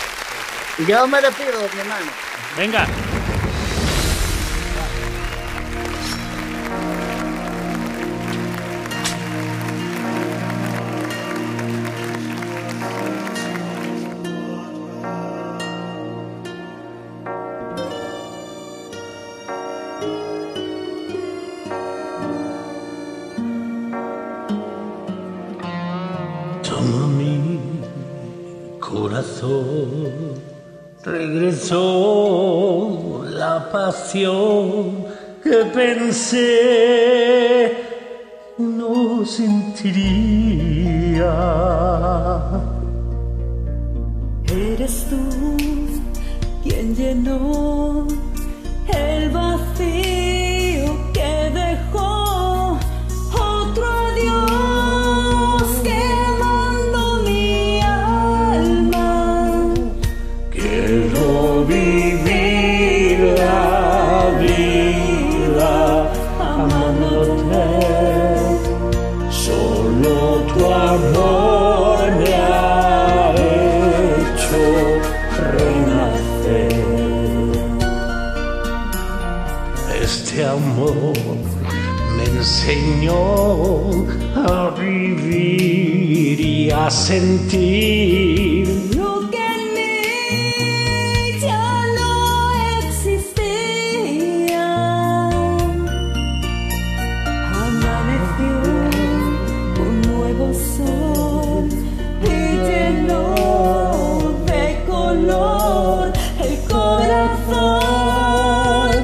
Yo 0.89 1.07
me 1.07 1.21
despido, 1.21 1.59
mi 1.75 1.81
hermano. 1.81 2.11
Venga. 2.57 2.87
Corazón, 29.27 30.35
regresó 31.05 31.75
la 33.29 33.71
pasión 33.71 35.07
que 35.43 35.65
pensé 35.75 36.27
no 38.59 39.25
sentiría. 39.25 40.07
Eres 44.49 45.07
tú 45.11 45.19
quien 46.63 46.95
llenó 46.95 48.07
el 48.89 49.31
vacío 49.31 50.56
a 83.09 84.71
vivir 84.79 86.41
y 86.41 86.71
a 86.71 86.91
sentir. 86.91 88.67
Lo 88.97 89.31
que 89.31 89.37
en 89.37 89.75
mí 89.75 91.39
ya 91.41 91.85
no 91.99 92.13
existía. 92.89 94.67
Amaneció 97.65 98.57
un 99.87 99.95
nuevo 100.03 100.47
sol 100.55 101.69
y 102.23 102.25
llenó 102.69 103.25
de 104.47 104.63
color 104.87 106.13
el 106.43 106.55
corazón 106.69 107.73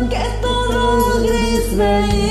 que 0.08 0.24
todo 0.40 1.20
gris 1.22 1.66
veía. 1.76 2.21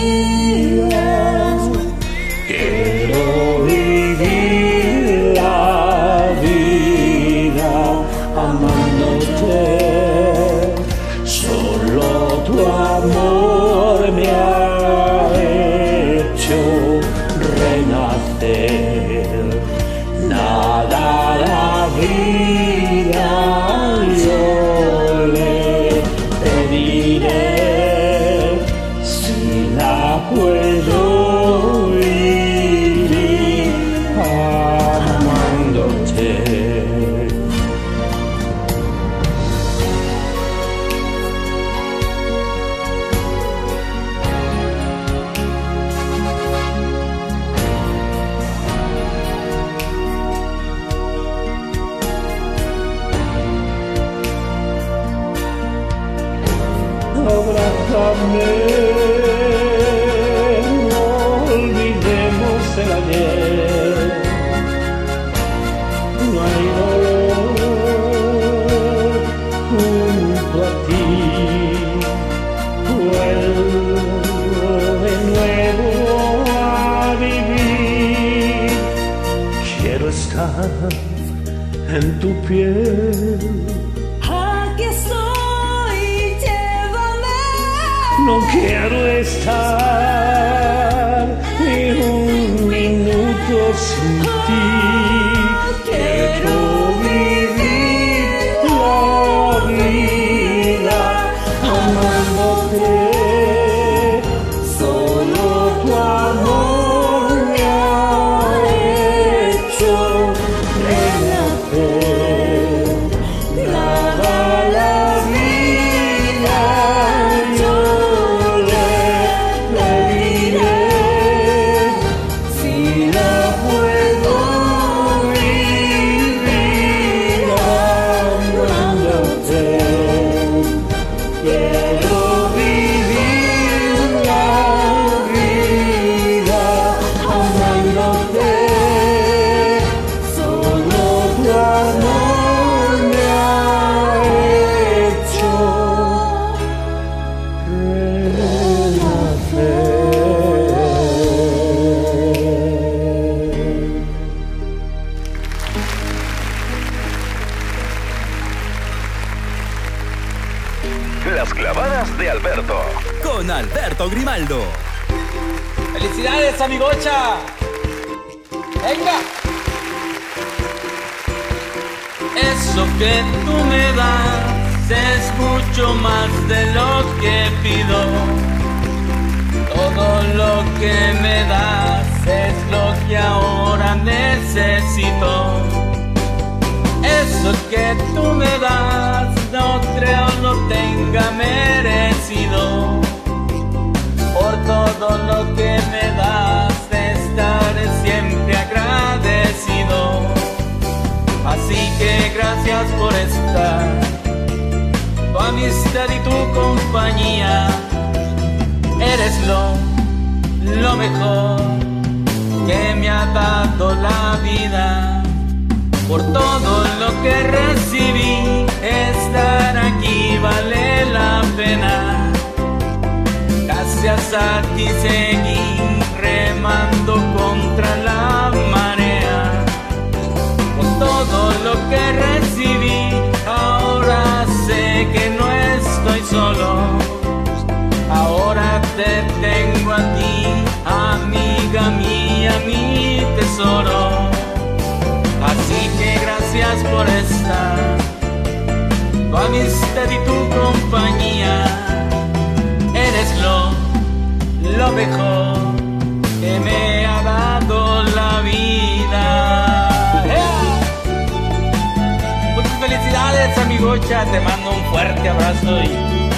te 263.99 264.39
mando 264.39 264.71
un 264.71 264.83
fuerte 264.85 265.27
abrazo 265.27 265.83
y 265.83 265.89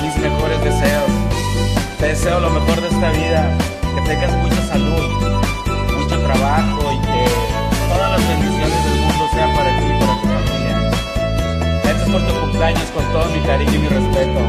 mis 0.02 0.18
mejores 0.18 0.60
deseos. 0.64 1.12
Te 2.00 2.08
deseo 2.08 2.40
lo 2.40 2.50
mejor 2.50 2.82
de 2.82 2.88
esta 2.88 3.12
vida, 3.12 3.58
que 3.94 4.02
tengas 4.10 4.32
mucha 4.38 4.68
salud, 4.70 5.34
mucho 5.96 6.20
trabajo 6.24 6.82
y 6.92 7.00
que 7.06 7.26
todas 7.94 8.12
las 8.12 8.28
bendiciones 8.28 8.86
del 8.86 9.02
mundo 9.02 9.30
sean 9.34 9.56
para 9.56 9.70
ti 9.70 9.86
y 9.86 10.00
para 10.00 10.14
tu 10.20 10.28
familia. 10.28 10.92
Gracias 11.84 12.10
por 12.10 12.22
tu 12.26 12.40
cumpleaños 12.40 12.90
con 12.96 13.06
todo 13.12 13.26
mi 13.26 13.40
cariño 13.42 13.74
y 13.74 13.78
mi 13.78 13.88
respeto. 13.88 14.40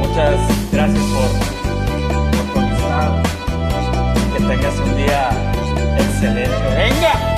Muchas 0.00 0.36
gracias 0.70 1.04
por, 1.04 1.28
por 2.36 2.52
tu 2.52 2.58
amistad. 2.58 3.22
Que 4.34 4.44
tengas 4.44 4.78
un 4.78 4.96
día 4.98 5.30
excelente. 5.98 6.52
¡Venga! 6.76 7.32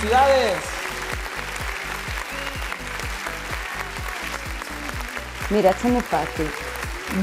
¡Felicidades! 0.00 0.56
Mira, 5.50 5.70
esto 5.70 5.88
es 5.88 5.92
muy 5.92 6.02
fácil. 6.02 6.50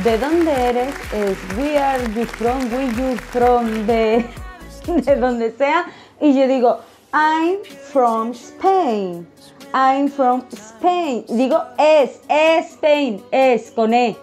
¿De 0.03 0.17
dónde 0.17 0.51
eres? 0.51 0.93
Es 1.11 1.37
We 1.57 1.77
are 1.79 2.03
you 2.13 2.25
from, 2.25 2.59
we 2.71 2.87
you 2.93 3.17
from, 3.31 3.87
de, 3.87 4.25
de 4.85 5.15
donde 5.15 5.51
sea. 5.57 5.85
Y 6.21 6.39
yo 6.39 6.47
digo, 6.47 6.79
I'm 7.13 7.63
from 7.91 8.31
Spain. 8.31 9.27
I'm 9.73 10.07
from 10.09 10.43
Spain. 10.51 11.25
Digo 11.29 11.63
es, 11.79 12.21
es 12.29 12.73
Spain, 12.73 13.23
es 13.31 13.71
con 13.71 13.93
E. 13.93 14.15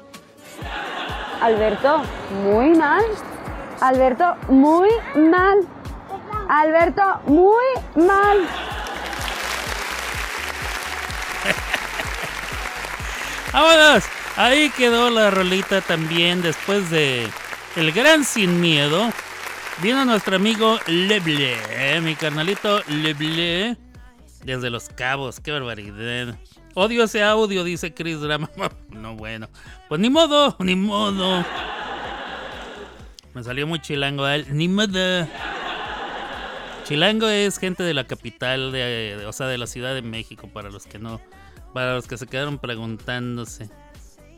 Alberto, 1.41 2.03
muy 2.45 2.71
mal. 2.71 3.05
Alberto, 3.81 4.37
muy 4.49 4.91
mal. 5.17 5.67
Alberto, 6.49 7.03
muy 7.27 7.65
mal. 7.97 8.49
¡Vámonos! 13.53 14.05
Ahí 14.37 14.71
quedó 14.71 15.11
la 15.11 15.31
rolita 15.31 15.81
también 15.81 16.43
después 16.43 16.91
de 16.91 17.29
El 17.77 17.93
Gran 17.93 18.25
Sin 18.25 18.61
Miedo. 18.61 19.13
Vino 19.81 20.05
nuestro 20.05 20.37
amigo 20.37 20.79
Leble, 20.87 21.57
mi 22.01 22.15
carnalito 22.15 22.81
Leble, 22.89 23.77
desde 24.45 24.71
Los 24.71 24.89
Cabos. 24.89 25.41
¡Qué 25.41 25.53
barbaridad! 25.53 26.37
Odio 26.75 27.05
ese 27.05 27.23
audio, 27.23 27.63
dice 27.63 27.95
Chris 27.95 28.21
Drama. 28.21 28.51
No, 28.91 29.15
bueno. 29.15 29.49
Pues 29.89 30.01
ni 30.01 30.11
modo, 30.11 30.57
ni 30.61 30.75
modo. 30.77 31.45
Me 33.35 33.43
salió 33.43 33.67
muy 33.67 33.81
chilango 33.81 34.27
él. 34.27 34.47
Ni 34.51 34.69
modo. 34.69 35.29
Chilango 36.85 37.29
es 37.29 37.59
gente 37.59 37.83
de 37.83 37.95
la 37.95 38.07
capital, 38.07 38.71
de, 38.71 39.25
o 39.27 39.33
sea, 39.33 39.47
de 39.47 39.57
la 39.57 39.67
Ciudad 39.67 39.95
de 39.95 40.03
México, 40.03 40.49
para 40.53 40.71
los 40.71 40.87
que 40.87 40.99
no, 40.99 41.21
para 41.73 41.95
los 41.95 42.07
que 42.07 42.19
se 42.19 42.27
quedaron 42.27 42.59
preguntándose. 42.59 43.71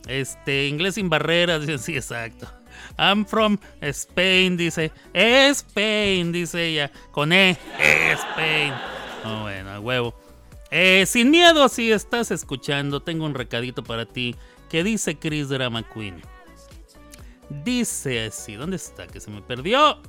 Este, 0.06 0.68
inglés 0.68 0.94
sin 0.94 1.08
barreras, 1.08 1.60
dice, 1.66 1.78
sí, 1.78 1.96
exacto. 1.96 2.48
I'm 2.98 3.26
from 3.26 3.58
Spain, 3.80 4.56
dice. 4.56 4.92
Spain, 5.12 6.30
dice 6.30 6.66
ella. 6.66 6.92
Con 7.10 7.32
E, 7.32 7.58
Spain. 8.12 8.72
Oh, 9.24 9.42
bueno, 9.42 9.70
a 9.70 9.80
huevo. 9.80 10.14
Eh, 10.70 11.04
sin 11.06 11.30
miedo, 11.30 11.68
si 11.68 11.90
estás 11.90 12.30
escuchando, 12.30 13.00
tengo 13.00 13.24
un 13.24 13.34
recadito 13.34 13.82
para 13.82 14.06
ti 14.06 14.36
que 14.68 14.84
dice 14.84 15.18
Chris 15.18 15.48
Drama 15.48 15.82
Queen. 15.82 16.22
Dice 17.64 18.26
así, 18.26 18.54
¿dónde 18.54 18.76
está? 18.76 19.06
Que 19.06 19.20
se 19.20 19.30
me 19.30 19.42
perdió. 19.42 20.00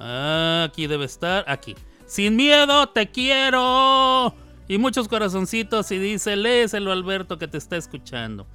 Ah, 0.00 0.64
aquí 0.66 0.86
debe 0.86 1.04
estar, 1.04 1.44
aquí. 1.46 1.76
Sin 2.06 2.34
miedo, 2.34 2.88
te 2.88 3.10
quiero. 3.10 4.34
Y 4.66 4.78
muchos 4.78 5.08
corazoncitos 5.08 5.90
y 5.92 5.98
dice, 5.98 6.36
léeselo 6.36 6.90
Alberto 6.90 7.38
que 7.38 7.46
te 7.46 7.58
está 7.58 7.76
escuchando. 7.76 8.46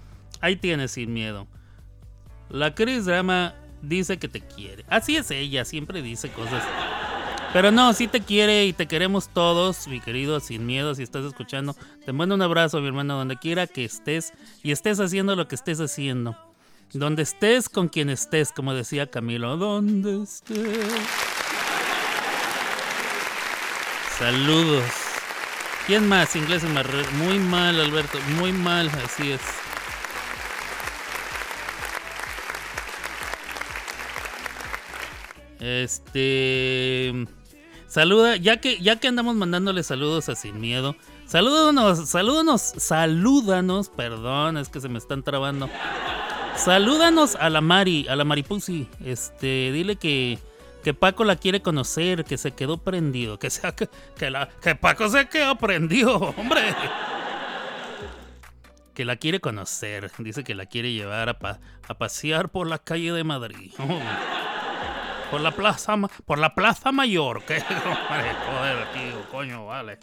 Ahí 0.42 0.56
tienes 0.56 0.92
sin 0.92 1.14
miedo. 1.14 1.48
La 2.50 2.74
Chris 2.74 3.06
Drama 3.06 3.54
dice 3.82 4.18
que 4.18 4.28
te 4.28 4.42
quiere. 4.42 4.86
Así 4.90 5.16
es 5.16 5.30
ella, 5.32 5.66
siempre 5.66 6.02
dice 6.02 6.30
cosas. 6.32 6.64
Pero 7.54 7.72
no, 7.72 7.94
sí 7.94 8.08
te 8.08 8.20
quiere 8.20 8.66
y 8.66 8.74
te 8.74 8.88
queremos 8.88 9.30
todos, 9.30 9.88
mi 9.88 10.02
querido, 10.02 10.40
sin 10.40 10.66
miedo, 10.66 10.94
si 10.96 11.04
estás 11.04 11.24
escuchando. 11.24 11.76
Te 12.06 12.12
mando 12.12 12.36
un 12.36 12.42
abrazo, 12.42 12.82
mi 12.82 12.88
hermano, 12.88 13.18
donde 13.18 13.38
quiera 13.38 13.68
que 13.68 13.86
estés 13.86 14.34
y 14.62 14.72
estés 14.72 15.00
haciendo 15.00 15.36
lo 15.36 15.48
que 15.48 15.56
estés 15.56 15.80
haciendo. 15.80 16.36
Donde 16.96 17.24
estés, 17.24 17.68
con 17.68 17.90
quien 17.90 18.10
estés, 18.10 18.54
como 18.54 18.74
decía 18.74 19.12
Camilo. 19.12 19.58
Donde 19.58 20.24
estés. 20.24 20.88
Saludos. 24.18 24.86
¿Quién 25.88 26.08
más? 26.08 26.36
Inglés 26.38 26.64
Muy 27.18 27.38
mal, 27.38 27.82
Alberto. 27.82 28.18
Muy 28.38 28.54
mal, 28.54 28.90
así 29.04 29.34
es. 29.34 29.42
Este. 35.60 37.28
Saluda, 37.88 38.38
ya 38.38 38.62
que, 38.62 38.82
ya 38.82 38.96
que 38.96 39.10
andamos 39.10 39.36
mandándole 39.36 39.84
saludos 39.84 40.30
a 40.30 40.36
Sin 40.36 40.62
Miedo. 40.62 40.96
Salúdanos, 41.26 42.08
salúdanos, 42.08 42.62
salúdanos, 42.62 43.90
perdón, 43.90 44.58
es 44.58 44.70
que 44.70 44.80
se 44.80 44.88
me 44.88 44.98
están 44.98 45.24
trabando. 45.24 45.70
Salúdanos 46.58 47.36
a 47.36 47.50
la 47.50 47.62
Mari, 47.62 48.08
a 48.08 48.16
la 48.16 48.24
Maripusi. 48.24 48.88
Este, 49.04 49.72
dile 49.72 49.98
que, 49.98 50.40
que 50.84 50.94
Paco 50.94 51.24
la 51.24 51.36
quiere 51.36 51.62
conocer, 51.62 52.24
que 52.26 52.38
se 52.38 52.52
quedó 52.52 52.78
prendido, 52.78 53.38
que 53.38 53.50
sea 53.50 53.74
que, 53.76 53.88
que 54.18 54.34
que 54.62 54.76
Paco 54.76 55.10
se 55.10 55.28
quedó 55.28 55.56
prendido, 55.58 56.16
hombre. 56.38 56.62
Que 58.94 59.04
la 59.06 59.18
quiere 59.18 59.42
conocer, 59.42 60.10
dice 60.20 60.44
que 60.46 60.56
la 60.56 60.66
quiere 60.66 60.94
llevar 60.94 61.28
a, 61.28 61.38
pa- 61.38 61.60
a 61.88 61.94
pasear 61.96 62.50
por 62.50 62.68
la 62.68 62.80
calle 62.80 63.12
de 63.12 63.24
Madrid. 63.26 63.72
Por 65.30 65.42
la 65.42 65.52
plaza, 65.52 65.98
por 66.26 66.40
la 66.40 66.56
plaza 66.56 66.92
mayor, 66.94 67.44
que 67.46 67.56
hombre, 67.56 68.32
joder, 68.48 68.88
tío, 68.94 69.30
coño, 69.32 69.66
vale. 69.66 70.00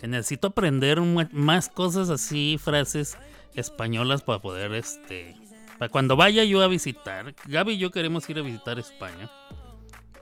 Que 0.00 0.06
necesito 0.06 0.48
aprender 0.48 1.00
más 1.00 1.68
cosas 1.68 2.10
así, 2.10 2.58
frases 2.62 3.18
españolas 3.54 4.22
para 4.22 4.40
poder, 4.40 4.72
este, 4.72 5.36
para 5.78 5.88
cuando 5.90 6.16
vaya 6.16 6.44
yo 6.44 6.62
a 6.62 6.68
visitar. 6.68 7.34
Gaby 7.46 7.72
y 7.74 7.78
yo 7.78 7.90
queremos 7.90 8.28
ir 8.30 8.38
a 8.38 8.42
visitar 8.42 8.78
España. 8.78 9.30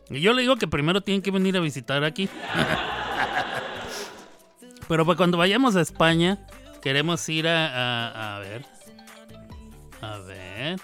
Y 0.09 0.21
yo 0.21 0.33
le 0.33 0.43
digo 0.43 0.57
que 0.57 0.67
primero 0.67 1.01
tienen 1.01 1.23
que 1.23 1.31
venir 1.31 1.57
a 1.57 1.61
visitar 1.61 2.03
aquí. 2.05 2.29
Pero 4.89 5.07
para 5.07 5.17
cuando 5.17 5.39
vayamos 5.39 5.77
a 5.77 5.81
España, 5.81 6.45
queremos 6.83 7.29
ir 7.29 7.47
a, 7.47 8.37
a, 8.37 8.41
ver. 8.41 8.67
A 10.01 10.19
ver. 10.19 10.81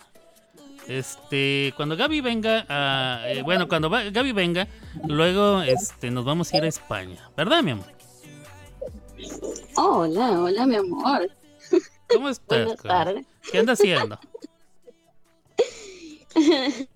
Este, 0.86 1.74
cuando 1.76 1.96
Gaby 1.96 2.20
venga, 2.20 2.64
a, 2.68 3.22
eh, 3.26 3.42
bueno, 3.42 3.66
cuando 3.66 3.90
Gaby 3.90 4.30
venga, 4.30 4.68
luego 5.08 5.60
este, 5.62 6.12
nos 6.12 6.24
vamos 6.24 6.52
a 6.52 6.58
ir 6.58 6.62
a 6.62 6.68
España, 6.68 7.28
¿verdad, 7.36 7.64
mi 7.64 7.72
amor? 7.72 7.86
Hola, 9.74 10.40
hola, 10.40 10.66
mi 10.66 10.76
amor. 10.76 11.28
¿Cómo 12.08 12.28
estás? 12.28 12.64
Buenas 12.64 12.82
tardes. 12.82 13.26
¿Qué 13.50 13.58
andas 13.58 13.78
haciendo? 13.80 14.18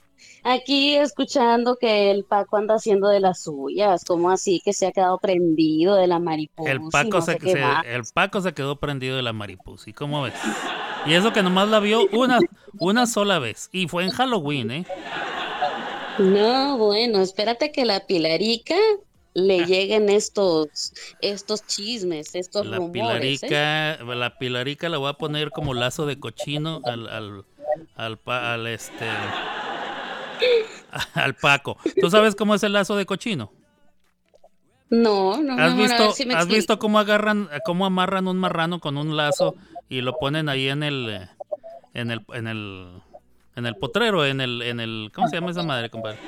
Aquí 0.42 0.94
escuchando 0.96 1.76
que 1.76 2.10
el 2.10 2.24
Paco 2.24 2.56
anda 2.56 2.74
haciendo 2.76 3.08
de 3.08 3.20
las 3.20 3.42
suyas, 3.42 4.04
como 4.06 4.30
así 4.30 4.62
que 4.64 4.72
se 4.72 4.86
ha 4.86 4.92
quedado 4.92 5.18
prendido 5.18 5.96
de 5.96 6.06
la 6.06 6.18
mariposa. 6.18 6.70
El 6.70 6.80
Paco, 6.90 7.18
no 7.18 7.22
se, 7.22 7.38
se- 7.38 7.62
el 7.94 8.02
Paco 8.14 8.40
se 8.40 8.54
quedó 8.54 8.76
prendido 8.76 9.16
de 9.16 9.22
la 9.22 9.34
mariposa. 9.34 9.90
¿Y 9.90 9.92
cómo 9.92 10.22
ves? 10.22 10.32
Y 11.04 11.12
eso 11.12 11.32
que 11.32 11.42
nomás 11.42 11.68
la 11.68 11.78
vio 11.80 12.06
una, 12.12 12.38
una 12.78 13.06
sola 13.06 13.38
vez. 13.38 13.68
Y 13.72 13.86
fue 13.88 14.04
en 14.04 14.10
Halloween, 14.10 14.70
¿eh? 14.70 14.86
No, 16.18 16.78
bueno, 16.78 17.20
espérate 17.20 17.70
que 17.70 17.84
la 17.84 18.06
Pilarica. 18.06 18.76
Le 19.34 19.58
lleguen 19.66 20.08
estos, 20.10 20.92
estos 21.20 21.66
chismes, 21.66 22.34
estos 22.34 22.66
La 22.66 22.76
rumores. 22.78 23.42
¿eh? 23.42 23.46
pilarica, 23.48 24.04
la 24.14 24.38
pilarica 24.38 24.88
la 24.88 24.98
voy 24.98 25.10
a 25.10 25.14
poner 25.14 25.50
como 25.50 25.74
lazo 25.74 26.06
de 26.06 26.18
cochino 26.18 26.80
al, 26.84 27.08
al, 27.08 27.44
al, 27.96 28.18
pa- 28.18 28.54
al 28.54 28.66
este 28.66 29.06
al 31.14 31.34
Paco. 31.34 31.76
¿Tú 32.00 32.10
sabes 32.10 32.34
cómo 32.34 32.54
es 32.54 32.62
el 32.62 32.72
lazo 32.72 32.96
de 32.96 33.06
cochino? 33.06 33.52
No, 34.88 35.40
no, 35.40 35.52
¿Has 35.62 35.74
no, 35.76 35.82
visto, 35.82 36.02
ver 36.02 36.12
si 36.12 36.26
me 36.26 36.34
has 36.34 36.48
visto 36.48 36.78
cómo 36.80 36.98
agarran, 36.98 37.48
cómo 37.64 37.86
amarran 37.86 38.26
un 38.26 38.38
marrano 38.38 38.80
con 38.80 38.96
un 38.96 39.16
lazo 39.16 39.54
y 39.88 40.00
lo 40.00 40.18
ponen 40.18 40.48
ahí 40.48 40.68
en 40.68 40.82
el 40.82 41.08
eh, 41.10 41.28
en 41.94 42.10
el 42.10 42.22
en 42.32 42.48
el 42.48 43.00
en 43.54 43.66
el 43.66 43.76
potrero, 43.76 44.26
en 44.26 44.40
el 44.40 44.62
en 44.62 44.80
el 44.80 45.12
¿cómo 45.14 45.28
se 45.28 45.36
llama 45.36 45.52
esa 45.52 45.62
madre, 45.62 45.90
compadre? 45.90 46.18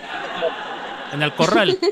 En 1.12 1.22
el 1.22 1.34
corral. 1.34 1.78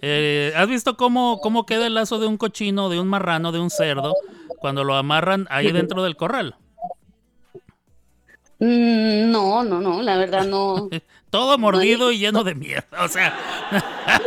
Eh, 0.00 0.52
¿Has 0.54 0.68
visto 0.68 0.96
cómo, 0.96 1.40
cómo 1.40 1.66
queda 1.66 1.88
el 1.88 1.94
lazo 1.94 2.20
de 2.20 2.28
un 2.28 2.36
cochino, 2.36 2.88
de 2.88 3.00
un 3.00 3.08
marrano, 3.08 3.50
de 3.50 3.58
un 3.58 3.68
cerdo, 3.68 4.14
cuando 4.60 4.84
lo 4.84 4.94
amarran 4.94 5.48
ahí 5.50 5.72
dentro 5.72 6.04
del 6.04 6.14
corral? 6.14 6.54
Mm, 8.60 9.30
No, 9.32 9.64
no, 9.64 9.80
no, 9.80 10.00
la 10.02 10.16
verdad 10.16 10.44
no. 10.46 10.88
Todo 11.30 11.58
mordido 11.58 12.12
y 12.12 12.18
lleno 12.18 12.44
de 12.44 12.54
mierda. 12.54 13.04
O 13.04 13.08
sea, 13.08 13.36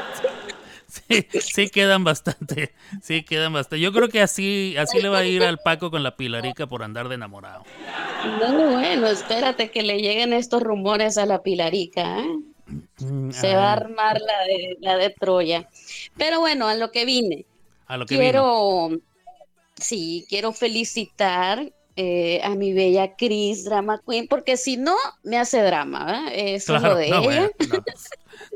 sí, 0.88 1.26
sí 1.39 1.69
quedan 1.69 2.03
bastante. 2.03 2.73
Sí 3.01 3.23
quedan 3.23 3.53
bastante. 3.53 3.80
Yo 3.80 3.93
creo 3.93 4.09
que 4.09 4.22
así, 4.22 4.76
así 4.77 5.01
le 5.01 5.07
va 5.07 5.19
a 5.19 5.26
ir 5.26 5.41
al 5.43 5.57
Paco 5.59 5.89
con 5.89 6.03
la 6.03 6.18
pilarica 6.18 6.68
por 6.68 6.84
andar 6.84 7.07
de 7.07 7.15
enamorado. 7.15 7.63
No, 8.41 8.72
bueno, 8.72 9.07
espérate 9.07 9.72
que 9.72 9.84
le 9.84 9.99
lleguen 9.99 10.34
estos 10.34 10.61
rumores 10.61 11.18
a 11.18 11.26
la 11.26 11.41
Pilarica, 11.41 12.19
¿eh? 12.19 12.39
Mm, 12.99 13.31
Se 13.31 13.56
va 13.56 13.69
a 13.69 13.73
armar 13.73 14.19
la 14.19 14.43
de, 14.45 14.77
la 14.80 14.98
de 14.98 15.10
Troya. 15.10 15.68
Pero 16.18 16.39
bueno, 16.39 16.68
a 16.68 16.76
lo 16.76 16.91
que 16.91 17.06
vine. 17.06 17.45
A 17.88 17.98
lo 17.98 18.06
que 18.06 18.15
vino. 18.15 18.23
Quiero, 18.23 18.89
sí, 19.76 20.26
quiero 20.30 20.53
felicitar 20.53 21.72
eh, 21.95 22.41
a 22.43 22.49
mi 22.52 22.73
bella 22.73 23.15
Cris 23.15 23.65
Drama 23.65 23.99
Queen, 24.07 24.27
porque 24.27 24.56
si 24.57 24.77
no, 24.77 24.95
me 25.23 25.38
hace 25.38 25.61
drama, 25.61 26.30
es 26.34 26.68
lo 26.69 26.95
de 26.95 27.10
no, 27.10 27.19
ella. 27.19 27.22
bueno, 27.23 27.49
no. 27.69 27.84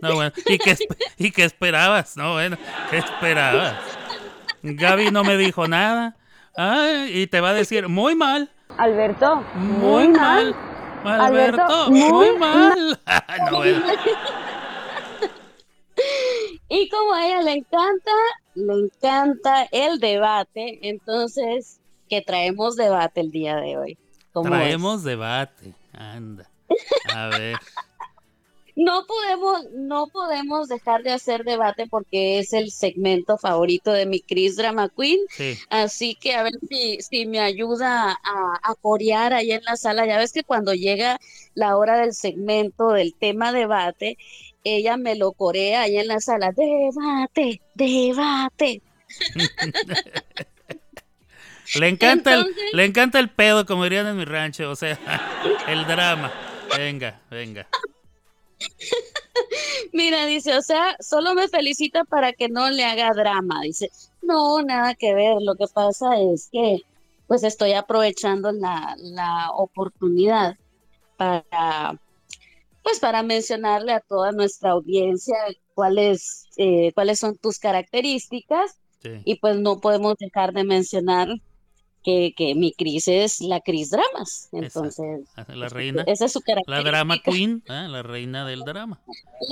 No, 0.01 0.15
bueno. 0.15 0.31
¿Y 0.47 0.57
qué, 0.57 0.77
¿Y 1.17 1.31
qué 1.31 1.43
esperabas? 1.43 2.17
No, 2.17 2.33
bueno, 2.33 2.57
¿qué 2.89 2.97
esperabas? 2.97 3.75
Gaby 4.63 5.11
no 5.11 5.23
me 5.23 5.37
dijo 5.37 5.67
nada. 5.67 6.15
Ay, 6.55 7.21
y 7.21 7.27
te 7.27 7.41
va 7.41 7.49
a 7.49 7.53
decir, 7.53 7.87
muy 7.89 8.15
mal. 8.15 8.49
Alberto, 8.77 9.43
Muy 9.53 10.07
mal. 10.07 10.55
Alberto, 11.05 11.91
muy 11.91 12.37
mal. 12.37 12.99
no, 13.51 13.57
bueno. 13.57 13.85
Y 16.69 16.89
como 16.89 17.13
a 17.13 17.25
ella 17.25 17.41
le 17.41 17.53
encanta, 17.53 18.11
le 18.55 18.73
encanta 18.73 19.67
el 19.71 19.99
debate, 19.99 20.79
entonces, 20.89 21.79
que 22.09 22.21
traemos 22.21 22.75
debate 22.75 23.21
el 23.21 23.31
día 23.31 23.55
de 23.57 23.77
hoy. 23.77 23.97
Traemos 24.43 25.03
debate. 25.03 25.73
Anda. 25.93 26.49
A 27.13 27.27
ver. 27.27 27.57
No 28.75 29.05
podemos, 29.05 29.71
no 29.73 30.07
podemos 30.07 30.67
dejar 30.67 31.03
de 31.03 31.11
hacer 31.11 31.45
debate 31.45 31.87
porque 31.87 32.39
es 32.39 32.51
el 32.51 32.71
segmento 32.71 33.37
favorito 33.37 33.91
de 33.91 34.05
mi 34.05 34.19
Chris 34.19 34.57
Drama 34.57 34.89
Queen. 34.89 35.19
Sí. 35.29 35.57
Así 35.69 36.15
que 36.15 36.35
a 36.35 36.43
ver 36.43 36.53
si, 36.69 36.99
si 37.01 37.25
me 37.25 37.39
ayuda 37.39 38.11
a, 38.11 38.59
a 38.61 38.75
corear 38.75 39.33
ahí 39.33 39.51
en 39.51 39.63
la 39.63 39.77
sala. 39.77 40.05
Ya 40.05 40.17
ves 40.17 40.33
que 40.33 40.43
cuando 40.43 40.73
llega 40.73 41.19
la 41.53 41.77
hora 41.77 41.97
del 41.97 42.13
segmento 42.13 42.89
del 42.89 43.15
tema 43.15 43.53
debate, 43.53 44.17
ella 44.65 44.97
me 44.97 45.15
lo 45.15 45.31
corea 45.31 45.81
ahí 45.81 45.97
en 45.97 46.07
la 46.07 46.19
sala. 46.19 46.51
Debate, 46.51 47.61
debate. 47.75 48.81
Le 51.73 51.89
encanta, 51.89 52.35
el, 52.35 52.45
le 52.73 52.85
encanta 52.85 53.19
el 53.19 53.29
pedo, 53.29 53.65
como 53.65 53.83
dirían 53.85 54.05
en 54.07 54.17
mi 54.17 54.25
rancho. 54.25 54.69
O 54.69 54.75
sea, 54.75 54.99
el 55.67 55.85
drama. 55.87 56.31
Venga, 56.77 57.21
venga. 57.31 57.67
Mira, 59.93 60.25
dice, 60.25 60.57
o 60.57 60.61
sea, 60.61 60.95
solo 60.99 61.33
me 61.33 61.47
felicita 61.47 62.03
para 62.03 62.33
que 62.33 62.49
no 62.49 62.69
le 62.69 62.83
haga 62.85 63.13
drama. 63.13 63.61
Dice, 63.61 63.89
no, 64.21 64.61
nada 64.61 64.95
que 64.95 65.13
ver. 65.13 65.37
Lo 65.41 65.55
que 65.55 65.65
pasa 65.73 66.19
es 66.19 66.49
que, 66.51 66.81
pues, 67.27 67.43
estoy 67.43 67.73
aprovechando 67.73 68.51
la, 68.51 68.95
la 68.97 69.51
oportunidad 69.51 70.57
para, 71.17 71.99
pues, 72.83 72.99
para 72.99 73.23
mencionarle 73.23 73.93
a 73.93 73.99
toda 74.01 74.31
nuestra 74.31 74.71
audiencia 74.71 75.35
cuáles, 75.73 76.47
eh, 76.57 76.91
cuáles 76.93 77.19
son 77.19 77.37
tus 77.37 77.59
características. 77.59 78.79
Sí. 79.01 79.21
Y 79.23 79.35
pues 79.35 79.59
no 79.59 79.79
podemos 79.81 80.15
dejar 80.17 80.51
de 80.53 80.63
mencionar 80.63 81.27
que, 82.05 82.33
que 82.37 82.53
mi 82.55 82.71
Cris 82.71 83.07
es 83.07 83.41
la 83.41 83.59
Cris 83.61 83.89
Dramas. 83.89 84.47
Entonces, 84.51 85.21
La 85.47 85.67
reina. 85.69 86.03
esa 86.07 86.25
es 86.25 86.31
su 86.33 86.39
La 86.39 86.45
característica. 86.45 86.89
drama 86.91 87.17
queen, 87.19 87.63
¿eh? 87.67 87.87
la 87.89 88.03
reina 88.03 88.45
del 88.45 88.61
drama. 88.61 88.99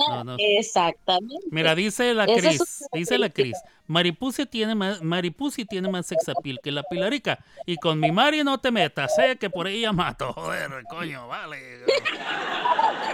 La- 0.07 0.15
No, 0.17 0.23
no. 0.23 0.35
Exactamente. 0.37 1.45
Mira, 1.51 1.73
dice 1.75 2.13
la 2.13 2.25
Cris, 2.27 2.85
dice 2.93 3.17
la 3.17 3.29
Cris, 3.29 3.57
Maripusi 3.87 4.45
tiene 4.45 4.75
más, 4.75 5.01
Maripusi 5.01 5.65
tiene 5.65 5.89
más 5.89 6.05
sexapil 6.05 6.59
que 6.63 6.71
la 6.71 6.83
Pilarica. 6.83 7.43
Y 7.65 7.77
con 7.77 7.99
mi 7.99 8.11
Mari 8.11 8.43
no 8.43 8.59
te 8.59 8.71
metas, 8.71 9.15
sé 9.15 9.35
que 9.37 9.49
por 9.49 9.67
ella 9.67 9.91
mato. 9.91 10.31
Joder, 10.33 10.69
coño, 10.89 11.27
vale. 11.27 11.79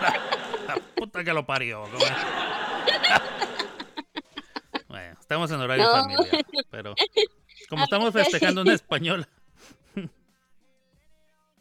La, 0.01 0.13
la 0.67 0.75
puta 0.95 1.23
que 1.23 1.33
lo 1.33 1.45
parió. 1.45 1.85
Bueno, 4.87 5.15
estamos 5.19 5.51
en 5.51 5.59
horario 5.61 5.85
No. 5.85 5.91
familiar, 5.91 6.45
pero 6.71 6.95
como 7.69 7.83
estamos 7.83 8.11
festejando 8.13 8.61
una 8.61 8.73
española. 8.73 9.27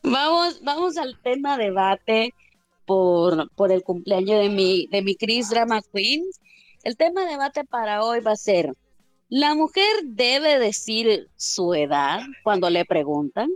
Vamos, 0.02 0.60
vamos 0.62 0.96
al 0.96 1.18
tema 1.20 1.58
debate 1.58 2.32
por, 2.86 3.50
por 3.50 3.72
el 3.72 3.82
cumpleaños 3.82 4.40
de 4.40 4.48
mi, 4.48 4.86
de 4.86 5.02
mi 5.02 5.16
Chris 5.16 5.50
Drama 5.50 5.82
Queen. 5.92 6.24
El 6.84 6.96
tema 6.96 7.26
debate 7.26 7.64
para 7.64 8.02
hoy 8.04 8.20
va 8.20 8.32
a 8.32 8.36
ser, 8.36 8.72
¿la 9.28 9.54
mujer 9.54 9.88
debe 10.04 10.58
decir 10.58 11.28
su 11.36 11.74
edad 11.74 12.20
cuando 12.44 12.70
le 12.70 12.84
preguntan? 12.84 13.50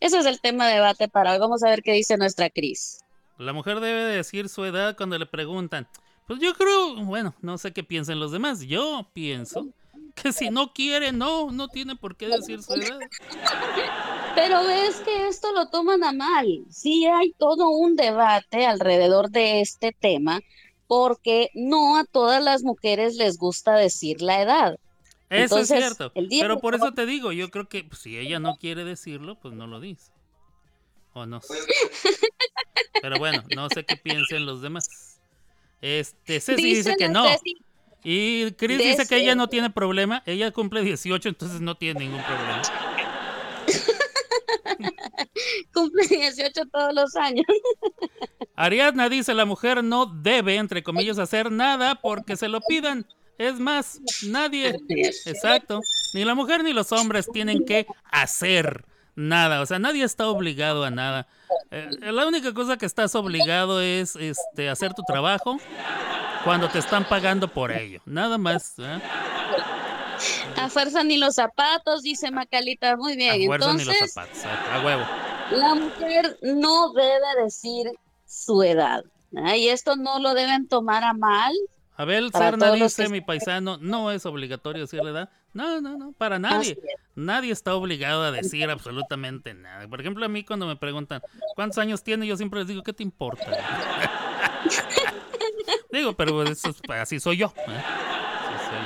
Ese 0.00 0.18
es 0.18 0.24
el 0.24 0.40
tema 0.40 0.68
debate 0.68 1.08
para 1.08 1.32
hoy. 1.32 1.38
Vamos 1.40 1.62
a 1.62 1.68
ver 1.68 1.82
qué 1.82 1.92
dice 1.92 2.16
nuestra 2.16 2.48
Cris. 2.48 3.00
La 3.36 3.52
mujer 3.52 3.80
debe 3.80 4.04
decir 4.04 4.48
su 4.48 4.64
edad 4.64 4.96
cuando 4.96 5.18
le 5.18 5.26
preguntan. 5.26 5.88
Pues 6.26 6.38
yo 6.40 6.54
creo, 6.54 7.04
bueno, 7.04 7.34
no 7.42 7.58
sé 7.58 7.72
qué 7.72 7.82
piensan 7.82 8.20
los 8.20 8.30
demás. 8.30 8.60
Yo 8.62 9.10
pienso 9.12 9.68
que 10.14 10.32
si 10.32 10.50
no 10.50 10.72
quiere, 10.72 11.12
no, 11.12 11.50
no 11.50 11.68
tiene 11.68 11.96
por 11.96 12.16
qué 12.16 12.28
decir 12.28 12.62
su 12.62 12.74
edad. 12.74 12.98
Pero 14.34 14.64
ves 14.64 14.96
que 15.00 15.28
esto 15.28 15.52
lo 15.52 15.68
toman 15.68 16.04
a 16.04 16.12
mal. 16.12 16.46
Sí 16.70 17.06
hay 17.06 17.32
todo 17.38 17.70
un 17.70 17.96
debate 17.96 18.66
alrededor 18.66 19.30
de 19.30 19.60
este 19.60 19.92
tema 19.92 20.40
porque 20.86 21.50
no 21.54 21.96
a 21.98 22.04
todas 22.04 22.42
las 22.42 22.62
mujeres 22.62 23.16
les 23.16 23.38
gusta 23.38 23.74
decir 23.74 24.22
la 24.22 24.42
edad. 24.42 24.78
Eso 25.30 25.56
Entonces, 25.56 25.70
es 25.70 25.96
cierto. 25.96 26.12
Pero 26.14 26.60
por 26.60 26.74
eso 26.74 26.92
te 26.92 27.06
digo, 27.06 27.32
yo 27.32 27.50
creo 27.50 27.68
que 27.68 27.84
pues, 27.84 28.02
si 28.02 28.18
ella 28.18 28.38
no 28.38 28.56
quiere 28.56 28.84
decirlo, 28.84 29.38
pues 29.40 29.54
no 29.54 29.66
lo 29.66 29.80
dice. 29.80 30.12
O 31.14 31.26
no 31.26 31.40
sé. 31.40 31.54
Pero 33.02 33.18
bueno, 33.18 33.42
no 33.56 33.68
sé 33.70 33.84
qué 33.84 33.96
piensen 33.96 34.44
los 34.44 34.60
demás. 34.60 35.18
Este, 35.80 36.40
Ceci 36.40 36.62
dice 36.62 36.90
Dice 36.90 36.96
que 36.96 37.08
no. 37.08 37.24
Ceci- 37.24 37.56
Y 38.04 38.52
Chris 38.52 38.78
dice 38.78 39.06
que 39.06 39.16
ella 39.16 39.34
no 39.34 39.48
tiene 39.48 39.70
problema. 39.70 40.22
Ella 40.26 40.50
cumple 40.50 40.82
18, 40.82 41.28
entonces 41.28 41.60
no 41.60 41.76
tiene 41.76 42.00
ningún 42.00 42.22
problema. 42.22 42.62
Cumple 45.72 46.06
18 46.06 46.66
todos 46.66 46.94
los 46.94 47.16
años. 47.16 47.46
Ariadna 48.56 49.08
dice, 49.08 49.34
la 49.34 49.44
mujer 49.44 49.82
no 49.82 50.06
debe, 50.06 50.56
entre 50.56 50.82
comillas, 50.82 51.18
hacer 51.18 51.50
nada 51.50 51.96
porque 51.96 52.36
se 52.36 52.48
lo 52.48 52.60
pidan. 52.60 53.06
Es 53.38 53.58
más, 53.58 54.00
nadie, 54.26 54.78
exacto, 55.26 55.80
ni 56.14 56.24
la 56.24 56.34
mujer 56.34 56.62
ni 56.62 56.72
los 56.72 56.92
hombres 56.92 57.26
tienen 57.32 57.64
que 57.64 57.86
hacer 58.04 58.84
nada. 59.14 59.60
O 59.60 59.66
sea, 59.66 59.78
nadie 59.78 60.04
está 60.04 60.28
obligado 60.28 60.84
a 60.84 60.90
nada. 60.90 61.26
Eh, 61.70 61.90
la 62.00 62.26
única 62.26 62.52
cosa 62.54 62.76
que 62.76 62.86
estás 62.86 63.14
obligado 63.14 63.80
es 63.80 64.16
este, 64.16 64.68
hacer 64.68 64.94
tu 64.94 65.02
trabajo 65.02 65.58
cuando 66.44 66.68
te 66.68 66.78
están 66.78 67.04
pagando 67.04 67.48
por 67.48 67.72
ello. 67.72 68.00
Nada 68.06 68.38
más. 68.38 68.74
¿eh? 68.78 69.00
A 70.56 70.68
fuerza 70.68 71.02
ni 71.02 71.16
los 71.16 71.34
zapatos, 71.34 72.02
dice 72.02 72.30
Macalita. 72.30 72.96
Muy 72.96 73.12
A 73.12 73.34
bien. 73.34 73.46
fuerza 73.46 73.72
ni 73.72 73.84
los 73.84 73.94
Entonces, 73.94 74.12
zapatos. 74.12 74.44
A, 74.44 74.76
a 74.76 74.84
huevo. 74.84 75.02
la 75.50 75.74
mujer 75.74 76.38
no 76.42 76.92
debe 76.92 77.42
decir 77.44 77.90
su 78.26 78.62
edad. 78.62 79.04
¿ah? 79.36 79.56
Y 79.56 79.68
esto 79.68 79.96
no 79.96 80.18
lo 80.20 80.34
deben 80.34 80.68
tomar 80.68 81.02
a 81.04 81.12
mal. 81.12 81.52
Abel 81.96 82.30
Serna 82.32 82.72
dice, 82.72 83.04
que- 83.04 83.08
mi 83.10 83.20
paisano, 83.20 83.76
no 83.78 84.10
es 84.10 84.24
obligatorio 84.26 84.82
decir 84.82 85.02
la 85.02 85.10
edad. 85.10 85.30
No, 85.54 85.80
no, 85.80 85.96
no, 85.98 86.12
para 86.12 86.38
nadie. 86.38 86.78
Nadie 87.14 87.52
está 87.52 87.74
obligado 87.74 88.22
a 88.22 88.32
decir 88.32 88.70
absolutamente 88.70 89.52
nada. 89.54 89.86
Por 89.88 90.00
ejemplo, 90.00 90.24
a 90.24 90.28
mí 90.28 90.44
cuando 90.44 90.66
me 90.66 90.76
preguntan, 90.76 91.20
¿cuántos 91.54 91.78
años 91.78 92.02
tiene? 92.02 92.26
Yo 92.26 92.36
siempre 92.36 92.60
les 92.60 92.68
digo, 92.68 92.82
¿qué 92.82 92.92
te 92.94 93.02
importa? 93.02 93.44
digo, 95.92 96.14
pero 96.14 96.42
eso 96.44 96.70
es- 96.70 96.80
así 96.90 97.20
soy 97.20 97.36
yo. 97.36 97.52
¿eh? 97.68 97.82
Así 98.48 98.70
soy 98.70 98.78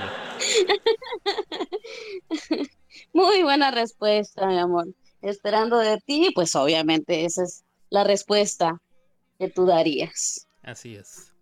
yo. 2.59 2.64
Muy 3.12 3.43
buena 3.43 3.70
respuesta, 3.70 4.47
mi 4.47 4.59
amor. 4.59 4.88
Esperando 5.22 5.78
de 5.78 5.98
ti, 5.98 6.30
pues 6.34 6.55
obviamente 6.56 7.24
esa 7.24 7.44
es 7.44 7.64
la 7.90 8.05
respuesta 8.05 8.80
que 9.38 9.48
tú 9.48 9.66
darías. 9.66 10.47
Así 10.62 10.97
es. 10.97 11.32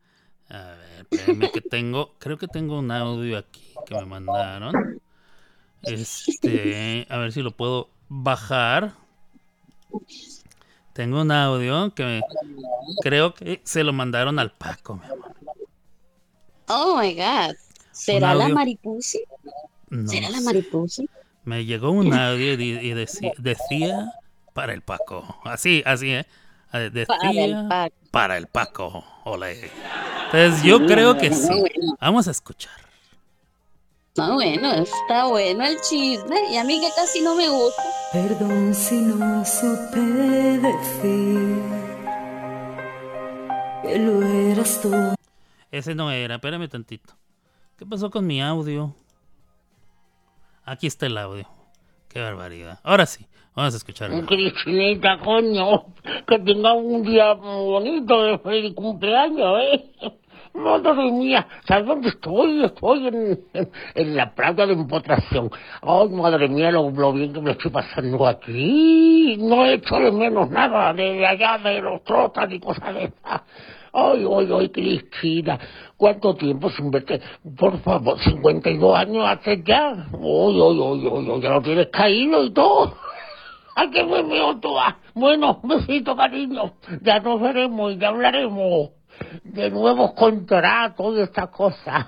A 0.51 0.73
ver, 0.75 1.07
espérame 1.11 1.51
que 1.51 1.61
tengo, 1.63 2.15
creo 2.19 2.37
que 2.37 2.47
tengo 2.49 2.79
un 2.79 2.91
audio 2.91 3.39
aquí 3.39 3.73
que 3.87 3.95
me 3.95 4.05
mandaron. 4.05 5.01
Este, 5.87 7.07
a 7.09 7.19
ver 7.19 7.33
si 7.33 7.43
lo 7.43 7.51
puedo 7.51 7.89
bajar. 8.09 8.93
Tengo 10.93 11.23
un 11.23 11.31
audio 11.33 11.93
que 11.95 12.05
me- 12.05 12.23
creo 13.03 13.35
que 13.35 13.61
se 13.65 13.83
lo 13.85 13.93
mandaron 13.93 14.39
al 14.39 14.53
Paco, 14.53 14.97
mi 14.97 15.05
amor. 15.07 15.35
Oh 16.69 16.97
my 17.01 17.15
God. 17.15 17.57
¿Será 17.93 18.35
la 18.35 18.49
maripusi? 18.49 19.23
No 19.91 20.09
¿Será 20.09 20.31
la 20.31 20.41
maripusi? 20.41 21.09
Me 21.45 21.65
llegó 21.65 21.91
un 21.91 22.13
audio 22.15 22.55
y, 22.55 22.93
decía 22.93 24.13
para 24.53 24.73
el 24.73 24.83
Paco. 24.83 25.41
Así, 25.45 25.83
así, 25.85 26.11
¿eh? 26.11 26.27
Eh, 26.73 27.05
Para 27.07 27.31
el 27.31 27.47
Decía 27.47 27.67
Paco. 27.69 27.95
para 28.11 28.37
el 28.37 28.47
Paco. 28.47 29.05
Ole. 29.25 29.71
Entonces 30.27 30.63
yo 30.65 30.85
creo 30.87 31.17
que 31.17 31.33
sí. 31.33 31.65
Vamos 32.01 32.27
a 32.29 32.31
escuchar. 32.33 32.73
No, 34.17 34.35
bueno, 34.35 34.73
está 34.75 35.27
bueno 35.27 35.65
el 35.65 35.81
chisme. 35.81 36.37
Y 36.53 36.57
a 36.57 36.63
mí 36.63 36.81
que 36.81 36.87
casi 36.95 37.21
no 37.21 37.35
me 37.35 37.49
gusta. 37.49 37.83
Perdón 38.13 38.73
si 38.73 38.95
no 38.95 39.45
supe 39.45 39.99
decir 39.99 41.59
que 43.83 43.99
lo 43.99 44.23
eras 44.23 44.81
tú. 44.81 44.93
Ese 45.73 45.97
no 45.97 46.13
era, 46.13 46.37
espérame 46.37 46.69
tantito. 46.69 47.15
¿Qué 47.77 47.85
pasó 47.85 48.09
con 48.09 48.25
mi 48.25 48.41
audio? 48.41 48.95
Aquí 50.65 50.87
está 50.87 51.07
el 51.07 51.19
audio. 51.19 51.49
Qué 52.09 52.21
barbaridad. 52.21 52.79
Ahora 52.85 53.07
sí, 53.07 53.27
vamos 53.57 53.75
a 53.75 53.79
escucharlo. 53.79 54.25
Cristinita, 54.27 55.19
coño, 55.19 55.87
que 56.29 56.39
tenga 56.39 56.73
un 56.73 57.03
día 57.03 57.33
bonito 57.33 58.23
de 58.23 58.39
feliz 58.39 58.75
cumpleaños, 58.77 59.59
¿eh? 59.61 59.93
Madre 60.55 61.11
mía, 61.11 61.49
¿sabes 61.67 61.85
dónde 61.85 62.11
estoy? 62.11 62.65
Estoy 62.65 63.09
en, 63.09 64.17
la 64.17 64.33
playa 64.33 64.67
de 64.67 64.75
empotración. 64.75 65.51
Ay, 65.83 66.09
madre 66.11 66.49
mía, 66.49 66.71
lo, 66.71 66.91
lo 66.91 67.13
bien 67.13 67.33
que 67.33 67.41
me 67.41 67.51
estoy 67.51 67.73
pasando 67.73 68.25
aquí. 68.25 69.37
No 69.41 69.67
he 69.67 69.75
hecho 69.75 69.97
de 69.97 70.13
menos 70.13 70.49
nada 70.51 70.93
de 70.93 71.27
allá 71.27 71.59
de 71.59 71.81
los 71.81 72.05
trotas 72.05 72.49
ni 72.49 72.61
cosas 72.61 72.95
de 72.95 73.05
esas. 73.05 73.43
Ay, 73.93 74.25
ay, 74.25 74.49
ay, 74.57 74.69
Cristina, 74.69 75.59
¿cuánto 75.97 76.35
tiempo 76.37 76.71
sin 76.71 76.89
verte? 76.89 77.21
Por 77.57 77.79
favor, 77.81 78.17
52 78.21 78.97
años 78.97 79.25
hace 79.27 79.61
ya. 79.65 79.91
Ay, 79.91 80.61
ay, 80.63 80.81
ay, 80.81 81.31
ay, 81.33 81.41
ya 81.41 81.51
lo 81.51 81.63
tienes 81.63 81.89
caído 81.89 82.45
y 82.45 82.51
todo. 82.53 82.95
Ay, 83.77 83.91
qué 83.91 84.05
me 84.05 84.23
veo 84.23 84.57
toda. 84.61 84.99
Bueno, 85.15 85.61
besito, 85.65 86.15
cariño. 86.15 86.75
Ya 87.03 87.19
nos 87.19 87.41
veremos 87.41 87.93
y 87.93 87.99
ya 87.99 88.11
hablaremos 88.11 88.91
de 89.43 89.71
nuevos 89.71 90.13
contratos 90.13 91.17
y 91.17 91.21
estas 91.21 91.49
cosas. 91.49 92.07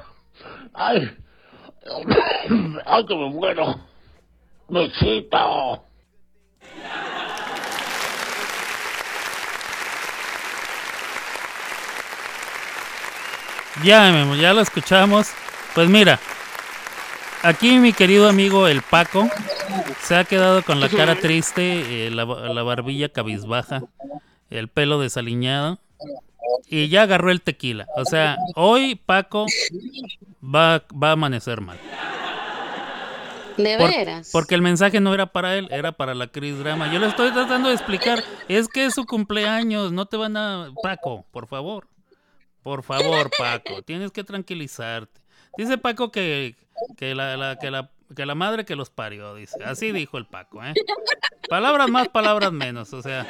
Ay, 0.73 1.17
ay, 2.85 3.07
que 3.07 3.15
me 3.15 3.31
muero. 3.31 3.77
Besito. 4.69 5.85
Ya, 13.85 14.11
ya 14.37 14.55
lo 14.55 14.61
escuchamos. 14.63 15.29
Pues 15.75 15.89
mira, 15.89 16.19
aquí 17.43 17.79
mi 17.79 17.93
querido 17.93 18.29
amigo 18.29 18.67
el 18.67 18.83
Paco 18.83 19.29
se 20.01 20.17
ha 20.17 20.25
quedado 20.25 20.63
con 20.63 20.81
la 20.81 20.89
cara 20.89 21.17
triste, 21.17 22.07
eh, 22.07 22.11
la 22.11 22.25
barbilla 22.63 23.11
cabizbaja, 23.11 23.83
el 24.49 24.69
pelo 24.69 24.99
desaliñado 24.99 25.79
y 26.69 26.89
ya 26.89 27.03
agarró 27.03 27.31
el 27.31 27.41
tequila. 27.43 27.87
O 27.97 28.05
sea, 28.05 28.37
hoy 28.55 28.95
Paco 28.95 29.47
va, 30.43 30.83
va 31.03 31.09
a 31.11 31.13
amanecer 31.13 31.61
mal. 31.61 31.79
De 33.57 33.79
Por- 33.79 33.89
veras. 33.91 34.29
porque 34.33 34.55
el 34.55 34.61
mensaje 34.61 35.01
no 35.01 35.15
era 35.15 35.27
para 35.27 35.57
él, 35.57 35.67
era 35.71 35.93
para 35.93 36.15
la 36.15 36.27
Cris 36.27 36.59
Drama. 36.59 36.93
Yo 36.93 36.99
le 36.99 37.07
estoy 37.07 37.31
tratando 37.33 37.69
de 37.71 37.75
explicar, 37.75 38.23
es 38.49 38.69
que 38.69 38.85
es 38.85 38.95
su 38.95 39.07
cumpleaños, 39.07 39.93
no 39.93 40.05
te 40.05 40.19
van 40.19 40.37
a... 40.37 40.69
Paco, 40.83 41.25
por 41.31 41.47
favor. 41.47 41.89
Por 42.63 42.83
favor, 42.83 43.31
Paco, 43.39 43.81
tienes 43.83 44.11
que 44.11 44.25
tranquilizarte. 44.25 45.21
Dice 45.57 45.79
Paco 45.79 46.11
que, 46.13 46.55
que, 46.99 47.15
la, 47.15 47.37
la- 47.39 47.57
que, 47.59 47.71
la, 47.71 47.91
que 48.15 48.27
la 48.27 48.35
madre 48.35 48.67
que 48.67 48.77
los 48.77 48.91
parió, 48.91 49.35
dice. 49.35 49.57
Así 49.65 49.91
dijo 49.91 50.19
el 50.19 50.27
Paco, 50.27 50.63
¿eh? 50.63 50.75
Palabras 51.49 51.89
más, 51.89 52.09
palabras 52.09 52.53
menos, 52.53 52.93
o 52.93 53.01
sea... 53.01 53.27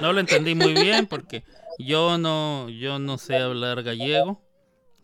No 0.00 0.12
lo 0.12 0.18
entendí 0.18 0.56
muy 0.56 0.72
bien 0.74 1.06
porque 1.06 1.44
yo 1.78 2.18
no, 2.18 2.68
yo 2.68 2.98
no 2.98 3.18
sé 3.18 3.36
hablar 3.36 3.82
gallego, 3.82 4.40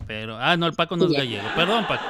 pero... 0.06 0.36
Ah, 0.38 0.56
no, 0.56 0.66
el 0.66 0.74
Paco 0.74 0.96
no 0.96 1.06
es 1.06 1.12
gallego, 1.12 1.48
perdón, 1.54 1.86
Paco. 1.86 2.04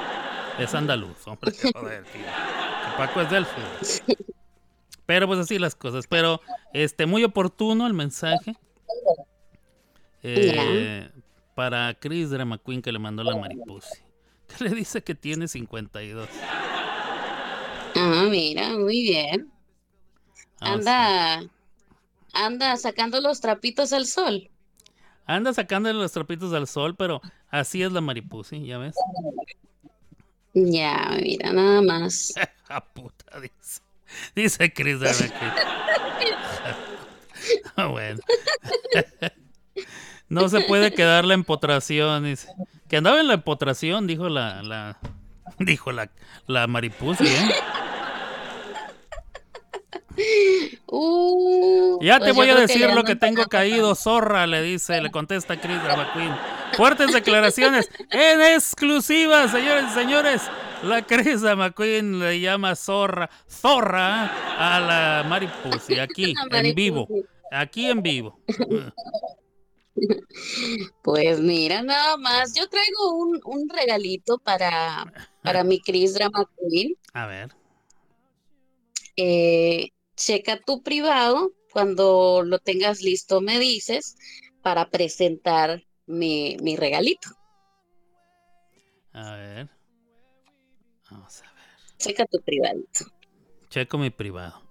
Es 0.59 0.75
andaluz, 0.75 1.27
hombre, 1.27 1.53
qué 1.53 1.71
joder, 1.75 2.05
tío. 2.05 2.23
Que 2.23 2.97
Paco 2.97 3.21
es 3.21 3.31
del 3.31 3.47
fútbol. 3.47 4.17
Pero 5.07 5.27
pues 5.27 5.39
así 5.41 5.59
las 5.59 5.75
cosas. 5.75 6.07
Pero 6.09 6.41
este 6.73 7.07
muy 7.07 7.25
oportuno 7.25 7.87
el 7.87 7.95
mensaje. 7.95 8.57
eh, 10.23 11.09
para 11.55 11.95
Chris 11.95 12.31
Drama 12.31 12.59
Queen 12.59 12.83
que 12.83 12.93
le 12.93 12.99
mandó 12.99 13.23
la 13.25 13.37
mariposa. 13.37 13.97
Que 14.59 14.65
le 14.65 14.71
dice 14.71 15.03
que 15.03 15.15
tiene 15.15 15.47
52. 15.47 16.27
Ah, 17.97 18.27
mira, 18.31 18.71
muy 18.71 19.03
bien. 19.03 19.53
Ah, 20.61 20.73
Anda, 20.73 21.43
anda 22.45 22.77
sacando 22.77 23.21
los 23.21 23.41
trapitos 23.41 23.93
al 23.93 24.07
sol. 24.07 24.51
Anda 25.27 25.53
sacándole 25.53 25.99
los 25.99 26.13
trapitos 26.13 26.53
al 26.55 26.67
sol, 26.67 26.97
pero 26.97 27.21
así 27.51 27.83
es 27.83 27.93
la 27.93 28.01
mariposa, 28.01 28.57
¿ya 28.57 28.79
ves? 28.79 28.95
Ya, 30.55 31.17
mira, 31.21 31.53
nada 31.53 31.83
más. 31.83 32.33
A 32.69 32.85
puta, 32.85 33.41
dice. 33.41 33.81
Dice 34.35 34.73
Chris. 34.73 34.99
Ah, 37.77 37.87
bueno. 37.87 38.19
No 40.29 40.49
se 40.49 40.61
puede 40.63 40.93
quedar 40.93 41.25
la 41.25 41.35
empotración. 41.35 42.25
dice. 42.25 42.49
Que 42.89 42.97
andaba 42.97 43.21
en 43.21 43.29
la 43.29 43.35
empotración, 43.35 44.07
dijo 44.07 44.29
la, 44.29 44.63
la 44.63 44.99
dijo 45.59 45.93
la, 45.93 46.11
la 46.47 46.67
mariposa, 46.67 47.25
¿eh? 47.25 47.51
Uh, 50.87 51.99
Ya 52.03 52.19
te 52.19 52.27
pues 52.27 52.37
voy 52.37 52.47
yo 52.49 52.57
a 52.57 52.61
decir 52.61 52.91
lo 52.93 53.05
que 53.05 53.17
tengo 53.17 53.45
caído, 53.47 53.95
zorra, 53.95 54.47
le 54.47 54.63
dice, 54.63 55.01
le 55.01 55.11
contesta 55.11 55.61
Chris 55.61 55.83
Drama 55.83 56.13
Queen. 56.13 56.35
Fuertes 56.77 57.13
declaraciones 57.13 57.91
en 58.11 58.41
exclusiva, 58.41 59.49
señores 59.49 59.85
y 59.91 59.95
señores. 59.95 60.43
La 60.83 61.05
Chris 61.05 61.41
Drama 61.41 61.73
Queen 61.73 62.19
le 62.19 62.41
llama 62.41 62.77
zorra, 62.77 63.29
zorra 63.49 64.27
a 64.59 64.81
la 64.81 65.29
mariposa. 65.29 66.03
Aquí, 66.03 66.35
en 66.53 66.75
vivo. 66.75 67.09
Aquí 67.51 67.87
en 67.87 68.03
vivo. 68.03 68.41
Pues 71.03 71.41
mira, 71.41 71.83
nada 71.83 72.17
más. 72.17 72.55
Yo 72.55 72.69
traigo 72.69 73.17
un, 73.17 73.41
un 73.45 73.69
regalito 73.69 74.39
para, 74.39 75.13
para 75.43 75.65
mi 75.65 75.81
Chris 75.81 76.15
Drama 76.15 76.49
Queen. 76.57 76.95
A 77.13 77.27
ver. 77.27 77.51
Eh, 79.17 79.89
checa 80.19 80.61
tu 80.61 80.83
privado. 80.83 81.53
Cuando 81.73 82.43
lo 82.45 82.59
tengas 82.59 83.01
listo, 83.03 83.41
me 83.41 83.59
dices 83.59 84.19
para 84.63 84.91
presentar 84.91 85.83
mi, 86.07 86.59
mi 86.61 86.77
regalito. 86.77 87.31
A 89.13 89.37
ver. 89.37 89.71
Vamos 91.11 91.41
a 91.41 91.45
ver. 91.45 91.53
Checa 91.99 92.27
tu 92.27 92.43
privadito. 92.43 93.07
Checo 93.71 93.97
mi 93.99 94.11
privado. 94.11 94.63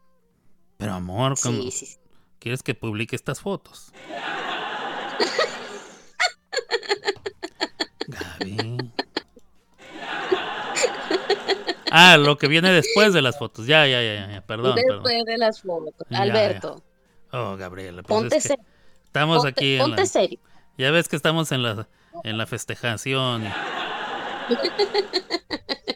Pero 0.78 0.94
amor, 0.94 1.36
¿cómo? 1.42 1.64
Sí, 1.64 1.72
sí. 1.72 1.98
¿Quieres 2.40 2.62
que 2.64 2.76
publique 2.76 3.16
estas 3.16 3.42
fotos? 3.42 3.92
Gaby. 8.08 8.92
Ah, 11.92 12.18
lo 12.18 12.38
que 12.38 12.48
viene 12.48 12.72
después 12.72 13.14
de 13.14 13.22
las 13.22 13.38
fotos. 13.38 13.66
Ya, 13.68 13.86
ya, 13.88 14.02
ya, 14.02 14.28
ya. 14.32 14.42
Perdón, 14.42 14.76
perdón. 14.76 15.04
Después 15.04 15.26
de 15.26 15.38
las 15.38 15.62
fotos. 15.62 16.08
Alberto, 16.12 16.84
ya. 17.32 17.40
Oh, 17.40 17.58
Gabriela, 17.58 18.04
pues 18.04 18.08
ponte 18.08 18.38
es 18.38 18.44
que 18.44 18.50
serio. 18.50 18.66
estamos 19.06 19.38
ponte- 19.38 19.50
aquí 19.50 19.76
en 19.76 19.82
ponte 19.82 20.02
la... 20.02 20.06
serio. 20.06 20.40
Ya 20.78 20.92
ves 20.92 21.08
que 21.08 21.16
estamos 21.16 21.52
en 21.52 21.64
la 21.64 21.88
en 22.24 22.38
la 22.38 22.46
festejación. 22.48 23.44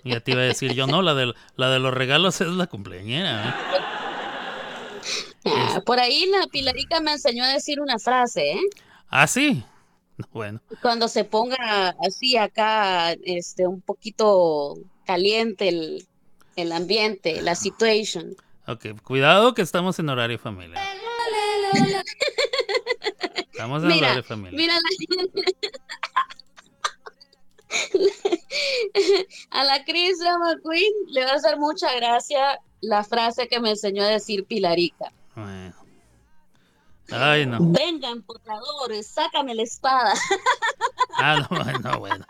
Y, 0.03 0.09
ya 0.11 0.19
te 0.19 0.31
iba 0.31 0.41
a 0.41 0.45
decir 0.45 0.73
yo, 0.73 0.88
no, 0.88 1.01
la 1.01 1.13
de, 1.13 1.34
la 1.55 1.69
de 1.69 1.80
los 1.80 1.93
regalos 1.93 2.41
es 2.41 2.47
la 2.47 2.68
cumpleañera. 2.68 3.49
¿eh? 3.49 3.53
Ah, 5.45 5.81
por 5.85 5.99
ahí 5.99 6.26
la 6.27 6.47
Pilarica 6.47 6.99
me 6.99 7.13
enseñó 7.13 7.43
a 7.43 7.47
decir 7.53 7.80
una 7.81 7.97
frase, 7.99 8.51
¿eh? 8.53 8.59
Ah, 9.09 9.27
sí. 9.27 9.63
Bueno, 10.31 10.61
Cuando 10.84 11.07
se 11.07 11.23
ponga 11.23 11.95
así 12.05 12.38
acá, 12.38 13.13
este, 13.23 13.65
un 13.65 13.81
poquito 13.81 14.76
caliente 15.11 15.67
el, 15.69 16.07
el 16.55 16.71
ambiente, 16.71 17.41
la 17.41 17.55
situation. 17.55 18.35
ok, 18.67 19.01
cuidado 19.03 19.53
que 19.53 19.61
estamos 19.61 19.99
en 19.99 20.09
horario 20.09 20.39
familiar. 20.39 20.81
Estamos 23.51 23.83
en 23.83 23.89
Mira, 23.89 24.07
horario 24.07 24.23
familiar. 24.23 24.53
mira 24.55 24.73
la- 24.73 24.81
a 29.59 29.63
la 29.63 29.83
Chris 29.85 30.19
Drama 30.19 30.55
Queen 30.63 30.91
le 31.07 31.23
va 31.25 31.31
a 31.31 31.35
hacer 31.35 31.57
mucha 31.57 31.93
gracia 31.95 32.59
la 32.81 33.03
frase 33.03 33.47
que 33.47 33.59
me 33.59 33.69
enseñó 33.71 34.03
a 34.03 34.07
decir 34.07 34.45
Pilarica. 34.45 35.11
Bueno. 35.35 35.73
Ay, 37.11 37.45
no. 37.45 37.57
Venga, 37.61 38.09
empotradores, 38.09 39.07
sácame 39.07 39.53
la 39.55 39.63
espada. 39.63 40.13
Ah, 41.17 41.45
no, 41.49 41.79
no, 41.91 41.99
bueno. 41.99 42.25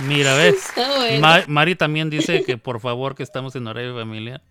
Mira, 0.00 0.34
¿ves? 0.34 0.72
Bueno. 0.74 1.20
Ma- 1.20 1.44
Mari 1.46 1.74
también 1.74 2.10
dice 2.10 2.44
que 2.44 2.58
por 2.58 2.80
favor 2.80 3.14
que 3.14 3.22
estamos 3.22 3.54
en 3.56 3.66
horario 3.66 3.94
familiar. 3.94 4.42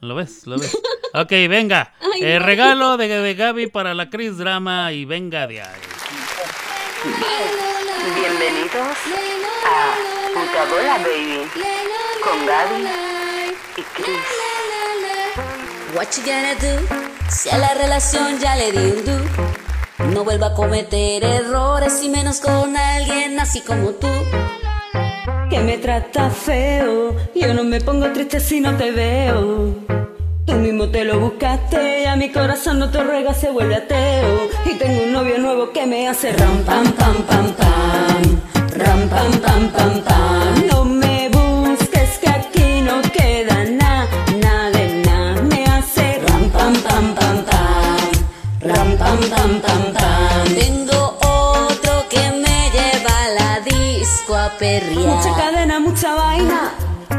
¿Lo 0.00 0.14
ves? 0.14 0.46
¿Lo 0.46 0.58
ves? 0.58 0.76
Ok, 1.14 1.30
venga. 1.48 1.92
Ay, 2.00 2.20
Eh, 2.22 2.38
no. 2.38 2.46
regalo 2.46 2.96
de, 2.96 3.08
de 3.08 3.34
Gaby 3.34 3.66
para 3.68 3.94
la 3.94 4.10
Chris 4.10 4.38
Drama 4.38 4.92
y 4.92 5.04
venga 5.04 5.46
de 5.46 5.60
ahí. 5.62 5.80
Bienvenidos 8.14 8.96
a 9.66 9.94
Puta 10.34 10.64
Bola 10.70 10.98
Baby 10.98 11.48
con 12.22 12.46
Gaby 12.46 12.84
y 13.76 13.82
Chris. 13.82 14.41
What 15.94 16.16
you 16.16 16.24
gonna 16.24 16.54
do? 16.54 16.86
Si 17.28 17.50
a 17.50 17.58
la 17.58 17.74
relación 17.74 18.38
ya 18.40 18.56
le 18.56 18.72
di 18.72 18.78
un 18.78 19.04
do. 19.04 20.14
No 20.14 20.24
vuelva 20.24 20.46
a 20.46 20.54
cometer 20.54 21.22
errores 21.22 22.02
y 22.02 22.08
menos 22.08 22.40
con 22.40 22.74
alguien 22.74 23.38
así 23.38 23.60
como 23.60 23.90
tú. 23.90 24.08
que 25.50 25.58
me 25.60 25.76
trata 25.76 26.30
feo. 26.30 27.14
Yo 27.34 27.52
no 27.52 27.62
me 27.64 27.78
pongo 27.82 28.10
triste 28.10 28.40
si 28.40 28.60
no 28.60 28.74
te 28.74 28.90
veo. 28.90 29.74
Tú 30.46 30.54
mismo 30.54 30.88
te 30.88 31.04
lo 31.04 31.20
buscaste, 31.20 32.08
a 32.08 32.16
mi 32.16 32.32
corazón 32.32 32.78
no 32.78 32.90
te 32.90 33.04
ruega, 33.04 33.34
se 33.34 33.50
vuelve 33.50 33.76
ateo. 33.76 34.48
Y 34.64 34.74
tengo 34.78 35.02
un 35.04 35.12
novio 35.12 35.36
nuevo 35.36 35.72
que 35.72 35.84
me 35.84 36.08
hace 36.08 36.32
ram, 36.32 36.64
pam, 36.64 36.90
pam, 36.92 37.22
pam, 37.24 37.52
pam. 37.52 37.92
tam, 49.12 49.30
tam, 49.30 49.60
tam, 49.60 49.92
tam. 49.92 50.54
Tengo 50.54 51.18
otro 51.20 52.04
que 52.08 52.24
me 52.42 52.70
lleva 52.76 53.14
a 53.24 53.28
la 53.38 53.60
disco 53.60 54.34
a 54.34 54.48
perrear. 54.58 55.06
Mucha 55.06 55.34
cadena, 55.34 55.80
mucha 55.80 56.14
vaina, 56.14 56.72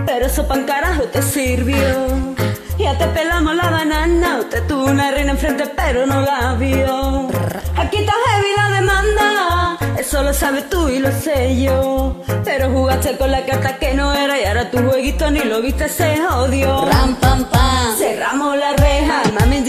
pero 0.06 0.26
eso 0.26 0.48
pan 0.48 0.64
carajo 0.64 1.04
te 1.04 1.22
sirvió. 1.22 2.34
Ya 2.80 2.98
te 2.98 3.06
pelamos 3.08 3.56
la 3.56 3.70
banana, 3.70 4.40
usted 4.40 4.66
tuvo 4.68 4.86
una 4.86 5.12
reina 5.12 5.32
enfrente 5.32 5.66
pero 5.76 6.06
no 6.08 6.22
la 6.22 6.56
vio. 6.56 7.30
Aquí 7.78 7.98
está 7.98 8.14
heavy 8.26 8.52
la 8.58 8.76
demanda, 8.76 9.78
eso 10.00 10.24
lo 10.24 10.34
sabes 10.34 10.70
tú 10.70 10.90
y 10.90 11.00
lo 11.00 11.12
sé 11.12 11.62
yo. 11.62 12.22
Pero 12.44 12.72
jugaste 12.72 13.16
con 13.18 13.32
la 13.32 13.46
carta 13.46 13.78
que 13.78 13.94
no 13.94 14.14
era 14.14 14.40
y 14.40 14.46
ahora 14.46 14.72
tu 14.72 14.80
jueguito 14.80 15.30
ni 15.30 15.42
lo 15.42 15.62
viste, 15.62 15.88
se 15.88 16.18
jodió. 16.18 16.86
Ram, 16.86 17.16
pam, 17.18 17.46
pam. 17.46 17.96
Cerramos 17.98 18.58
la 18.58 18.74
reja, 18.74 19.22
mami, 19.40 19.63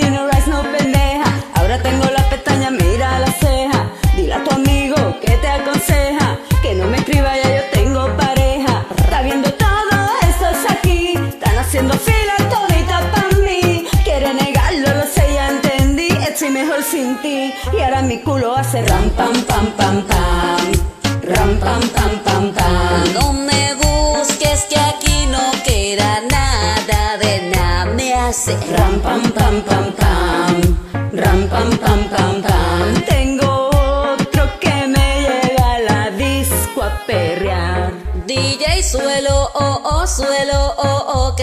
sin 16.94 17.16
ti 17.22 17.52
y 17.76 17.80
ahora 17.82 18.02
mi 18.02 18.18
culo 18.22 18.54
hace 18.56 18.80
ram 18.86 19.10
pam 19.16 19.34
pam 19.48 19.66
pam 19.78 19.96
pam. 20.10 20.64
Ram 21.32 21.50
pam 21.62 21.82
pam 21.94 22.12
pam 22.24 22.44
pam. 22.56 23.02
No 23.16 23.32
me 23.48 23.62
busques 23.82 24.60
que 24.70 24.78
aquí 24.90 25.16
no 25.34 25.44
queda 25.66 26.10
nada 26.36 27.00
de 27.22 27.32
nada 27.54 27.92
me 27.96 28.08
hace 28.14 28.54
Ram 28.76 28.94
pam 29.04 29.22
pam 29.36 29.56
pam 29.68 29.86
pam. 30.00 30.53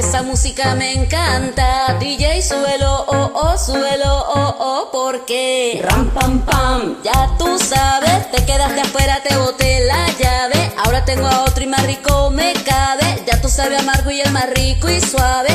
Esa 0.02 0.24
música 0.24 0.74
me 0.74 0.94
encanta. 0.94 1.98
DJ 2.00 2.42
suelo, 2.42 3.06
oh, 3.08 3.32
oh, 3.36 3.58
suelo, 3.58 4.26
oh, 4.36 4.56
oh, 4.60 4.90
porque 4.92 5.80
Ram 5.84 6.10
pam 6.10 6.40
pam. 6.40 6.98
ya 7.04 7.30
tú 7.38 7.60
sabes, 7.60 8.32
te 8.32 8.44
quedaste 8.44 8.82
afuera, 8.82 9.22
te 9.22 9.36
boté 9.38 9.86
la 9.86 10.08
llave. 10.20 10.74
Ahora 10.84 11.06
tengo 11.06 11.28
a 11.28 11.44
otro 11.44 11.64
y 11.64 11.68
más 11.68 11.86
rico 11.86 12.32
me 12.32 12.54
cabe. 12.66 13.24
Ya 13.28 13.40
tú 13.42 13.48
sabes 13.48 13.80
amargo 13.80 14.10
y 14.10 14.22
el 14.22 14.32
más 14.32 14.50
rico 14.50 14.90
y 14.90 15.00
suave. 15.00 15.52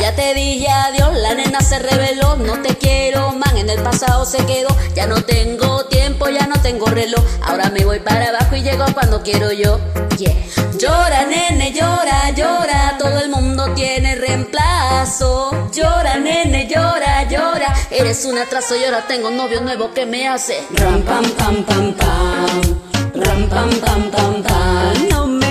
Ya 0.00 0.14
te 0.14 0.34
dije 0.34 0.68
adiós, 0.68 1.14
la 1.14 1.34
nena 1.34 1.60
se 1.60 1.78
reveló. 1.78 2.36
No 2.36 2.60
te 2.62 2.76
quiero, 2.76 3.32
man, 3.32 3.56
en 3.56 3.70
el 3.70 3.82
pasado 3.82 4.24
se 4.24 4.44
quedó. 4.46 4.68
Ya 4.94 5.06
no 5.06 5.22
tengo 5.22 5.86
tiempo, 5.86 6.28
ya 6.28 6.46
no 6.46 6.60
tengo 6.60 6.86
reloj. 6.86 7.24
Ahora 7.42 7.70
me 7.70 7.84
voy 7.84 8.00
para 8.00 8.28
abajo 8.28 8.56
y 8.56 8.62
llego 8.62 8.84
cuando 8.94 9.22
quiero 9.22 9.52
yo. 9.52 9.80
Yeah. 10.18 10.34
Llora, 10.78 11.24
nene, 11.24 11.72
llora, 11.72 12.30
llora. 12.30 12.96
Todo 12.98 13.18
el 13.20 13.30
mundo 13.30 13.72
tiene 13.74 14.14
reemplazo. 14.14 15.68
Llora, 15.72 16.16
nene, 16.16 16.68
llora, 16.68 17.24
llora. 17.28 17.74
Eres 17.90 18.24
un 18.24 18.38
atraso 18.38 18.76
y 18.76 18.84
ahora 18.84 19.06
tengo 19.06 19.28
un 19.28 19.36
novio 19.36 19.60
nuevo 19.60 19.92
que 19.94 20.06
me 20.06 20.28
hace. 20.28 20.62
Ram 20.74 21.02
pam 21.02 21.24
pam 21.32 21.64
pam 21.64 21.94
pam. 21.94 22.80
Ram 23.14 23.48
pam 23.48 23.70
pam 23.80 24.10
pam 24.10 24.42
pam. 24.42 25.08
No 25.10 25.26
me 25.26 25.45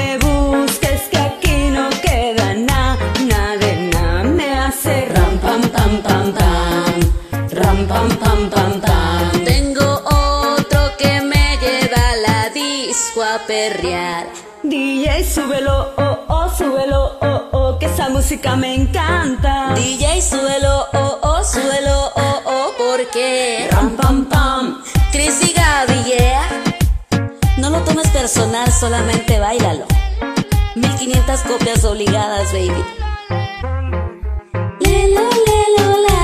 pam. 7.87 8.07
Pam 8.09 8.17
pam 8.17 8.49
pam 8.49 8.81
pam. 8.81 9.43
Tengo 9.43 10.01
otro 10.05 10.79
que 10.97 11.21
me 11.21 11.57
lleva 11.61 12.09
a 12.09 12.15
la 12.17 12.49
disco 12.49 13.21
a 13.23 13.39
perrear. 13.45 14.25
DJ, 14.63 15.23
súbelo, 15.23 15.93
oh, 15.97 16.17
oh, 16.27 16.49
súbelo, 16.49 17.17
oh, 17.21 17.41
oh, 17.51 17.79
que 17.79 17.85
esa 17.85 18.09
música 18.09 18.55
me 18.55 18.73
encanta. 18.73 19.73
DJ, 19.75 20.21
suelo, 20.21 20.87
oh, 20.93 21.19
oh, 21.21 21.43
suelo, 21.43 22.11
oh, 22.15 22.41
oh, 22.45 22.71
porque 22.77 23.67
Ram 23.71 23.95
pam 23.95 24.25
pam. 24.25 24.81
Chris 25.11 25.39
y 25.43 25.53
Gaby, 25.53 26.03
yeah. 26.09 26.63
No 27.57 27.69
lo 27.69 27.79
tomes 27.81 28.07
personal, 28.09 28.71
solamente 28.71 29.39
bailalo. 29.39 29.85
1500 30.75 31.41
copias 31.41 31.85
obligadas, 31.85 32.51
baby. 32.51 32.83
Lelo, 34.79 35.29
lelo, 35.47 36.07
lai. 36.07 36.14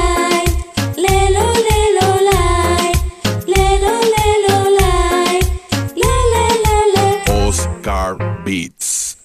Oscar 7.82 8.44
Beats. 8.46 9.18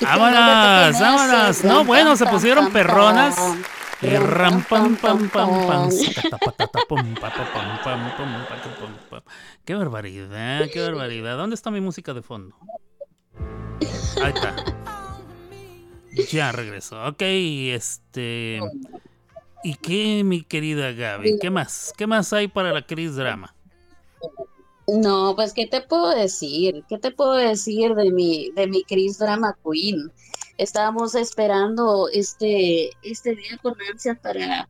Vámonos, 0.00 1.00
vámonos. 1.00 1.64
No, 1.64 1.84
bueno, 1.84 2.16
se 2.16 2.24
pusieron 2.24 2.72
perronas. 2.72 3.36
Y 4.00 4.08
ram, 4.16 4.62
pam, 4.62 4.96
pam, 4.96 5.28
pam, 5.28 5.66
pam. 5.66 5.90
Qué 9.66 9.74
barbaridad, 9.74 10.62
qué 10.72 10.80
barbaridad. 10.80 11.36
¿Dónde 11.36 11.54
está 11.54 11.70
mi 11.70 11.82
música 11.82 12.14
de 12.14 12.22
fondo? 12.22 12.56
Ahí 14.22 14.32
está. 14.34 14.75
Ya 16.30 16.52
regresó. 16.52 17.04
Ok, 17.06 17.22
este. 17.22 18.60
¿Y 19.62 19.74
qué, 19.74 20.22
mi 20.24 20.42
querida 20.42 20.92
Gaby? 20.92 21.38
¿Qué 21.38 21.50
más? 21.50 21.92
¿Qué 21.96 22.06
más 22.06 22.32
hay 22.32 22.48
para 22.48 22.72
la 22.72 22.86
Cris 22.86 23.16
Drama? 23.16 23.54
No, 24.86 25.34
pues, 25.34 25.52
¿qué 25.52 25.66
te 25.66 25.80
puedo 25.80 26.10
decir? 26.10 26.84
¿Qué 26.88 26.98
te 26.98 27.10
puedo 27.10 27.32
decir 27.32 27.94
de 27.94 28.12
mi, 28.12 28.50
de 28.52 28.68
mi 28.68 28.84
Chris 28.84 29.18
Drama 29.18 29.56
Queen? 29.64 30.12
Estábamos 30.58 31.14
esperando 31.14 32.08
este, 32.12 32.90
este 33.02 33.34
día 33.34 33.58
con 33.60 33.74
ansia 33.90 34.14
para, 34.14 34.68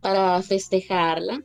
para 0.00 0.42
festejarla. 0.42 1.42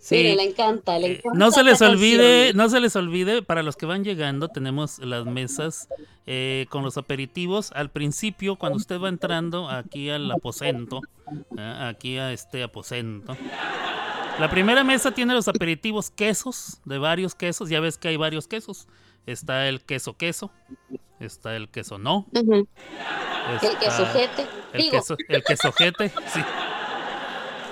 Sí. 0.00 0.14
Mire, 0.16 0.34
le 0.36 0.44
encanta, 0.44 0.98
le 0.98 1.06
Eh, 1.06 1.10
encanta. 1.18 1.38
No 1.38 1.50
se 1.50 1.62
les 1.62 1.82
olvide, 1.82 2.46
canción. 2.46 2.56
no 2.56 2.68
se 2.70 2.80
les 2.80 2.96
olvide, 2.96 3.42
para 3.42 3.62
los 3.62 3.76
que 3.76 3.84
van 3.84 4.02
llegando, 4.02 4.48
tenemos 4.48 4.98
las 5.00 5.26
mesas 5.26 5.88
eh, 6.26 6.64
con 6.70 6.82
los 6.82 6.96
aperitivos. 6.96 7.70
Al 7.72 7.90
principio, 7.90 8.56
cuando 8.56 8.78
usted 8.78 8.98
va 8.98 9.10
entrando 9.10 9.68
aquí 9.68 10.08
al 10.08 10.30
aposento, 10.30 11.00
¿eh? 11.56 11.76
aquí 11.82 12.16
a 12.16 12.32
este 12.32 12.62
aposento. 12.62 13.36
La 14.38 14.48
primera 14.48 14.84
mesa 14.84 15.10
tiene 15.10 15.34
los 15.34 15.48
aperitivos 15.48 16.10
quesos, 16.10 16.80
de 16.86 16.96
varios 16.96 17.34
quesos. 17.34 17.68
Ya 17.68 17.80
ves 17.80 17.98
que 17.98 18.08
hay 18.08 18.16
varios 18.16 18.48
quesos. 18.48 18.88
Está 19.26 19.68
el 19.68 19.82
queso 19.82 20.14
queso, 20.16 20.50
está 21.20 21.54
el 21.56 21.68
queso 21.68 21.98
no. 21.98 22.26
El 22.32 22.66
está 23.62 23.78
quesojete, 23.78 24.46
El 24.72 24.80
digo. 24.82 24.92
queso, 24.92 25.16
el 25.28 25.44
quesojete, 25.44 26.08
sí. 26.32 26.40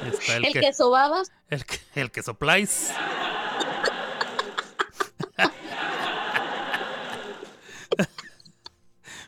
Está 0.07 0.37
el, 0.37 0.45
El 0.47 0.53
que- 0.53 0.61
queso 0.61 0.91
babas. 0.91 1.31
el, 1.51 1.65
que- 1.65 1.79
el 1.95 2.11
plies. 2.35 2.93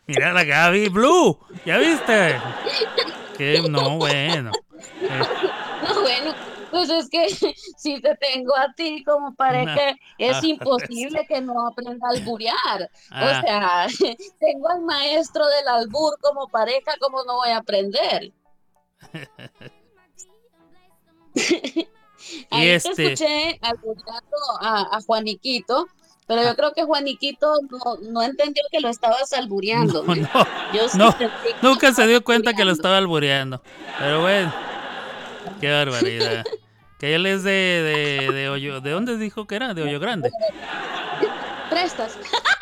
Mira 0.07 0.33
la 0.33 0.45
Gaby 0.45 0.89
Blue, 0.89 1.39
¿ya 1.65 1.79
viste? 1.79 2.41
Que 3.39 3.63
no, 3.69 3.97
bueno. 3.99 4.51
Eh, 5.03 5.23
No, 5.83 6.03
bueno, 6.03 6.35
pues 6.71 6.91
es 6.91 7.09
que 7.09 7.27
si 7.79 8.01
te 8.03 8.15
tengo 8.17 8.55
a 8.57 8.73
ti 8.75 9.03
como 9.03 9.35
pareja, 9.35 9.75
No. 9.75 9.97
es 10.19 10.37
Ah, 10.37 10.41
imposible 10.45 11.27
que 11.27 11.41
no 11.41 11.67
aprenda 11.69 12.07
a 12.09 12.11
alburear. 12.11 12.91
Ah. 13.11 13.87
O 13.89 13.91
sea, 13.91 14.09
tengo 14.39 14.69
al 14.69 14.83
maestro 14.83 15.47
del 15.47 15.69
albur 15.69 16.19
como 16.21 16.49
pareja, 16.49 16.93
¿cómo 17.01 17.25
no 17.25 17.37
voy 17.37 17.51
a 17.51 17.59
aprender? 17.59 18.33
Ahí 22.51 22.67
te 22.67 22.75
este- 22.75 23.13
escuché 23.13 23.61
a, 23.63 24.97
a 24.97 25.01
Juaniquito, 25.01 25.89
pero 26.27 26.43
yo 26.45 26.55
creo 26.55 26.73
que 26.73 26.85
Juaniquito 26.85 27.55
no, 27.71 27.97
no 28.11 28.23
entendió 28.23 28.63
que 28.71 28.81
lo 28.81 28.89
estabas 28.89 29.33
albureando. 29.33 30.05
No, 30.05 30.15
Yo 30.73 30.89
sí 30.89 30.99
nunca 31.61 31.93
se 31.93 32.07
dio 32.07 32.23
cuenta 32.23 32.55
que 32.55 32.65
lo 32.65 32.71
estaba 32.71 32.99
albureando. 32.99 33.63
Pero 33.99 34.21
bueno, 34.21 34.53
qué 35.61 35.73
barbaridad. 35.73 36.45
Que 37.01 37.15
él 37.15 37.27
es 37.27 37.43
de, 37.43 37.51
de, 37.51 38.33
de 38.33 38.49
Hoyo. 38.51 38.81
¿De 38.81 38.91
dónde 38.91 39.17
dijo 39.17 39.47
que 39.47 39.57
era? 39.57 39.75
De 39.75 39.83
Hoyo 39.83 39.99
Grande. 39.99 40.31
Prestas. 41.71 42.19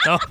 No, 0.06 0.18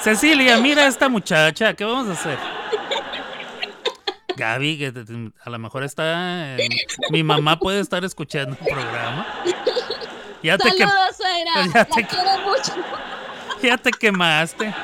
Cecilia, 0.00 0.56
mira 0.58 0.82
a 0.82 0.86
esta 0.86 1.08
muchacha, 1.08 1.74
¿qué 1.74 1.84
vamos 1.84 2.08
a 2.08 2.12
hacer? 2.12 2.38
Gaby, 4.36 4.78
que 4.78 4.92
a 5.44 5.50
lo 5.50 5.58
mejor 5.58 5.82
está. 5.84 6.56
mi 7.10 7.22
mamá 7.22 7.58
puede 7.58 7.80
estar 7.80 8.04
escuchando 8.04 8.56
el 8.60 8.66
programa. 8.72 9.26
Ya 10.42 10.58
te, 10.58 10.68
Zaira. 10.70 11.52
ya 11.66 11.72
La 11.74 11.84
te- 11.86 12.06
quiero 12.06 12.30
mucho. 12.44 12.72
ya 13.62 13.78
te 13.78 13.90
quemaste. 13.90 14.74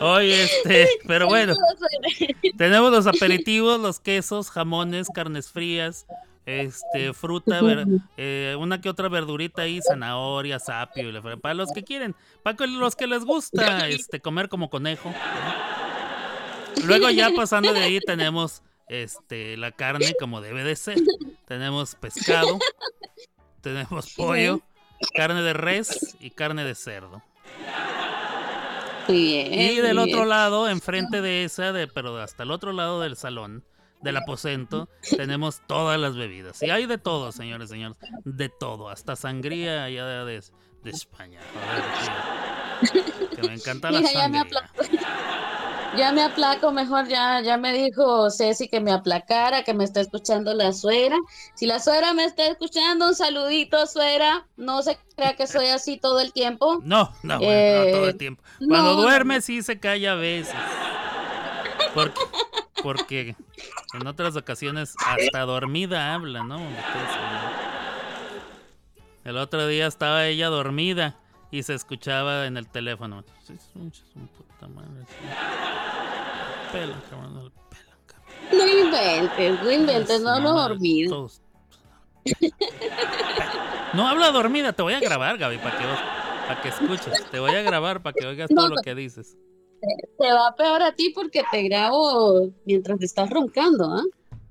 Oye, 0.00 0.44
este, 0.44 0.88
pero 1.06 1.26
bueno, 1.26 1.54
tenemos 2.58 2.90
los 2.92 3.06
aperitivos, 3.06 3.80
los 3.80 3.98
quesos, 3.98 4.50
jamones, 4.50 5.08
carnes 5.14 5.50
frías, 5.50 6.06
este, 6.44 7.14
fruta, 7.14 7.62
ver- 7.62 7.86
eh, 8.18 8.56
una 8.58 8.80
que 8.80 8.90
otra 8.90 9.08
verdurita 9.08 9.62
ahí, 9.62 9.80
zanahoria, 9.80 10.58
sapio, 10.58 11.10
la 11.12 11.22
para 11.38 11.54
los 11.54 11.70
que 11.72 11.82
quieren, 11.82 12.14
para 12.42 12.66
los 12.66 12.94
que 12.94 13.06
les 13.06 13.24
gusta, 13.24 13.88
este, 13.88 14.20
comer 14.20 14.48
como 14.50 14.68
conejo. 14.68 15.08
¿no? 15.10 15.75
Luego 16.84 17.10
ya 17.10 17.30
pasando 17.36 17.72
de 17.72 17.80
ahí 17.80 18.00
tenemos, 18.00 18.62
este, 18.88 19.56
la 19.56 19.72
carne 19.72 20.14
como 20.18 20.40
debe 20.40 20.64
de 20.64 20.76
ser. 20.76 20.98
Tenemos 21.46 21.94
pescado, 21.94 22.58
tenemos 23.60 24.12
pollo, 24.14 24.60
carne 25.14 25.42
de 25.42 25.52
res 25.52 26.16
y 26.20 26.30
carne 26.30 26.64
de 26.64 26.74
cerdo. 26.74 27.22
Muy 29.08 29.16
bien. 29.16 29.52
Y 29.52 29.76
del 29.76 29.98
otro 29.98 30.18
bien. 30.18 30.28
lado, 30.30 30.68
enfrente 30.68 31.20
de 31.20 31.44
esa, 31.44 31.72
de, 31.72 31.86
pero 31.86 32.18
hasta 32.18 32.42
el 32.42 32.50
otro 32.50 32.72
lado 32.72 33.00
del 33.00 33.16
salón, 33.16 33.64
del 34.02 34.16
aposento, 34.16 34.88
tenemos 35.16 35.62
todas 35.66 35.98
las 35.98 36.16
bebidas. 36.16 36.62
Y 36.62 36.70
hay 36.70 36.86
de 36.86 36.98
todo, 36.98 37.32
señores, 37.32 37.70
señores. 37.70 37.96
De 38.24 38.48
todo. 38.48 38.88
Hasta 38.88 39.16
sangría 39.16 39.84
allá 39.84 40.06
de, 40.06 40.24
de, 40.24 40.44
de 40.82 40.90
España. 40.90 41.40
Joder. 41.52 43.04
Que 43.34 43.42
me 43.42 43.54
encanta 43.54 43.90
la 43.90 44.00
Mira, 44.00 44.12
ya 44.12 44.28
me 44.28 44.38
sangría. 44.38 44.70
Ya 45.96 46.12
me 46.12 46.22
aplaco 46.22 46.72
mejor, 46.72 47.08
ya, 47.08 47.40
ya 47.40 47.56
me 47.56 47.72
dijo 47.72 48.30
Ceci 48.30 48.68
que 48.68 48.80
me 48.80 48.92
aplacara, 48.92 49.62
que 49.62 49.72
me 49.72 49.84
está 49.84 50.00
escuchando 50.00 50.52
la 50.52 50.72
suegra. 50.72 51.16
Si 51.54 51.66
la 51.66 51.80
suegra 51.80 52.12
me 52.12 52.24
está 52.24 52.46
escuchando, 52.46 53.08
un 53.08 53.14
saludito, 53.14 53.86
suegra. 53.86 54.46
No 54.56 54.82
se 54.82 54.98
crea 55.16 55.36
que 55.36 55.46
soy 55.46 55.68
así 55.68 55.96
todo 55.96 56.20
el 56.20 56.32
tiempo. 56.32 56.80
No, 56.82 57.12
no, 57.22 57.38
bueno, 57.38 57.78
no 57.78 57.84
Eh, 57.84 57.92
todo 57.92 58.08
el 58.08 58.16
tiempo. 58.16 58.42
Cuando 58.58 58.94
no, 58.94 59.02
duerme 59.02 59.40
sí 59.40 59.62
se 59.62 59.78
calla 59.78 60.12
a 60.12 60.16
veces. 60.16 60.54
Porque, 61.94 62.20
porque 62.82 63.36
en 63.94 64.06
otras 64.06 64.36
ocasiones 64.36 64.94
hasta 65.06 65.40
dormida 65.40 66.12
habla, 66.14 66.42
¿no? 66.42 66.60
El 69.24 69.38
otro 69.38 69.66
día 69.66 69.86
estaba 69.86 70.26
ella 70.26 70.48
dormida 70.48 71.16
y 71.50 71.62
se 71.62 71.74
escuchaba 71.74 72.46
en 72.46 72.56
el 72.56 72.68
teléfono. 72.68 73.24
Puta 74.66 74.80
madre. 74.80 75.04
Pelan, 76.72 77.00
cabrón, 77.10 77.34
no 77.34 77.42
le 77.44 78.56
No 78.56 78.86
inventes, 78.86 79.62
no 79.62 79.72
inventes, 79.72 80.20
no 80.20 80.40
lo 80.40 80.54
madre, 80.54 80.68
dormido. 80.74 81.10
todos. 81.16 81.40
No 83.94 84.08
habla 84.08 84.30
dormida, 84.32 84.72
te 84.72 84.82
voy 84.82 84.94
a 84.94 85.00
grabar, 85.00 85.38
Gaby, 85.38 85.58
para 85.58 85.78
que, 85.78 85.84
para 86.46 86.62
que 86.62 86.68
escuches. 86.68 87.30
Te 87.30 87.38
voy 87.38 87.54
a 87.54 87.62
grabar 87.62 88.02
para 88.02 88.14
que 88.14 88.26
oigas 88.26 88.50
todo 88.54 88.68
lo 88.68 88.76
que 88.82 88.94
dices. 88.94 89.36
Te 90.18 90.32
va 90.32 90.54
peor 90.56 90.82
a 90.82 90.92
ti 90.92 91.12
porque 91.14 91.42
te 91.50 91.62
grabo 91.62 92.50
mientras 92.64 93.00
estás 93.02 93.30
roncando, 93.30 93.84
¿ah? 93.94 94.02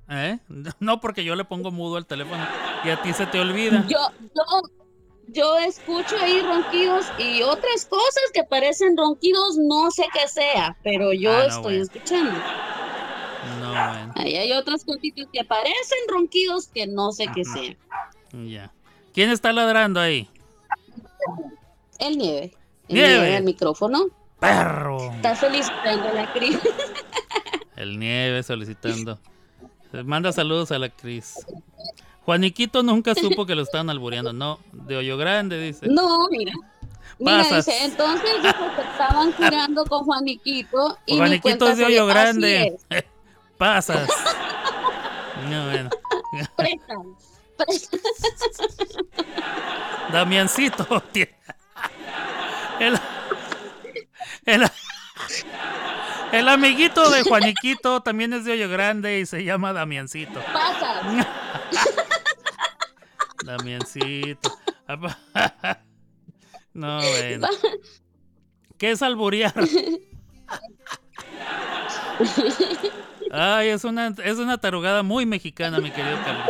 ¿Eh? 0.07 0.39
No, 0.79 1.01
porque 1.01 1.23
yo 1.23 1.35
le 1.35 1.45
pongo 1.45 1.71
mudo 1.71 1.97
al 1.97 2.05
teléfono 2.05 2.45
y 2.83 2.89
a 2.89 3.01
ti 3.01 3.11
se 3.11 3.25
te 3.25 3.39
olvida. 3.39 3.83
Yo, 3.87 3.97
yo, 4.21 4.61
yo 5.27 5.57
escucho 5.59 6.15
ahí 6.21 6.41
ronquidos 6.41 7.05
y 7.17 7.41
otras 7.43 7.85
cosas 7.85 8.23
que 8.33 8.43
parecen 8.43 8.95
ronquidos, 8.97 9.57
no 9.57 9.91
sé 9.91 10.05
qué 10.13 10.27
sea, 10.27 10.77
pero 10.83 11.11
yo 11.13 11.31
Ah, 11.31 11.37
no, 11.39 11.43
estoy 11.47 11.61
bueno. 11.63 11.83
escuchando. 11.83 12.39
No, 13.59 13.69
bueno, 13.69 14.13
Ahí 14.15 14.35
hay 14.35 14.51
otras 14.53 14.83
cositas 14.85 15.27
que 15.31 15.43
parecen 15.43 15.99
ronquidos 16.07 16.67
que 16.67 16.87
no 16.87 17.11
sé 17.11 17.25
qué 17.33 17.43
sea. 17.43 17.75
ya. 18.47 18.71
¿Quién 19.13 19.29
está 19.29 19.53
ladrando 19.53 19.99
ahí? 19.99 20.29
El 21.99 22.17
nieve. 22.17 22.53
El 22.87 22.95
Nieve. 22.95 23.09
nieve 23.19 23.35
al 23.37 23.43
micrófono. 23.43 24.05
Perro. 24.39 25.11
Está 25.13 25.35
felicitando 25.35 26.09
a 26.09 26.13
la 26.13 26.33
Cris. 26.33 26.59
El 27.77 27.97
nieve 27.99 28.43
solicitando. 28.43 29.19
Manda 30.03 30.31
saludos 30.33 30.71
a 30.71 30.79
la 30.79 30.89
Cris. 30.89 31.35
Juaniquito 32.25 32.83
nunca 32.83 33.13
supo 33.15 33.45
que 33.45 33.55
lo 33.55 33.61
estaban 33.61 33.89
albureando. 33.89 34.33
No, 34.33 34.59
de 34.71 34.97
hoyo 34.97 35.17
grande, 35.17 35.59
dice. 35.59 35.87
No, 35.87 36.27
mira. 36.29 36.53
Mira, 37.17 37.37
Pasas. 37.43 37.65
dice, 37.65 37.85
entonces 37.85 38.29
estaban 38.91 39.31
curando 39.31 39.85
con 39.85 40.03
Juaniquito 40.03 40.97
y 41.05 41.13
ni 41.13 41.17
Juaniquito 41.19 41.69
es 41.69 41.77
de 41.77 41.85
hoyo 41.85 42.05
grande. 42.07 42.77
es. 42.89 43.03
Pasas. 43.57 44.09
No, 45.49 45.65
bueno. 45.65 45.89
Prestan, 46.55 47.15
prestan. 47.57 47.99
Damiancito. 50.11 51.03
El, 52.79 52.97
el, 54.45 54.71
el 56.31 56.49
amiguito 56.49 57.09
de 57.11 57.23
Juaniquito 57.23 58.01
también 58.01 58.31
es 58.33 58.45
de 58.45 58.53
hoyo 58.53 58.69
grande 58.69 59.19
y 59.19 59.25
se 59.25 59.43
llama 59.43 59.73
Damiancito. 59.73 60.41
Pasas. 60.53 61.27
Damiancito. 63.45 64.51
Apa- 64.87 65.17
No, 66.73 66.97
bueno. 66.99 67.47
¿Qué 68.77 68.91
es 68.91 69.01
alburear? 69.01 69.53
Ay, 73.31 73.69
es 73.69 73.83
una, 73.85 74.13
es 74.23 74.37
una 74.39 74.57
tarugada 74.57 75.03
muy 75.03 75.25
mexicana, 75.25 75.79
mi 75.79 75.89
querido 75.91 76.17
Carlos. 76.25 76.45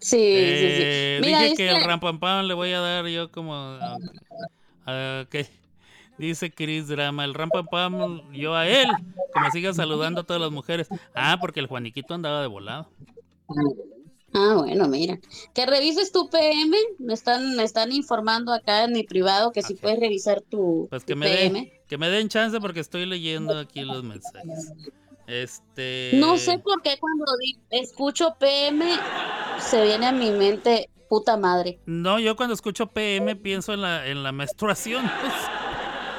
Sí, 0.00 0.16
Eh, 0.20 1.18
sí, 1.20 1.24
sí. 1.24 1.26
Mira, 1.28 1.42
dije 1.42 1.54
que 1.56 1.68
el 1.70 1.84
rampampam 1.84 2.44
le 2.46 2.54
voy 2.54 2.72
a 2.72 2.80
dar 2.80 3.06
yo 3.06 3.30
como... 3.30 3.78
Dice 6.18 6.50
Chris 6.50 6.88
Drama, 6.88 7.24
el 7.24 7.34
rampampam 7.34 8.32
yo 8.32 8.54
a 8.54 8.66
él, 8.66 8.88
que 9.34 9.40
me 9.40 9.50
siga 9.50 9.74
saludando 9.74 10.22
a 10.22 10.24
todas 10.24 10.40
las 10.40 10.50
mujeres. 10.50 10.88
Ah, 11.14 11.36
porque 11.40 11.60
el 11.60 11.66
Juaniquito 11.66 12.14
andaba 12.14 12.40
de 12.40 12.46
volado. 12.46 12.88
Ah, 14.32 14.54
bueno, 14.56 14.86
mira. 14.88 15.18
Que 15.54 15.66
revises 15.66 16.12
tu 16.12 16.28
PM. 16.28 16.76
Me 16.98 17.14
están, 17.14 17.56
me 17.56 17.62
están 17.62 17.92
informando 17.92 18.52
acá 18.52 18.84
en 18.84 18.92
mi 18.92 19.02
privado 19.02 19.52
que 19.52 19.62
si 19.62 19.74
puedes 19.74 19.98
revisar 19.98 20.42
tu, 20.42 20.86
Pues 20.90 21.04
tu 21.04 21.16
me, 21.16 21.26
PM. 21.26 21.60
den, 21.60 21.72
que 21.88 21.96
me 21.98 22.08
den 22.10 22.28
chance 22.28 22.60
porque 22.60 22.80
estoy 22.80 23.06
leyendo 23.06 23.58
aquí 23.58 23.82
los 23.82 24.02
mensajes. 24.02 24.72
Este... 25.26 26.12
No 26.14 26.38
sé 26.38 26.58
por 26.58 26.82
qué 26.82 26.98
cuando 27.00 27.24
escucho 27.70 28.36
PM 28.38 28.84
se 29.58 29.82
viene 29.84 30.06
a 30.06 30.12
mi 30.12 30.30
mente 30.30 30.90
puta 31.08 31.36
madre. 31.36 31.78
No, 31.86 32.18
yo 32.18 32.36
cuando 32.36 32.54
escucho 32.54 32.88
PM 32.88 33.36
pienso 33.36 33.72
en 33.72 33.82
la, 33.82 34.06
en 34.06 34.22
la 34.22 34.32
menstruación. 34.32 35.10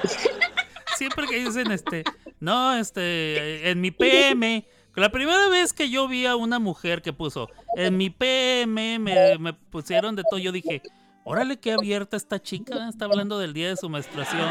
Siempre 0.97 1.27
que 1.27 1.43
dicen 1.45 1.71
este, 1.71 2.03
no, 2.39 2.73
este, 2.75 3.69
en 3.69 3.79
mi 3.81 3.91
PM. 3.91 4.65
La 4.97 5.09
primera 5.09 5.47
vez 5.49 5.73
que 5.73 5.91
yo 5.91 6.07
vi 6.07 6.25
a 6.25 6.35
una 6.35 6.57
mujer 6.57 7.03
que 7.03 7.13
puso, 7.13 7.51
en 7.75 7.97
mi 7.97 8.09
PM 8.09 8.97
me, 8.97 9.37
me 9.37 9.53
pusieron 9.53 10.15
de 10.15 10.23
todo, 10.27 10.39
yo 10.39 10.51
dije, 10.51 10.81
órale, 11.23 11.59
qué 11.59 11.73
abierta 11.73 12.17
esta 12.17 12.41
chica, 12.41 12.89
está 12.89 13.05
hablando 13.05 13.37
del 13.37 13.53
día 13.53 13.69
de 13.69 13.77
su 13.77 13.89
menstruación. 13.89 14.49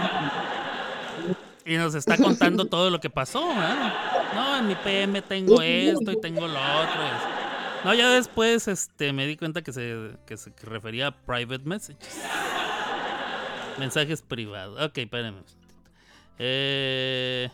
Y 1.65 1.77
nos 1.77 1.97
está 1.97 2.17
contando 2.17 2.67
todo 2.67 2.91
lo 2.91 3.01
que 3.01 3.11
pasó, 3.11 3.49
¿verdad? 3.49 3.93
No, 4.37 4.57
en 4.59 4.69
mi 4.69 4.77
PM 4.77 5.21
tengo 5.23 5.61
esto 5.61 6.13
y 6.13 6.21
tengo 6.21 6.47
lo 6.47 6.61
otro. 6.61 7.03
No, 7.85 7.93
ya 7.93 8.11
después 8.11 8.69
este, 8.69 9.13
me 9.13 9.27
di 9.27 9.37
cuenta 9.37 9.63
que 9.63 9.73
se, 9.73 10.13
que 10.27 10.37
se 10.37 10.53
refería 10.63 11.09
a 11.09 11.11
private 11.11 11.65
messages. 11.65 12.23
Mensajes 13.81 14.23
privados. 14.23 14.81
Ok, 14.81 14.99
espérenme. 14.99 15.41
Eh, 16.39 17.51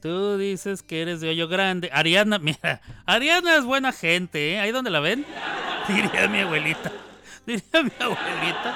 tú 0.00 0.38
dices 0.38 0.82
que 0.82 1.02
eres 1.02 1.20
de 1.20 1.30
hoyo 1.30 1.48
grande. 1.48 1.90
Ariana, 1.92 2.38
mira, 2.40 2.80
Ariana 3.06 3.56
es 3.56 3.64
buena 3.64 3.92
gente, 3.92 4.54
¿eh? 4.54 4.60
Ahí 4.60 4.72
donde 4.72 4.90
la 4.90 5.00
ven. 5.00 5.24
Diría 5.88 6.28
mi 6.28 6.40
abuelita. 6.40 6.92
Diría 7.46 7.82
mi 7.82 7.92
abuelita. 7.98 8.74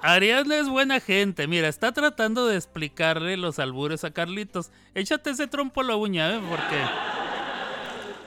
Ariana 0.00 0.56
es 0.56 0.68
buena 0.68 1.00
gente. 1.00 1.46
Mira, 1.46 1.68
está 1.68 1.92
tratando 1.92 2.46
de 2.46 2.56
explicarle 2.56 3.36
los 3.36 3.58
albures 3.58 4.04
a 4.04 4.10
Carlitos. 4.10 4.70
Échate 4.94 5.30
ese 5.30 5.46
trompo 5.46 5.80
a 5.80 5.84
la 5.84 5.96
uña, 5.96 6.34
¿eh? 6.34 6.40
Porque 6.48 6.76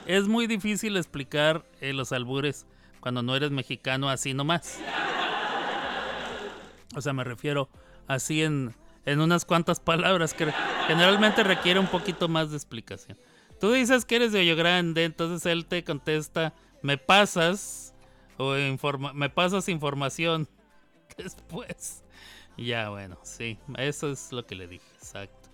es 0.06 0.26
muy 0.26 0.46
difícil 0.46 0.96
explicar 0.96 1.64
eh, 1.80 1.92
los 1.92 2.12
albures 2.12 2.66
cuando 3.00 3.22
no 3.22 3.36
eres 3.36 3.50
mexicano 3.50 4.08
así 4.08 4.32
nomás. 4.32 4.78
O 6.94 7.02
sea, 7.02 7.12
me 7.12 7.24
refiero 7.24 7.68
así 8.06 8.42
en, 8.42 8.74
en 9.06 9.20
unas 9.20 9.44
cuantas 9.44 9.80
palabras 9.80 10.34
que 10.34 10.52
generalmente 10.86 11.42
requiere 11.42 11.80
un 11.80 11.86
poquito 11.86 12.28
más 12.28 12.50
de 12.50 12.56
explicación. 12.56 13.16
Tú 13.60 13.72
dices 13.72 14.04
que 14.04 14.16
eres 14.16 14.32
de 14.32 14.40
Hoyo 14.40 14.56
Grande, 14.56 15.04
entonces 15.04 15.46
él 15.46 15.64
te 15.64 15.82
contesta, 15.82 16.52
me 16.82 16.98
pasas 16.98 17.94
o 18.36 18.56
informa 18.58 19.14
me 19.14 19.30
pasas 19.30 19.68
información 19.68 20.48
después. 21.16 22.02
Ya, 22.58 22.90
bueno, 22.90 23.18
sí, 23.22 23.58
eso 23.78 24.10
es 24.10 24.32
lo 24.32 24.44
que 24.46 24.56
le 24.56 24.66
dije, 24.66 24.86
exacto. 24.98 25.48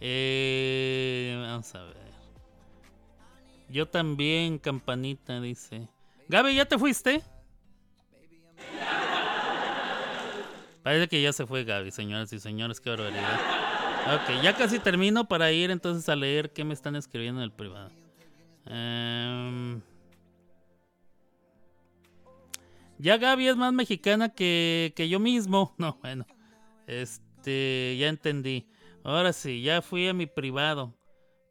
Eh, 0.00 1.36
vamos 1.40 1.74
a 1.74 1.82
ver. 1.82 2.08
Yo 3.68 3.86
también, 3.86 4.58
campanita, 4.58 5.40
dice. 5.40 5.88
Gaby, 6.28 6.54
¿ya 6.54 6.64
te 6.64 6.78
fuiste? 6.78 7.22
Parece 10.82 11.08
que 11.08 11.20
ya 11.20 11.32
se 11.32 11.46
fue 11.46 11.64
Gaby, 11.64 11.90
señoras 11.90 12.32
y 12.32 12.40
señores, 12.40 12.80
qué 12.80 12.90
barbaridad. 12.90 13.40
Ok, 14.14 14.42
ya 14.42 14.56
casi 14.56 14.78
termino 14.78 15.28
para 15.28 15.52
ir 15.52 15.70
entonces 15.70 16.08
a 16.08 16.16
leer 16.16 16.52
qué 16.52 16.64
me 16.64 16.72
están 16.72 16.96
escribiendo 16.96 17.40
en 17.40 17.44
el 17.44 17.52
privado. 17.52 17.90
Em, 18.64 19.80
ya 22.98 23.18
Gaby 23.18 23.48
es 23.48 23.56
más 23.56 23.72
mexicana 23.72 24.30
que, 24.30 24.92
que 24.96 25.08
yo 25.08 25.20
mismo. 25.20 25.74
No, 25.78 25.98
bueno. 26.02 26.26
Este, 26.86 27.96
ya 27.98 28.08
entendí. 28.08 28.66
Ahora 29.04 29.32
sí, 29.32 29.62
ya 29.62 29.82
fui 29.82 30.08
a 30.08 30.14
mi 30.14 30.26
privado. 30.26 30.94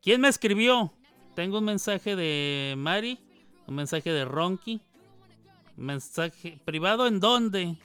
¿Quién 0.01 0.21
me 0.21 0.27
escribió? 0.27 0.93
Tengo 1.35 1.59
un 1.59 1.65
mensaje 1.65 2.15
de 2.15 2.73
Mari, 2.75 3.19
un 3.67 3.75
mensaje 3.75 4.11
de 4.11 4.25
Ronky. 4.25 4.81
Mensaje 5.75 6.59
privado 6.65 7.05
en 7.05 7.19
dónde? 7.19 7.77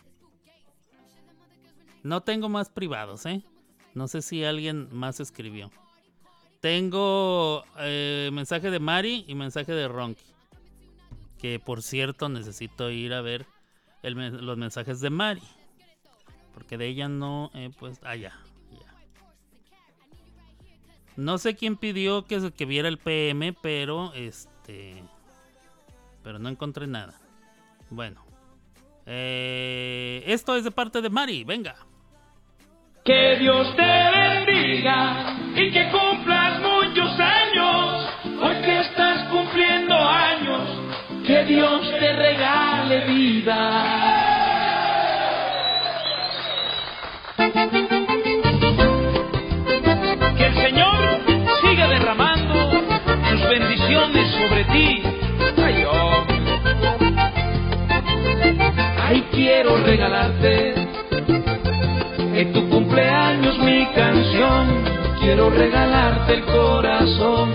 No 2.03 2.23
tengo 2.23 2.49
más 2.49 2.69
privados, 2.69 3.27
¿eh? 3.27 3.43
No 3.95 4.09
sé 4.09 4.23
si 4.23 4.45
alguien 4.45 4.89
más 4.93 5.21
escribió. 5.21 5.71
Tengo 6.61 7.65
eh, 7.79 8.31
mensaje 8.33 8.71
de 8.71 8.79
Mari 8.79 9.25
y 9.27 9.35
mensaje 9.35 9.73
de 9.73 9.89
Ronky. 9.89 10.25
Que 11.39 11.59
por 11.59 11.83
cierto 11.83 12.29
necesito 12.29 12.91
ir 12.91 13.15
a 13.15 13.21
ver 13.21 13.47
los 14.03 14.57
mensajes 14.57 15.01
de 15.01 15.11
Mari. 15.11 15.43
Porque 16.55 16.79
de 16.79 16.87
ella 16.87 17.09
no, 17.09 17.51
eh, 17.55 17.71
pues, 17.79 18.01
ah, 18.05 18.17
ya. 18.17 18.33
No 21.17 21.37
sé 21.39 21.57
quién 21.57 21.77
pidió 21.77 22.25
que, 22.25 22.53
que 22.53 22.65
viera 22.65 22.89
el 22.89 22.99
PM, 22.99 23.53
pero 23.61 24.13
este. 24.15 25.03
Pero 26.23 26.39
no 26.39 26.49
encontré 26.49 26.87
nada. 26.87 27.21
Bueno. 27.91 28.25
Eh, 29.05 30.23
esto 30.27 30.57
es 30.57 30.65
de 30.65 30.71
parte 30.71 31.03
de 31.03 31.11
Mari, 31.11 31.45
venga. 31.45 31.77
Que 33.05 33.37
Dios 33.41 33.75
te 33.75 33.83
bendiga 33.83 35.35
y 35.57 35.73
que 35.73 35.89
cumplas 35.91 36.61
muchos 36.61 37.19
años. 37.19 38.09
Hoy 38.41 38.55
que 38.63 38.79
estás 38.79 39.25
cumpliendo 39.29 39.93
años, 39.93 40.61
que 41.27 41.45
Dios 41.45 41.91
te 41.99 42.13
regale 42.13 43.01
vida. 43.07 43.59
Que 50.37 50.47
el 50.47 50.55
Señor 50.55 51.21
siga 51.61 51.89
derramando 51.89 52.71
sus 53.31 53.49
bendiciones 53.49 54.31
sobre 54.31 54.65
ti. 54.67 55.03
Ay, 55.61 55.85
oh. 55.89 56.25
Ay, 59.09 59.27
quiero 59.33 59.77
regalarte 59.79 60.82
en 62.35 62.53
tu 62.53 62.69
cumpleaños 62.69 63.59
mi 63.59 63.87
canción. 63.95 64.85
Quiero 65.21 65.51
regalarte 65.51 66.35
el 66.35 66.45
corazón, 66.45 67.51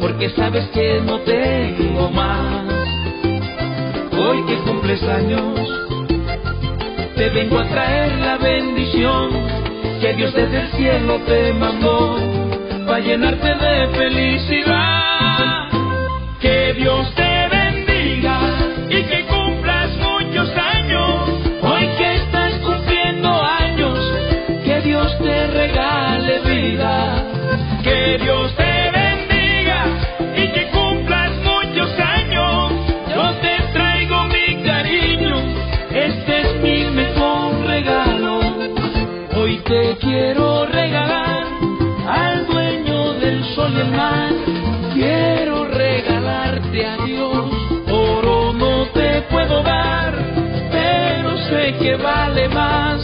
porque 0.00 0.30
sabes 0.30 0.66
que 0.68 1.00
no 1.00 1.18
tengo 1.20 2.10
más. 2.10 2.64
Hoy 4.18 4.42
que 4.46 4.56
cumples 4.58 5.02
años, 5.02 5.68
te 7.16 7.30
vengo 7.30 7.58
a 7.58 7.68
traer 7.68 8.18
la 8.18 8.36
bendición 8.36 9.30
que 10.00 10.12
Dios 10.14 10.34
desde 10.34 10.60
el 10.60 10.68
cielo 10.72 11.20
te 11.26 11.52
mandó 11.54 12.16
para 12.86 13.00
llenarte 13.00 13.54
de 13.54 13.86
felicidad. 13.96 15.68
Que 16.40 16.74
Dios 16.74 17.14
te 17.14 17.48
bendiga 17.48 18.38
y 18.90 19.02
que 19.04 19.25
que 51.74 51.96
vale 51.96 52.48
más 52.48 53.00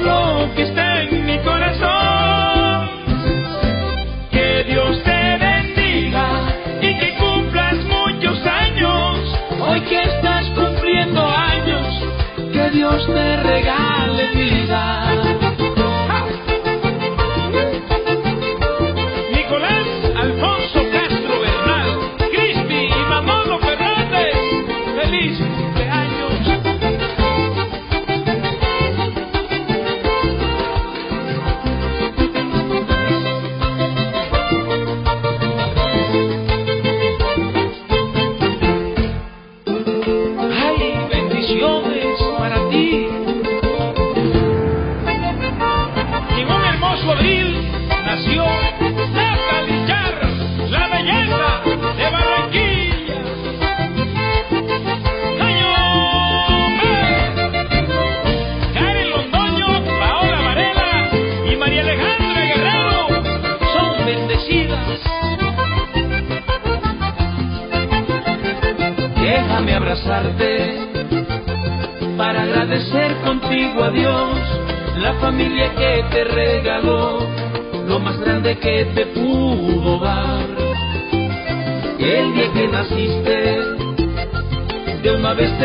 lo 0.00 0.54
que 0.54 0.64
está 0.64 1.02
en 1.02 1.24
mi 1.24 1.38
corazón. 1.38 2.90
Que 4.30 4.64
Dios 4.64 5.02
te 5.02 5.38
bendiga 5.38 6.28
y 6.82 6.98
que 6.98 7.14
cumplas 7.16 7.76
muchos 7.86 8.38
años. 8.46 9.18
Hoy 9.60 9.80
que 9.82 10.02
estás 10.02 10.46
cumpliendo 10.50 11.26
años, 11.26 11.86
que 12.52 12.70
Dios 12.70 13.06
te 13.06 13.36
regale 13.36 14.30
vida. 14.34 15.41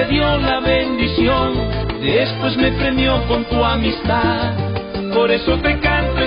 Dio 0.10 0.38
la 0.38 0.60
bendición, 0.60 1.54
después 2.02 2.58
me 2.58 2.72
premió 2.74 3.24
con 3.28 3.46
tu 3.46 3.64
amistad, 3.64 4.54
por 5.14 5.32
eso 5.32 5.58
te 5.60 5.80
canto 5.80 6.24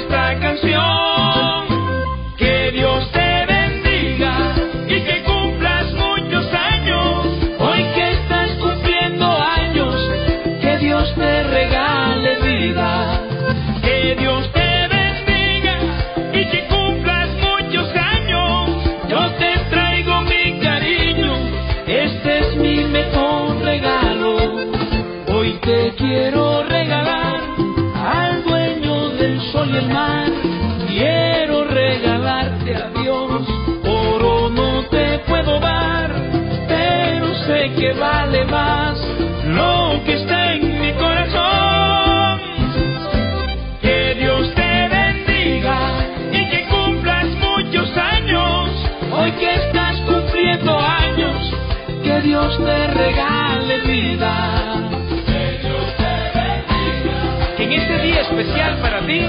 especial 58.40 58.78
para 58.78 59.00
ti. 59.06 59.20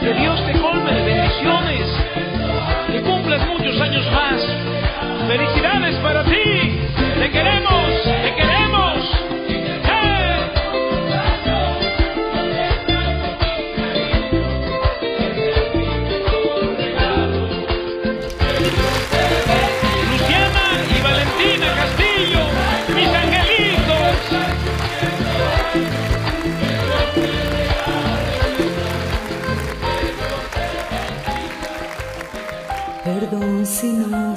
Que 0.00 0.14
Dios 0.14 0.44
te 0.46 0.52
colme 0.60 0.92
de 0.92 1.02
bendiciones. 1.02 1.88
Que 2.90 3.00
cumplas 3.02 3.46
muchos 3.46 3.80
años 3.80 4.04
más. 4.12 4.42
Felicidades 5.26 5.96
para 5.96 6.24
ti. 6.24 6.57
Perdón 33.80 33.94
si 33.94 34.27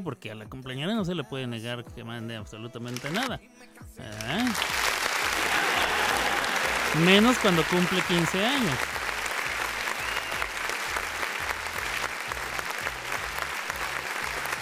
porque 0.00 0.30
a 0.30 0.34
la 0.34 0.46
cumpleañera 0.46 0.94
no 0.94 1.04
se 1.04 1.14
le 1.14 1.24
puede 1.24 1.46
negar 1.46 1.84
que 1.84 2.04
mande 2.04 2.36
absolutamente 2.36 3.10
nada. 3.10 3.40
¿verdad? 3.98 4.46
Menos 7.04 7.36
cuando 7.38 7.62
cumple 7.64 8.00
15 8.02 8.46
años. 8.46 8.78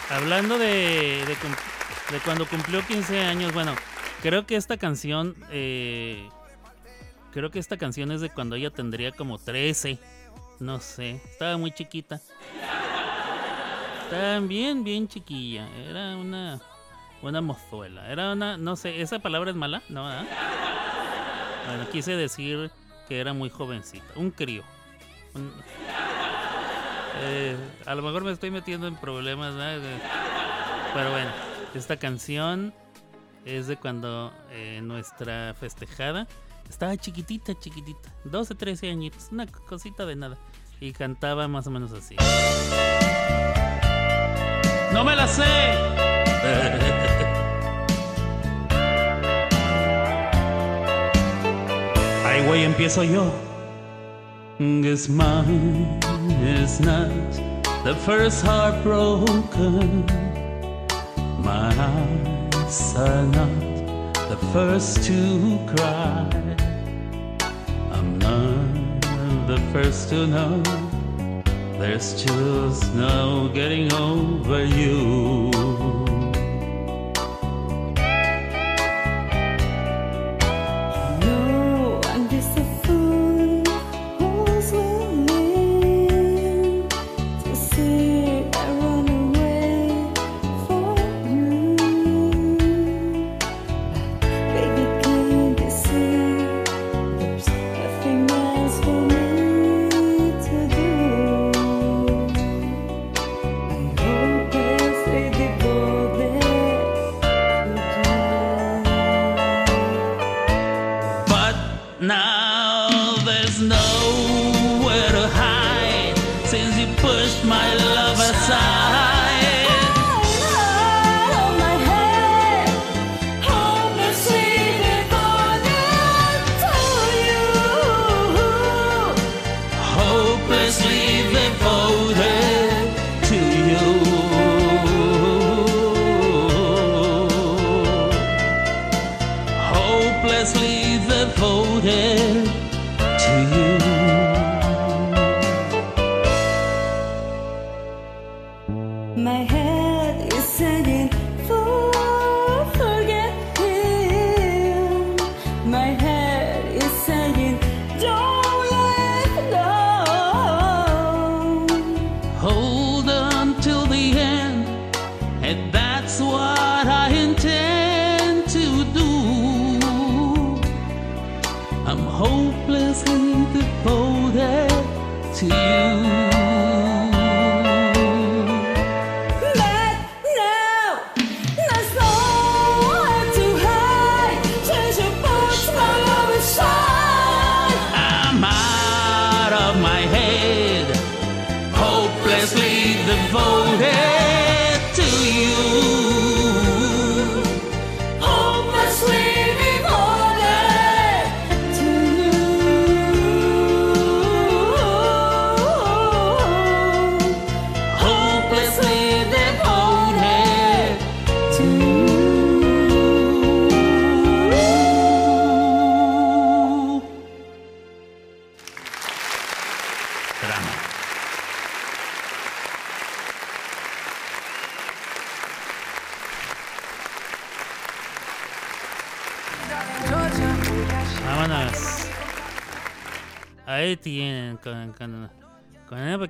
Hablando 0.09 0.59
de, 0.59 1.25
de 2.11 2.21
cuando 2.25 2.47
cumplió 2.47 2.85
15 2.85 3.21
años, 3.21 3.53
bueno, 3.53 3.77
creo 4.23 4.47
que 4.47 4.57
esta 4.57 4.77
canción, 4.77 5.37
eh, 5.51 6.29
creo 7.33 7.51
que 7.51 7.59
esta 7.59 7.77
canción 7.77 8.11
es 8.11 8.21
de 8.21 8.31
cuando 8.31 8.57
ella 8.57 8.71
tendría 8.71 9.13
como 9.13 9.39
13, 9.39 9.99
no 10.59 10.81
sé, 10.81 11.21
estaba 11.31 11.57
muy 11.57 11.73
chiquita. 11.73 12.21
Estaba 14.11 14.41
bien, 14.41 14.83
bien 14.83 15.07
chiquilla, 15.07 15.69
era 15.89 16.17
una, 16.17 16.61
una 17.23 17.41
mozuela, 17.41 18.11
era 18.11 18.33
una, 18.33 18.57
no 18.57 18.75
sé, 18.75 19.01
¿esa 19.01 19.21
palabra 19.21 19.51
es 19.51 19.57
mala? 19.57 19.85
No, 19.89 20.05
¿verdad? 20.05 20.27
Bueno, 21.69 21.89
quise 21.93 22.17
decir 22.17 22.73
que 23.09 23.21
era 23.21 23.33
muy 23.35 23.51
jovencita, 23.51 24.05
un 24.17 24.33
crío. 24.33 24.65
eh, 27.21 27.57
a 27.87 27.95
lo 27.95 28.03
mejor 28.03 28.25
me 28.25 28.33
estoy 28.33 28.51
metiendo 28.51 28.89
en 28.89 28.97
problemas, 28.97 29.55
¿verdad? 29.55 29.79
Pero 30.93 31.13
bueno, 31.13 31.31
esta 31.77 31.97
canción 31.97 32.75
es 33.45 33.69
de 33.69 33.77
cuando 33.77 34.33
eh, 34.51 34.81
nuestra 34.83 35.55
festejada 35.55 36.27
estaba 36.69 36.97
chiquitita, 36.97 37.57
chiquitita, 37.57 38.13
12, 38.25 38.57
13 38.57 38.91
añitos, 38.91 39.29
una 39.31 39.47
cosita 39.47 40.05
de 40.05 40.17
nada. 40.17 40.37
Y 40.81 40.93
cantaba 40.95 41.47
más 41.47 41.69
o 41.69 41.71
menos 41.71 41.93
así. 41.93 42.17
No 44.93 45.05
me 45.05 45.15
la 45.15 45.27
sé. 45.27 45.91
Güey, 52.51 52.65
empiezo 52.65 53.05
yo. 53.05 53.31
Guess 54.59 55.09
mine 55.09 55.87
is 56.43 56.81
not 56.81 57.09
the 57.85 57.95
first 58.05 58.45
heart 58.45 58.83
broken. 58.83 60.05
My 61.39 61.73
eyes 61.79 62.97
are 62.97 63.23
not 63.23 64.15
the 64.29 64.37
first 64.53 65.05
to 65.05 65.61
cry. 65.77 66.27
I'm 67.93 68.19
not 68.19 69.47
the 69.47 69.61
first 69.73 70.09
to 70.09 70.27
know. 70.27 70.90
There's 71.81 72.23
just 72.23 72.95
no 72.95 73.49
getting 73.55 73.91
over 73.95 74.67
you. 74.67 75.60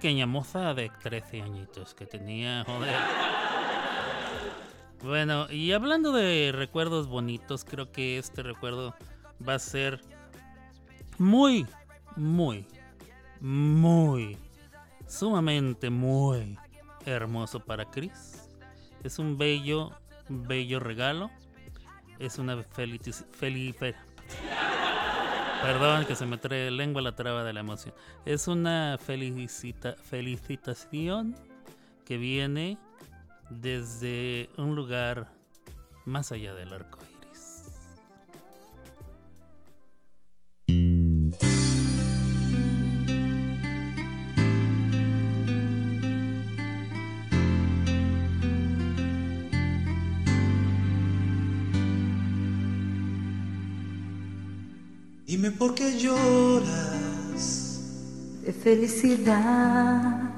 Pequeña 0.01 0.25
moza 0.27 0.73
de 0.73 0.89
13 1.03 1.43
añitos 1.43 1.93
que 1.95 2.07
tenía, 2.07 2.65
joder. 2.67 2.97
Bueno, 5.03 5.47
y 5.51 5.73
hablando 5.73 6.11
de 6.13 6.53
recuerdos 6.55 7.07
bonitos, 7.07 7.67
creo 7.67 7.93
que 7.93 8.17
este 8.17 8.43
recuerdo 8.43 8.95
va 9.47 9.57
a 9.57 9.59
ser 9.59 10.01
muy, 11.19 11.67
muy, 12.17 12.67
muy, 13.43 14.39
sumamente 15.07 15.91
muy 15.91 16.59
hermoso 17.05 17.61
para 17.61 17.85
Chris. 17.91 18.49
Es 19.05 19.19
un 19.19 19.37
bello, 19.37 19.91
bello 20.31 20.81
regalo. 20.81 21.31
Es 22.19 22.39
una 22.39 22.57
felici- 22.57 23.27
feli- 23.39 23.75
fe- 23.75 23.95
Perdón, 25.63 26.07
que 26.07 26.17
se 26.17 26.25
me 26.25 26.39
trae 26.39 26.71
lengua 26.71 27.03
la 27.03 27.15
traba 27.15 27.45
de 27.45 27.53
la 27.53 27.61
emoción. 27.61 27.95
Es 28.25 28.49
una 28.49 28.97
felicita, 28.99 29.95
felicitación 30.03 31.37
que 32.07 32.17
viene 32.17 32.79
desde 33.51 34.49
un 34.57 34.75
lugar 34.75 35.29
más 36.07 36.33
allá 36.33 36.55
del 36.55 36.73
arco 36.73 37.00
Dime 55.31 55.51
por 55.53 55.75
qué 55.77 55.97
lloras 55.97 57.45
de 58.43 58.53
felicidad 58.53 60.35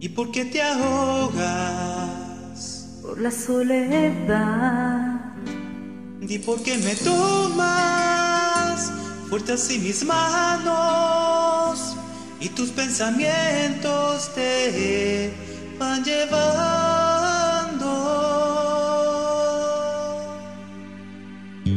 y 0.00 0.08
por 0.08 0.30
qué 0.32 0.46
te 0.46 0.62
ahogas. 0.62 1.82
por 3.02 3.20
la 3.20 3.30
soledad. 3.30 5.20
Di 6.22 6.38
por 6.38 6.62
qué 6.62 6.78
me 6.78 6.94
tomas 6.94 7.70
fuerte 9.28 9.52
así 9.52 9.78
mis 9.78 10.02
manos 10.06 11.98
y 12.40 12.48
tus 12.48 12.70
pensamientos 12.70 14.34
te 14.34 15.34
van 15.78 16.02
llevando. 16.02 17.35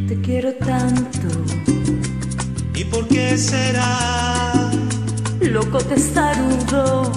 Te 0.10 0.19
quiero 0.22 0.52
tanto, 0.53 1.27
¿Y 2.73 2.84
por 2.86 3.07
qué 3.07 3.38
será? 3.38 4.72
loco 5.40 5.77
testarudo, 5.77 7.11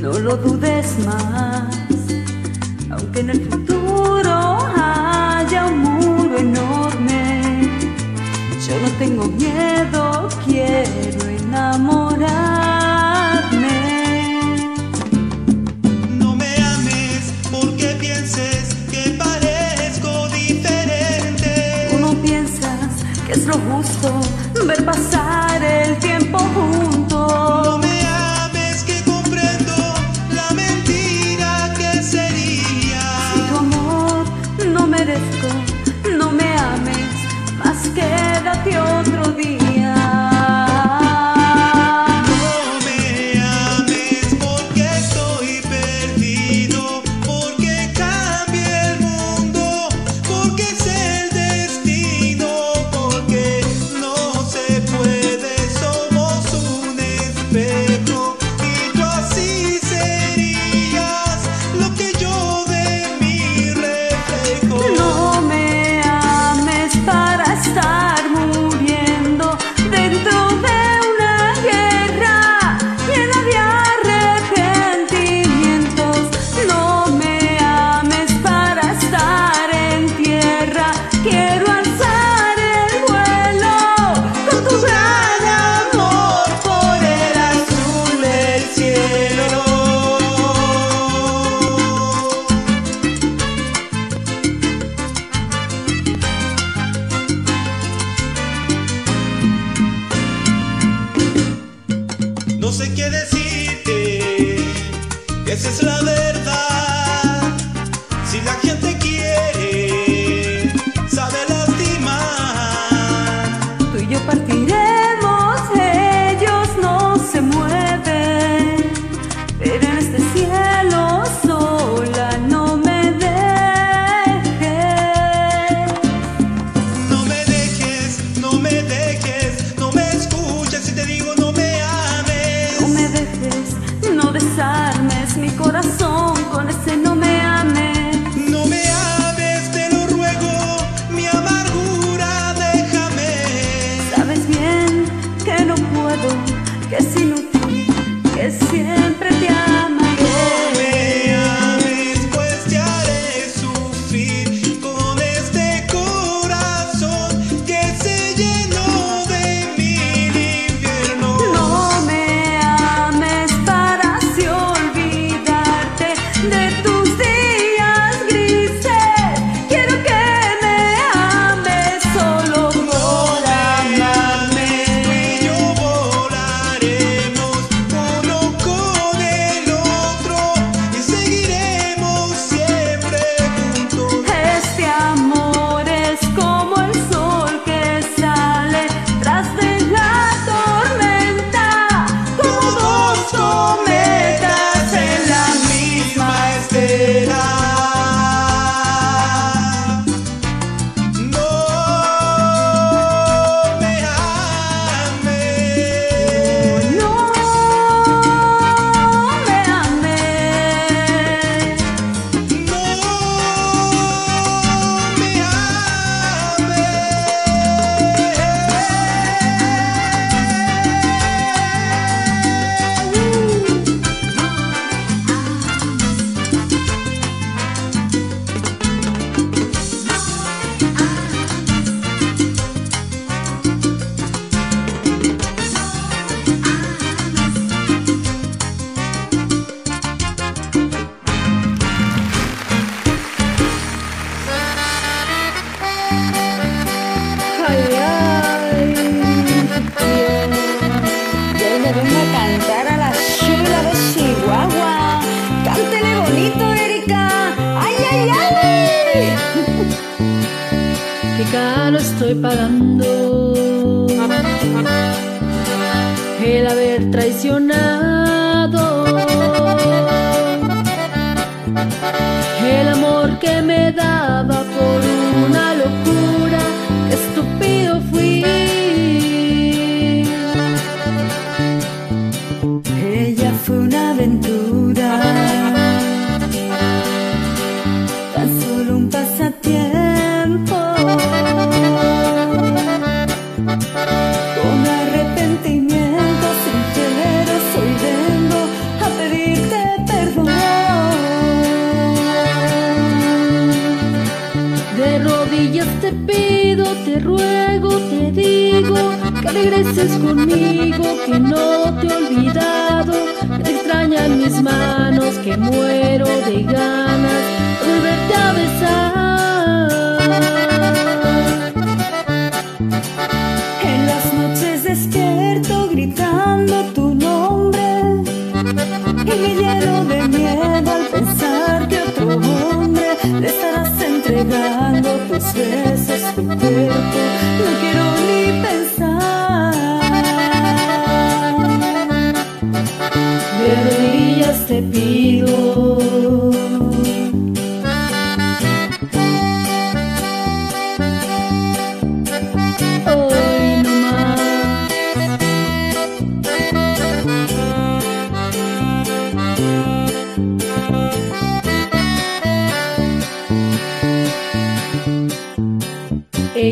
no 0.00 0.12
lo 0.20 0.36
dudes 0.36 0.96
más. 1.04 1.74
Aunque 2.90 3.20
en 3.20 3.30
el 3.30 3.40
futuro 3.50 4.58
haya 4.76 5.66
un 5.66 5.78
muro 5.80 6.38
enorme, 6.38 7.68
yo 8.68 8.80
no 8.80 8.88
tengo 9.00 9.24
miedo, 9.26 10.28
quiero 10.46 11.24
enamorarme. 11.26 12.63
Justo 23.84 24.20
ver 24.66 24.84
pasar 24.84 25.62
el 25.62 25.98
tiempo 25.98 26.38
juntos. 26.38 26.93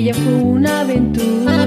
ella 0.03 0.15
fue 0.15 0.35
una 0.35 0.81
aventura. 0.81 1.65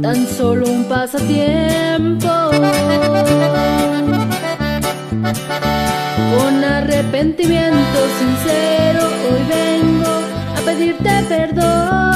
Tan 0.00 0.26
solo 0.26 0.70
un 0.70 0.84
pasatiempo. 0.84 2.28
Con 6.34 6.64
arrepentimiento 6.64 7.98
sincero 8.20 9.02
hoy 9.28 9.42
vengo 9.48 10.12
a 10.56 10.60
pedirte 10.64 11.24
perdón. 11.28 12.09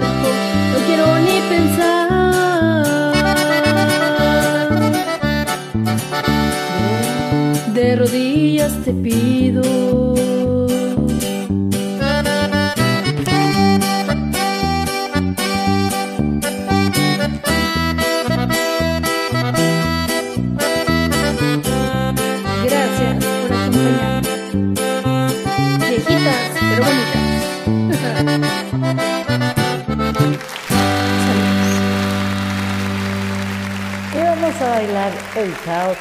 no 0.00 0.78
quiero 0.86 1.06
ni 1.20 1.40
pensar. 1.52 2.08
De 7.74 7.96
rodillas 7.96 8.72
te 8.84 8.92
pido. 8.92 9.83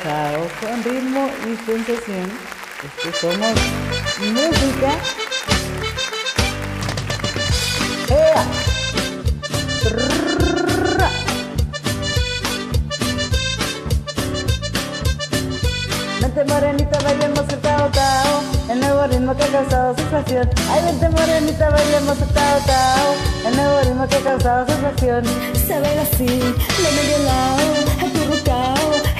pasado 0.03 0.47
con 0.59 0.83
ritmo 0.83 1.29
y 1.45 1.65
sensación. 1.65 2.29
Es 2.83 3.03
que 3.03 3.19
somos 3.19 3.53
música. 4.19 4.91
¡Ea! 8.09 8.45
Vente 16.19 16.43
morenita, 16.45 16.99
bailemos 16.99 17.39
el 17.49 17.59
tao 17.59 17.89
tao 17.89 18.43
El 18.69 18.79
nuevo 18.79 19.07
ritmo 19.07 19.35
que 19.35 19.43
ha 19.43 19.47
causado 19.47 19.95
sensación 19.95 20.49
Ay, 20.69 20.81
vente 20.85 21.09
morenita, 21.09 21.69
bailemos 21.69 22.21
el 22.21 22.29
tao 22.29 22.59
tao 22.65 23.15
El 23.45 23.55
nuevo 23.55 23.79
ritmo 23.81 24.07
que 24.07 24.15
ha 24.15 24.21
causado 24.21 24.65
sensación 24.67 25.23
Se 25.67 25.79
baila 25.79 26.01
así, 26.01 26.25
de 26.25 26.91
medio 26.95 27.17
lado, 27.25 27.73
equivocado 28.05 29.12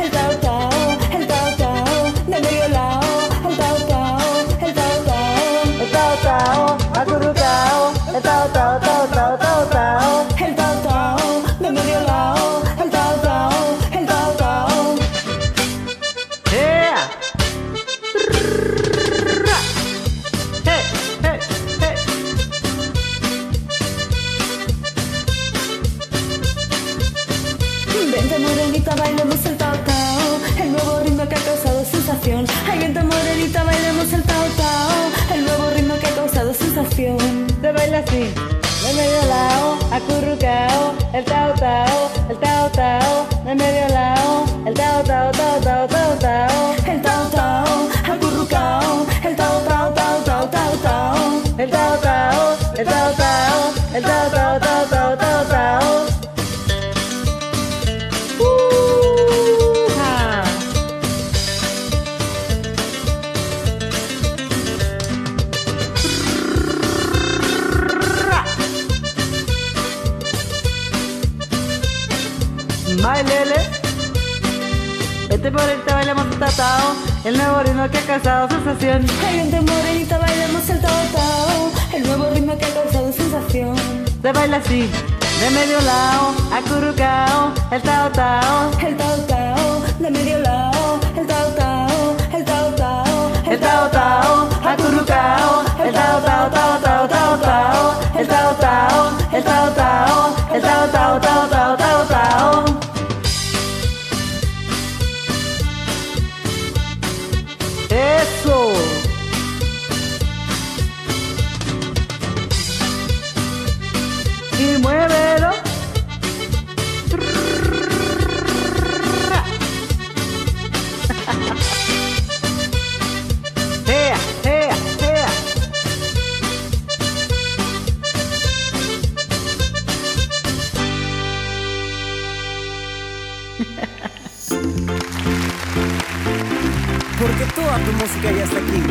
tu 137.85 137.91
música 137.93 138.31
ya 138.31 138.43
está 138.43 138.57
aquí. 138.57 138.81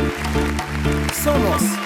Somos 1.23 1.82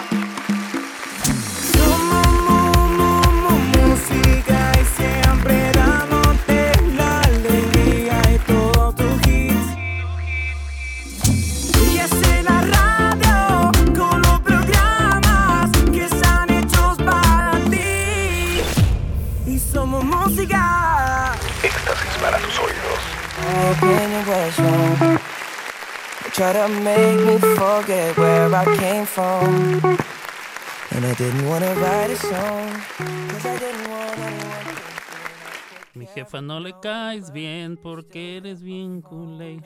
Mi 35.93 36.07
jefa 36.07 36.41
no 36.41 36.59
le 36.61 36.75
caes 36.81 37.33
bien 37.33 37.77
porque 37.77 38.39
eres 38.39 38.63
bien 38.63 39.03
culé. 39.03 39.61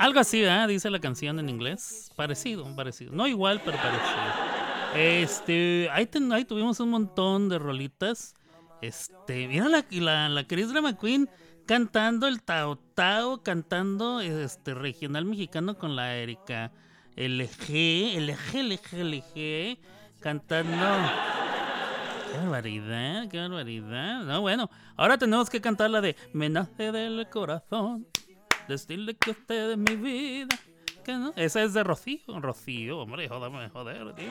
Algo 0.00 0.18
así, 0.18 0.42
¿eh? 0.42 0.66
Dice 0.66 0.90
la 0.90 0.98
canción 0.98 1.38
en 1.38 1.48
inglés. 1.48 2.10
Parecido, 2.16 2.64
parecido. 2.74 3.12
No 3.12 3.28
igual, 3.28 3.62
pero 3.64 3.76
parecido. 3.76 4.58
Este, 4.96 5.88
ahí, 5.92 6.06
tuvimos 6.06 6.80
un 6.80 6.90
montón 6.90 7.48
de 7.48 7.60
rolitas. 7.60 8.34
Este, 8.82 9.46
mira 9.46 9.68
la, 9.68 9.84
la, 9.90 10.28
la 10.28 10.44
Chris 10.48 10.68
Drama 10.70 10.98
Queen 10.98 11.30
cantando 11.64 12.26
el 12.26 12.42
Tao 12.42 12.76
Tao, 12.94 13.42
cantando 13.44 14.20
este 14.20 14.74
regional 14.74 15.26
mexicano 15.26 15.78
con 15.78 15.94
la 15.94 16.16
Erika 16.16 16.72
LG, 17.18 18.14
LG, 18.16 18.62
LG, 18.62 19.02
LG, 19.02 19.78
cantando. 20.20 20.86
Qué 22.30 22.38
barbaridad, 22.38 23.28
qué 23.28 23.38
barbaridad. 23.40 24.22
No, 24.22 24.40
bueno, 24.40 24.70
ahora 24.96 25.18
tenemos 25.18 25.50
que 25.50 25.60
cantar 25.60 25.90
la 25.90 26.00
de 26.00 26.14
Me 26.32 26.48
nace 26.48 26.92
del 26.92 27.28
corazón, 27.28 28.06
decirle 28.68 29.16
que 29.16 29.32
usted 29.32 29.72
es 29.72 29.78
mi 29.78 29.96
vida. 29.96 30.56
Que 31.04 31.14
no, 31.14 31.32
esa 31.34 31.64
es 31.64 31.74
de 31.74 31.82
Rocío, 31.82 32.38
Rocío, 32.38 32.98
hombre, 32.98 33.28
jódame, 33.28 33.68
joder, 33.70 34.14
tío. 34.14 34.30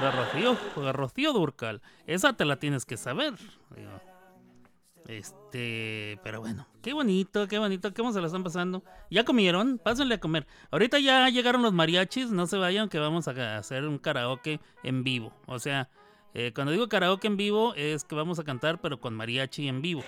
De 0.00 0.10
Rocío, 0.10 0.82
de 0.82 0.92
Rocío 0.92 1.32
Durcal. 1.32 1.82
Esa 2.08 2.32
te 2.32 2.44
la 2.44 2.56
tienes 2.56 2.84
que 2.84 2.96
saber. 2.96 3.34
Este, 5.08 6.18
pero 6.24 6.40
bueno, 6.40 6.66
qué 6.82 6.92
bonito, 6.92 7.46
qué 7.46 7.58
bonito, 7.58 7.94
cómo 7.94 8.12
se 8.12 8.20
la 8.20 8.26
están 8.26 8.42
pasando. 8.42 8.82
¿Ya 9.10 9.24
comieron? 9.24 9.78
Pásenle 9.78 10.16
a 10.16 10.20
comer. 10.20 10.46
Ahorita 10.70 10.98
ya 10.98 11.28
llegaron 11.28 11.62
los 11.62 11.72
mariachis, 11.72 12.30
no 12.30 12.46
se 12.46 12.56
vayan 12.56 12.88
que 12.88 12.98
vamos 12.98 13.28
a 13.28 13.58
hacer 13.58 13.84
un 13.84 13.98
karaoke 13.98 14.60
en 14.82 15.04
vivo. 15.04 15.32
O 15.46 15.58
sea, 15.58 15.88
eh, 16.34 16.52
cuando 16.54 16.72
digo 16.72 16.88
karaoke 16.88 17.28
en 17.28 17.36
vivo 17.36 17.74
es 17.74 18.04
que 18.04 18.14
vamos 18.14 18.38
a 18.38 18.44
cantar 18.44 18.80
pero 18.80 19.00
con 19.00 19.14
mariachi 19.14 19.68
en 19.68 19.80
vivo. 19.80 20.02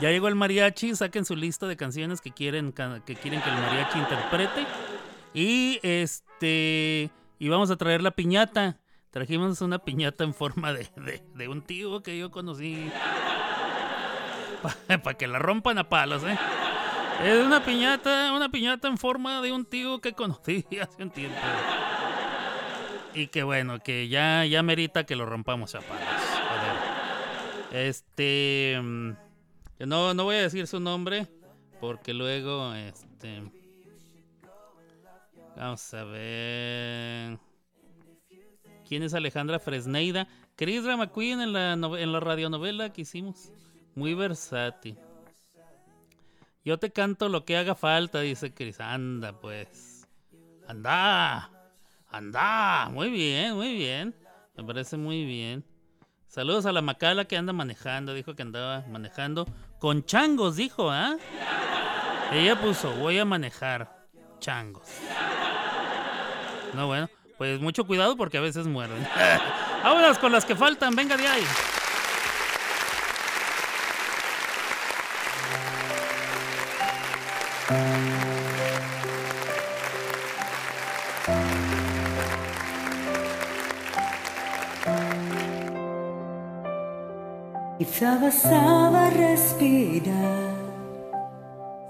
Ya 0.00 0.10
llegó 0.10 0.28
el 0.28 0.34
mariachi, 0.34 0.94
saquen 0.94 1.24
su 1.24 1.36
lista 1.36 1.66
de 1.66 1.76
canciones 1.76 2.20
que 2.20 2.30
quieren 2.30 2.72
que 2.72 3.14
quieren 3.14 3.40
que 3.40 3.48
el 3.48 3.56
mariachi 3.56 3.98
interprete. 3.98 4.66
Y 5.32 5.78
este 5.82 7.10
y 7.38 7.48
vamos 7.48 7.70
a 7.70 7.76
traer 7.76 8.02
la 8.02 8.10
piñata. 8.10 8.78
Trajimos 9.14 9.60
una 9.62 9.78
piñata 9.78 10.24
en 10.24 10.34
forma 10.34 10.72
de, 10.72 10.88
de- 11.34 11.48
un 11.48 11.62
tío 11.62 12.02
que 12.02 12.18
yo 12.18 12.30
conocí. 12.30 12.90
Para 14.88 15.14
que 15.16 15.26
la 15.28 15.38
rompan 15.38 15.78
a 15.78 15.88
palos, 15.88 16.24
¿eh? 16.24 16.36
Es 17.22 17.44
una 17.46 17.64
piñata, 17.64 18.32
una 18.32 18.48
piñata 18.48 18.88
en 18.88 18.98
forma 18.98 19.40
de 19.40 19.52
un 19.52 19.64
tío 19.66 20.00
que 20.00 20.14
conocí 20.14 20.66
hace 20.82 21.02
un 21.02 21.10
tiempo. 21.10 21.38
Y 23.14 23.28
que 23.28 23.44
bueno, 23.44 23.78
que 23.78 24.08
ya, 24.08 24.44
ya 24.46 24.64
merita 24.64 25.04
que 25.04 25.14
lo 25.14 25.24
rompamos 25.26 25.76
a 25.76 25.80
palos. 25.80 26.08
Este. 27.70 28.76
mm, 28.82 29.10
No, 29.86 30.12
no 30.12 30.24
voy 30.24 30.36
a 30.36 30.42
decir 30.42 30.66
su 30.66 30.80
nombre. 30.80 31.28
Porque 31.80 32.12
luego, 32.14 32.74
este. 32.74 33.42
Vamos 35.56 35.94
a 35.94 36.02
ver. 36.04 37.38
¿Quién 38.86 39.02
es 39.02 39.14
Alejandra 39.14 39.58
Fresneida? 39.58 40.28
Chris 40.56 40.82
McQueen 40.82 41.40
en 41.40 41.52
la, 41.52 41.72
en 41.72 42.12
la 42.12 42.20
radionovela 42.20 42.92
que 42.92 43.02
hicimos. 43.02 43.50
Muy 43.94 44.14
versátil. 44.14 44.98
Yo 46.64 46.78
te 46.78 46.90
canto 46.90 47.28
lo 47.28 47.44
que 47.44 47.56
haga 47.56 47.74
falta, 47.74 48.20
dice 48.20 48.52
Chris. 48.52 48.80
Anda, 48.80 49.32
pues. 49.38 50.06
Anda. 50.66 51.50
Anda. 52.08 52.88
Muy 52.90 53.10
bien, 53.10 53.54
muy 53.54 53.74
bien. 53.74 54.14
Me 54.56 54.64
parece 54.64 54.96
muy 54.96 55.24
bien. 55.24 55.64
Saludos 56.28 56.66
a 56.66 56.72
la 56.72 56.80
Macala 56.80 57.26
que 57.26 57.36
anda 57.36 57.52
manejando. 57.52 58.14
Dijo 58.14 58.34
que 58.34 58.42
andaba 58.42 58.84
manejando 58.88 59.46
con 59.78 60.04
changos, 60.04 60.56
dijo, 60.56 60.90
¿ah? 60.90 61.16
Ella 62.32 62.60
puso, 62.60 62.90
voy 62.96 63.18
a 63.18 63.24
manejar 63.24 64.06
changos. 64.40 64.88
No, 66.72 66.86
bueno, 66.86 67.08
pues 67.44 67.60
mucho 67.60 67.84
cuidado 67.84 68.16
porque 68.16 68.38
a 68.38 68.40
veces 68.40 68.66
mueren. 68.66 69.06
Vámonos 69.84 70.18
con 70.18 70.32
las 70.32 70.46
que 70.46 70.56
faltan, 70.56 70.94
venga 70.96 71.16
de 71.16 71.28
ahí. 71.28 71.44
Quizá 87.78 88.18
bastaba 88.18 89.10
respirar, 89.10 90.54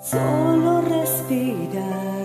solo 0.00 0.80
respirar 0.80 2.23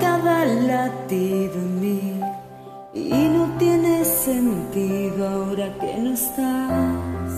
Cada 0.00 0.44
latido 0.44 1.54
en 1.54 1.80
mí 1.80 2.20
y 2.92 3.28
no 3.28 3.56
tiene 3.58 4.04
sentido 4.04 5.28
ahora 5.28 5.72
que 5.78 5.98
no 5.98 6.14
estás. 6.14 7.32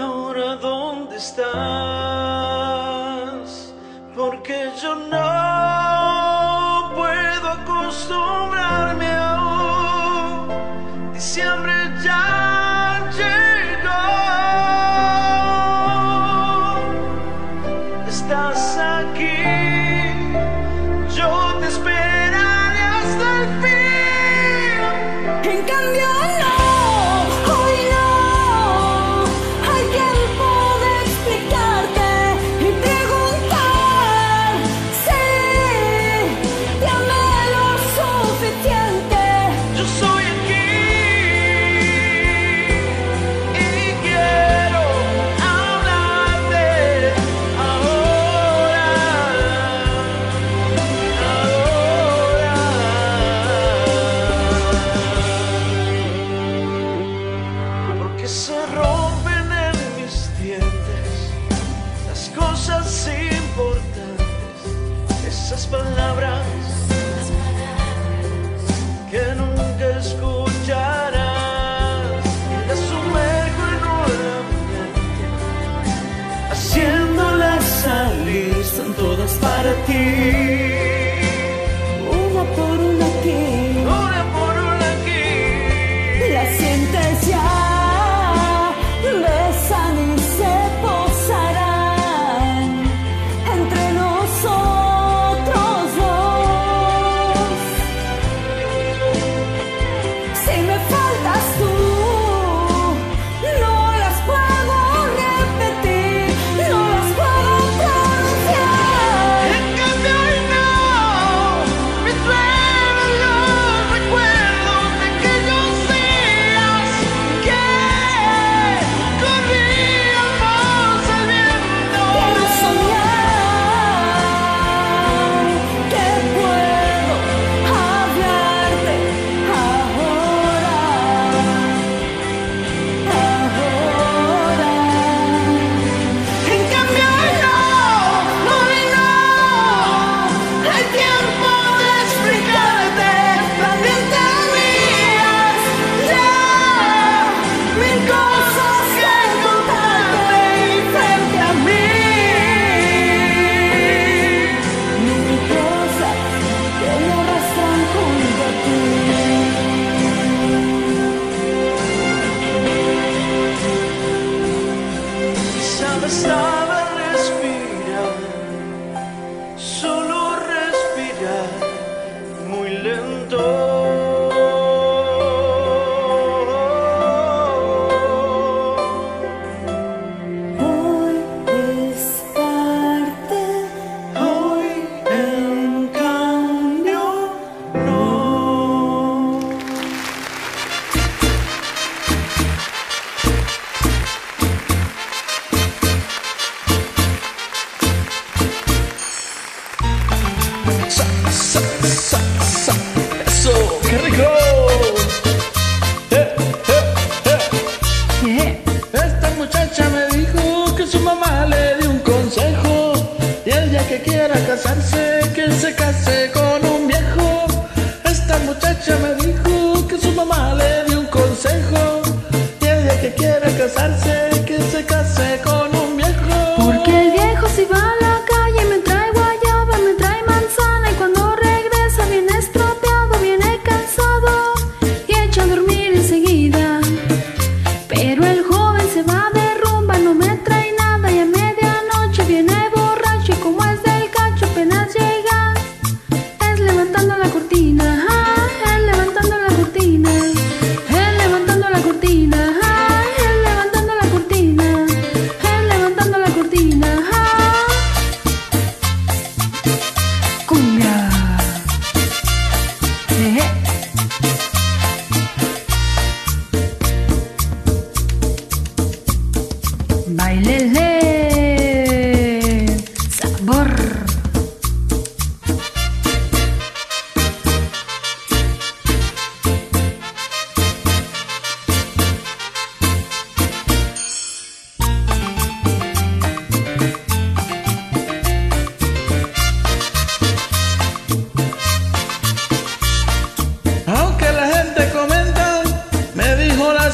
Ahora 0.00 0.56
dónde 0.56 1.16
estás, 1.16 1.95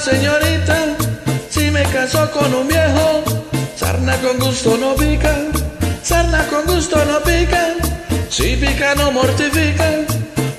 señorita, 0.02 0.96
si 1.48 1.70
me 1.70 1.82
casó 1.84 2.28
con 2.32 2.52
un 2.52 2.66
viejo, 2.66 3.22
sarna 3.76 4.16
con 4.16 4.36
gusto 4.38 4.76
no 4.76 4.96
pica, 4.96 5.32
sarna 6.02 6.44
con 6.48 6.64
gusto 6.66 6.96
no 7.04 7.20
pica, 7.20 7.74
si 8.28 8.56
pica 8.56 8.96
no 8.96 9.12
mortifica, 9.12 9.88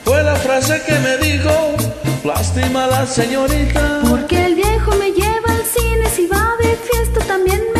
fue 0.05 0.23
la 0.23 0.35
frase 0.35 0.81
que 0.87 0.97
me 0.99 1.17
dijo, 1.17 1.75
lástima 2.23 2.87
la 2.87 3.05
señorita. 3.05 3.99
Porque 4.09 4.45
el 4.45 4.55
viejo 4.55 4.91
me 4.95 5.11
lleva 5.11 5.49
al 5.49 5.65
cine, 5.65 6.09
si 6.15 6.25
va 6.27 6.55
de 6.61 6.77
fiesta 6.77 7.19
también 7.25 7.72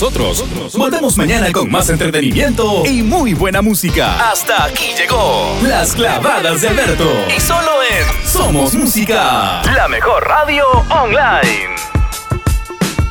Nosotros 0.00 0.44
volvemos 0.74 1.16
mañana 1.16 1.50
con 1.50 1.68
más 1.72 1.90
entretenimiento 1.90 2.86
y 2.86 3.02
muy 3.02 3.34
buena 3.34 3.62
música. 3.62 4.30
Hasta 4.30 4.66
aquí 4.66 4.94
llegó 4.96 5.58
Las 5.62 5.92
clavadas 5.92 6.60
de 6.60 6.68
Alberto. 6.68 7.10
Y 7.36 7.40
solo 7.40 7.82
en 7.82 8.24
Somos 8.24 8.74
Música. 8.74 9.60
La 9.74 9.88
mejor 9.88 10.22
radio 10.22 10.64
online. 10.88 11.74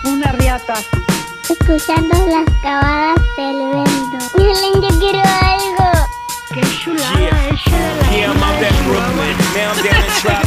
Una 0.06 0.32
riata. 0.32 0.76
Escuchando 1.50 2.26
las 2.26 2.58
cavadas 2.62 3.20
del 3.36 3.84
vento. 3.84 4.26
Miren, 4.38 4.82
yo 4.82 5.00
quiero 5.00 5.20
algo. 5.42 6.08
Qué 6.54 6.62
chulada 6.82 7.18
Yeah, 8.14 8.32
I'm 8.32 8.42
out 8.42 8.64
at 8.64 8.72
Brooklyn. 8.86 9.36
Now 9.54 9.74
I'm 9.74 9.84
down 9.84 10.42
in 10.42 10.47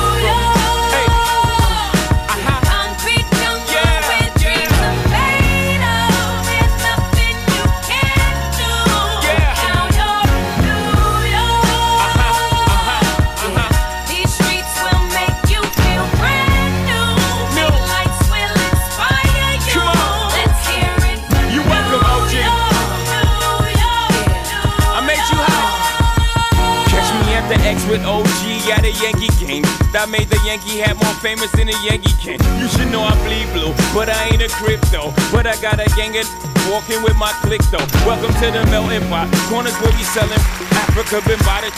Yankee 28.99 29.31
game. 29.39 29.63
That 29.93 30.09
made 30.09 30.27
the 30.27 30.39
Yankee 30.43 30.79
hat 30.83 30.99
more 30.99 31.15
famous 31.23 31.51
than 31.51 31.69
a 31.69 31.77
Yankee 31.83 32.13
can. 32.19 32.37
You 32.59 32.67
should 32.67 32.91
know 32.91 33.03
I 33.03 33.15
bleed 33.23 33.47
blue, 33.55 33.71
but 33.93 34.09
I 34.09 34.33
ain't 34.33 34.41
a 34.41 34.49
crypto. 34.49 35.13
But 35.31 35.47
I 35.47 35.55
got 35.61 35.79
a 35.79 35.87
gang 35.95 36.17
of 36.17 36.27
walking 36.67 37.01
with 37.03 37.15
my 37.15 37.31
click 37.45 37.61
though. 37.71 37.83
Welcome 38.03 38.33
to 38.43 38.47
the 38.51 38.63
melting 38.67 39.03
pot. 39.07 39.31
Corners 39.47 39.75
where 39.79 39.93
we 39.95 40.03
selling 40.03 40.43
Africa 40.83 41.21
been 41.27 41.39
by 41.47 41.63
the 41.63 41.71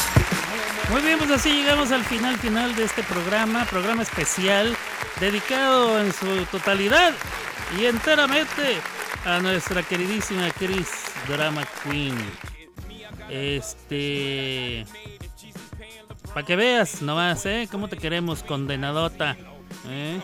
Muy 0.92 1.02
bien, 1.02 1.18
pues 1.18 1.32
así 1.32 1.52
llegamos 1.52 1.92
al 1.92 2.04
final 2.04 2.38
final 2.38 2.76
de 2.76 2.84
este 2.84 3.04
programa, 3.04 3.66
programa 3.66 4.04
especial 4.04 4.76
dedicado 5.20 6.00
en 6.00 6.14
su 6.14 6.46
totalidad 6.52 7.14
y 7.80 7.86
enteramente 7.86 8.78
a 9.26 9.40
nuestra 9.40 9.82
queridísima 9.84 10.52
Chris 10.52 10.90
Drama 11.28 11.64
Queen. 11.84 12.16
Este, 13.30 14.86
para 16.34 16.46
que 16.46 16.56
veas 16.56 17.02
nomás, 17.02 17.46
¿eh? 17.46 17.68
Cómo 17.72 17.88
te 17.88 17.98
queremos, 17.98 18.44
condenadota. 18.44 19.38
¿eh? 19.88 20.20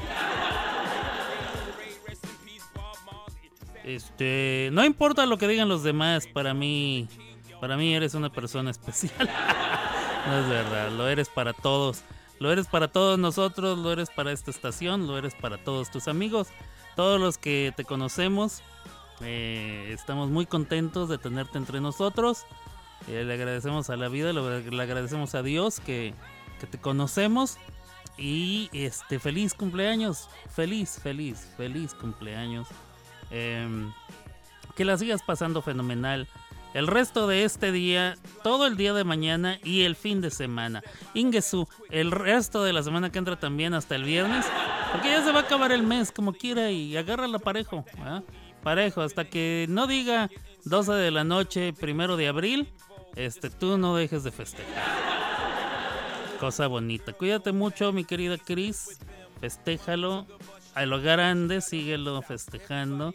Este, 3.84 4.69
no 4.72 4.84
importa 4.86 5.26
lo 5.26 5.38
que 5.38 5.48
digan 5.48 5.69
los 5.69 5.84
demás, 5.84 6.27
para 6.27 6.53
mí, 6.53 7.07
para 7.61 7.77
mí 7.77 7.94
eres 7.94 8.14
una 8.14 8.31
persona 8.31 8.72
especial. 8.72 9.30
No 10.27 10.38
es 10.38 10.49
verdad, 10.49 10.91
lo 10.91 11.07
eres 11.07 11.30
para 11.30 11.53
todos. 11.53 12.03
Lo 12.40 12.52
eres 12.52 12.68
para 12.68 12.90
todos 12.90 13.18
nosotros, 13.18 13.80
lo 13.80 13.91
eres 13.91 14.10
para 14.10 14.31
esta 14.31 14.52
estación, 14.52 15.07
lo 15.07 15.18
eres 15.18 15.34
para 15.34 15.57
todos 15.57 15.90
tus 15.90 16.07
amigos, 16.07 16.49
todos 16.95 17.19
los 17.19 17.38
que 17.38 17.73
te 17.76 17.84
conocemos. 17.84 18.61
Eh, 19.22 19.91
estamos 19.94 20.30
muy 20.30 20.45
contentos 20.45 21.10
de 21.10 21.18
tenerte 21.18 21.57
entre 21.57 21.81
nosotros. 21.81 22.45
Le 23.10 23.34
agradecemos 23.34 23.90
a 23.90 23.98
la 23.98 24.07
vida, 24.07 24.31
le, 24.34 24.81
agradecemos 24.81 25.34
a 25.36 25.41
Dios 25.41 25.80
que, 25.80 26.14
que 26.60 26.68
te 26.68 26.77
conocemos. 26.77 27.57
Y 28.18 28.69
este, 28.73 29.18
feliz 29.18 29.53
cumpleaños, 29.53 30.30
feliz, 30.49 30.99
feliz, 31.02 31.48
feliz 31.57 31.94
cumpleaños. 31.94 32.68
Em, 33.31 33.91
que 34.76 34.86
la 34.86 34.98
sigas 34.98 35.23
pasando 35.23 35.61
fenomenal. 35.61 36.27
El 36.73 36.86
resto 36.86 37.27
de 37.27 37.45
este 37.45 37.72
día, 37.72 38.15
todo 38.44 38.68
el 38.68 38.77
día 38.77 38.94
de 38.94 39.03
mañana 39.03 39.57
y 39.64 39.84
el 39.84 39.95
fin 39.95 40.22
de 40.22 40.30
semana. 40.30 40.84
Ingesu, 41.15 41.68
el 41.90 42.11
resto 42.11 42.64
de 42.64 42.73
la 42.73 42.84
semana 42.84 43.11
que 43.11 43.18
entra 43.18 43.40
también 43.40 43.73
hasta 43.73 43.95
el 43.95 44.03
viernes. 44.03 44.45
Porque 44.91 45.10
ya 45.10 45.23
se 45.23 45.31
va 45.31 45.40
a 45.40 45.44
acabar 45.44 45.72
el 45.72 45.84
mes 45.84 46.11
como 46.11 46.34
quiera 46.34 46.69
y 46.72 46.95
agárrala 46.95 47.40
parejo. 47.40 47.86
Parejo, 48.61 49.02
hasta 49.02 49.26
que 49.26 49.65
no 49.69 49.88
diga 49.88 50.30
12 50.65 50.91
de 50.94 51.11
la 51.11 51.23
noche, 51.23 51.73
primero 51.73 52.18
de 52.18 52.27
abril, 52.27 52.69
este, 53.15 53.49
tú 53.49 53.77
no 53.77 53.95
dejes 53.95 54.23
de 54.23 54.31
festejar. 54.31 55.10
Cosa 56.40 56.68
bonita. 56.68 57.14
Cuídate 57.14 57.52
mucho, 57.52 57.91
mi 57.91 58.06
querida 58.06 58.38
Cris. 58.38 58.99
Festéjalo. 59.40 60.26
A 60.76 60.86
lo 60.86 61.02
grande, 61.02 61.61
síguelo 61.61 62.22
festejando. 62.22 63.14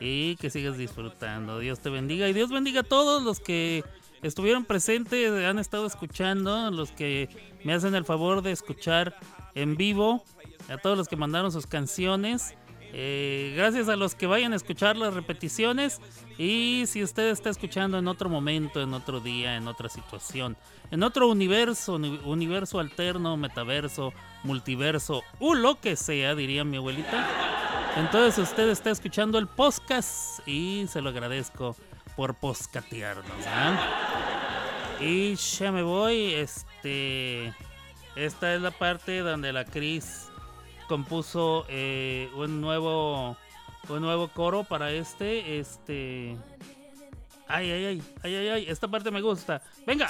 Y 0.00 0.36
que 0.36 0.50
sigas 0.50 0.76
disfrutando. 0.76 1.58
Dios 1.58 1.80
te 1.80 1.90
bendiga. 1.90 2.28
Y 2.28 2.32
Dios 2.32 2.50
bendiga 2.50 2.80
a 2.80 2.84
todos 2.84 3.22
los 3.22 3.38
que 3.40 3.84
estuvieron 4.22 4.64
presentes, 4.64 5.44
han 5.44 5.58
estado 5.58 5.86
escuchando, 5.86 6.70
los 6.70 6.90
que 6.90 7.28
me 7.62 7.74
hacen 7.74 7.94
el 7.94 8.04
favor 8.04 8.42
de 8.42 8.52
escuchar 8.52 9.14
en 9.54 9.76
vivo, 9.76 10.24
a 10.68 10.78
todos 10.78 10.96
los 10.96 11.08
que 11.08 11.16
mandaron 11.16 11.52
sus 11.52 11.66
canciones. 11.66 12.54
Eh, 12.96 13.52
gracias 13.56 13.88
a 13.88 13.96
los 13.96 14.14
que 14.14 14.28
vayan 14.28 14.52
a 14.52 14.56
escuchar 14.56 14.96
las 14.96 15.14
repeticiones. 15.14 16.00
Y 16.38 16.84
si 16.86 17.02
usted 17.02 17.30
está 17.30 17.50
escuchando 17.50 17.98
en 17.98 18.06
otro 18.06 18.28
momento, 18.30 18.80
en 18.80 18.94
otro 18.94 19.18
día, 19.18 19.56
en 19.56 19.66
otra 19.66 19.88
situación, 19.88 20.56
en 20.92 21.02
otro 21.02 21.26
universo, 21.28 21.94
uni- 21.96 22.20
universo 22.24 22.78
alterno, 22.78 23.36
metaverso, 23.36 24.12
multiverso, 24.44 25.24
o 25.40 25.54
lo 25.54 25.80
que 25.80 25.96
sea, 25.96 26.36
diría 26.36 26.62
mi 26.62 26.76
abuelita. 26.76 27.26
Entonces 27.96 28.38
usted 28.38 28.68
está 28.70 28.90
escuchando 28.90 29.38
el 29.38 29.48
podcast 29.48 30.46
y 30.46 30.86
se 30.88 31.00
lo 31.00 31.10
agradezco 31.10 31.76
por 32.16 32.34
poscatearnos. 32.34 33.46
¿ah? 33.48 33.76
Y 35.00 35.34
ya 35.34 35.72
me 35.72 35.82
voy. 35.82 36.34
Este, 36.34 37.52
esta 38.14 38.54
es 38.54 38.60
la 38.62 38.70
parte 38.70 39.18
donde 39.18 39.52
la 39.52 39.64
Cris 39.64 40.28
compuso 40.86 41.64
eh, 41.68 42.28
un 42.36 42.60
nuevo 42.60 43.36
un 43.88 44.00
nuevo 44.00 44.28
coro 44.28 44.64
para 44.64 44.90
este. 44.90 45.58
Este. 45.58 46.36
Ay, 47.46 47.70
ay, 47.70 47.84
ay, 47.84 48.02
ay, 48.22 48.34
ay, 48.34 48.48
ay, 48.48 48.66
esta 48.68 48.88
parte 48.88 49.10
me 49.10 49.20
gusta. 49.20 49.60
Venga. 49.86 50.06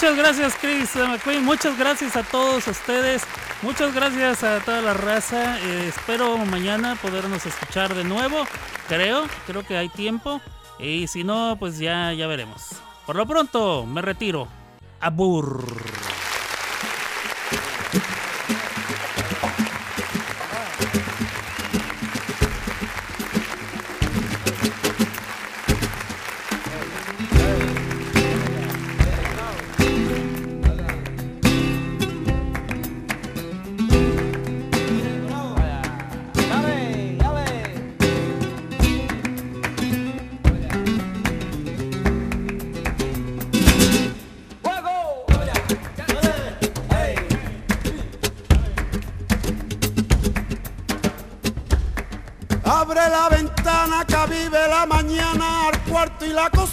Muchas 0.00 0.16
gracias, 0.16 0.54
Chris 0.58 0.96
McQueen. 0.96 1.44
Muchas 1.44 1.78
gracias 1.78 2.16
a 2.16 2.22
todos 2.22 2.66
ustedes. 2.66 3.22
Muchas 3.60 3.94
gracias 3.94 4.42
a 4.42 4.60
toda 4.60 4.80
la 4.80 4.94
raza. 4.94 5.60
Eh, 5.60 5.88
espero 5.88 6.38
mañana 6.38 6.96
podernos 7.02 7.44
escuchar 7.44 7.94
de 7.94 8.02
nuevo. 8.04 8.46
Creo, 8.88 9.24
creo 9.46 9.62
que 9.62 9.76
hay 9.76 9.90
tiempo. 9.90 10.40
Y 10.78 11.06
si 11.06 11.22
no, 11.22 11.54
pues 11.60 11.78
ya, 11.78 12.14
ya 12.14 12.26
veremos. 12.26 12.80
Por 13.04 13.16
lo 13.16 13.26
pronto, 13.26 13.84
me 13.84 14.00
retiro. 14.00 14.48
Abur. 15.00 15.66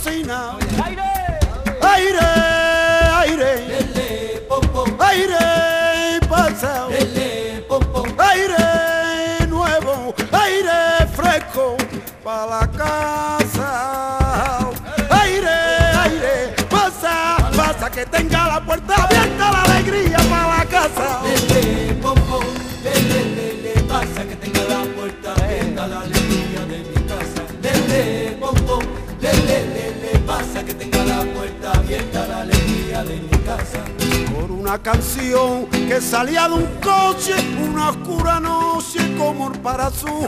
Cocina. 0.07 0.57
Aire, 0.83 1.09
aire, 1.81 2.27
aire, 4.99 6.19
pasado, 6.29 6.89
aire 8.17 9.47
nuevo, 9.47 10.13
aire 10.31 11.07
fresco 11.13 11.75
para 12.23 12.45
la 12.45 12.67
casa. 12.71 14.69
Aire, 15.09 15.57
aire, 16.03 16.55
pasa, 16.69 17.37
pasa 17.55 17.89
que 17.89 18.05
tenga 18.05 18.47
la 18.47 18.65
puerta 18.65 18.95
abierta 18.95 19.16
de 33.03 33.15
mi 33.17 33.37
casa. 33.45 33.83
Por 34.33 34.51
una 34.51 34.81
canción 34.81 35.67
que 35.67 36.01
salía 36.01 36.47
de 36.47 36.55
un 36.55 36.67
coche, 36.81 37.33
una 37.69 37.89
oscura 37.89 38.39
noche 38.39 38.99
como 39.17 39.51
el 39.51 39.59
parazú. 39.59 40.27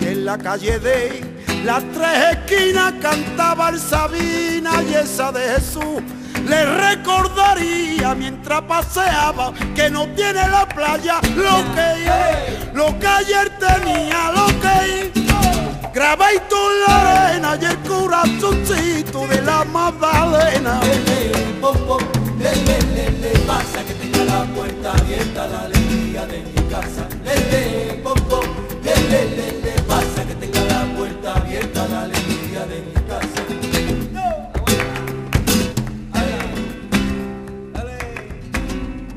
Y 0.00 0.06
en 0.06 0.24
la 0.24 0.36
calle 0.38 0.78
de 0.78 1.24
las 1.64 1.82
tres 1.92 2.36
esquinas 2.36 2.94
cantaba 3.00 3.70
el 3.70 3.78
Sabina 3.78 4.82
y 4.82 4.94
esa 4.94 5.32
de 5.32 5.40
Jesús. 5.54 6.02
Le 6.46 6.64
recordaría 6.64 8.14
mientras 8.14 8.62
paseaba 8.62 9.52
que 9.74 9.90
no 9.90 10.06
tiene 10.14 10.48
la 10.48 10.66
playa 10.66 11.20
lo 11.36 11.62
que 11.74 12.70
lo 12.72 12.98
que 12.98 13.06
ayer 13.06 13.58
tenía, 13.58 14.32
lo 14.32 14.46
que 14.60 15.19
grabadito 15.92 16.56
en 16.70 16.80
la 16.86 17.28
arena 17.28 17.58
y 17.60 17.64
el 17.64 17.78
corazoncito 17.78 19.26
de 19.26 19.42
la 19.42 19.64
Magdalena. 19.64 20.80
Lele, 22.38 22.78
lele, 22.94 23.38
pasa 23.46 23.84
que 23.84 23.94
tenga 23.94 24.24
la 24.24 24.44
puerta 24.54 24.92
abierta 24.92 25.46
la 25.46 25.60
alegría 25.62 26.26
de 26.26 26.38
mi 26.40 26.70
casa. 26.70 27.06
Lele, 27.24 28.00
pom, 28.02 28.18
pom, 28.28 28.44
lele, 28.82 29.36
lele, 29.36 29.72
pasa 29.86 30.24
que 30.26 30.34
tenga 30.34 30.64
la 30.64 30.96
puerta 30.96 31.34
abierta 31.34 31.88
la 31.88 32.02
alegría 32.02 32.66
de 32.66 32.80
mi 32.80 32.94
casa. 33.08 33.40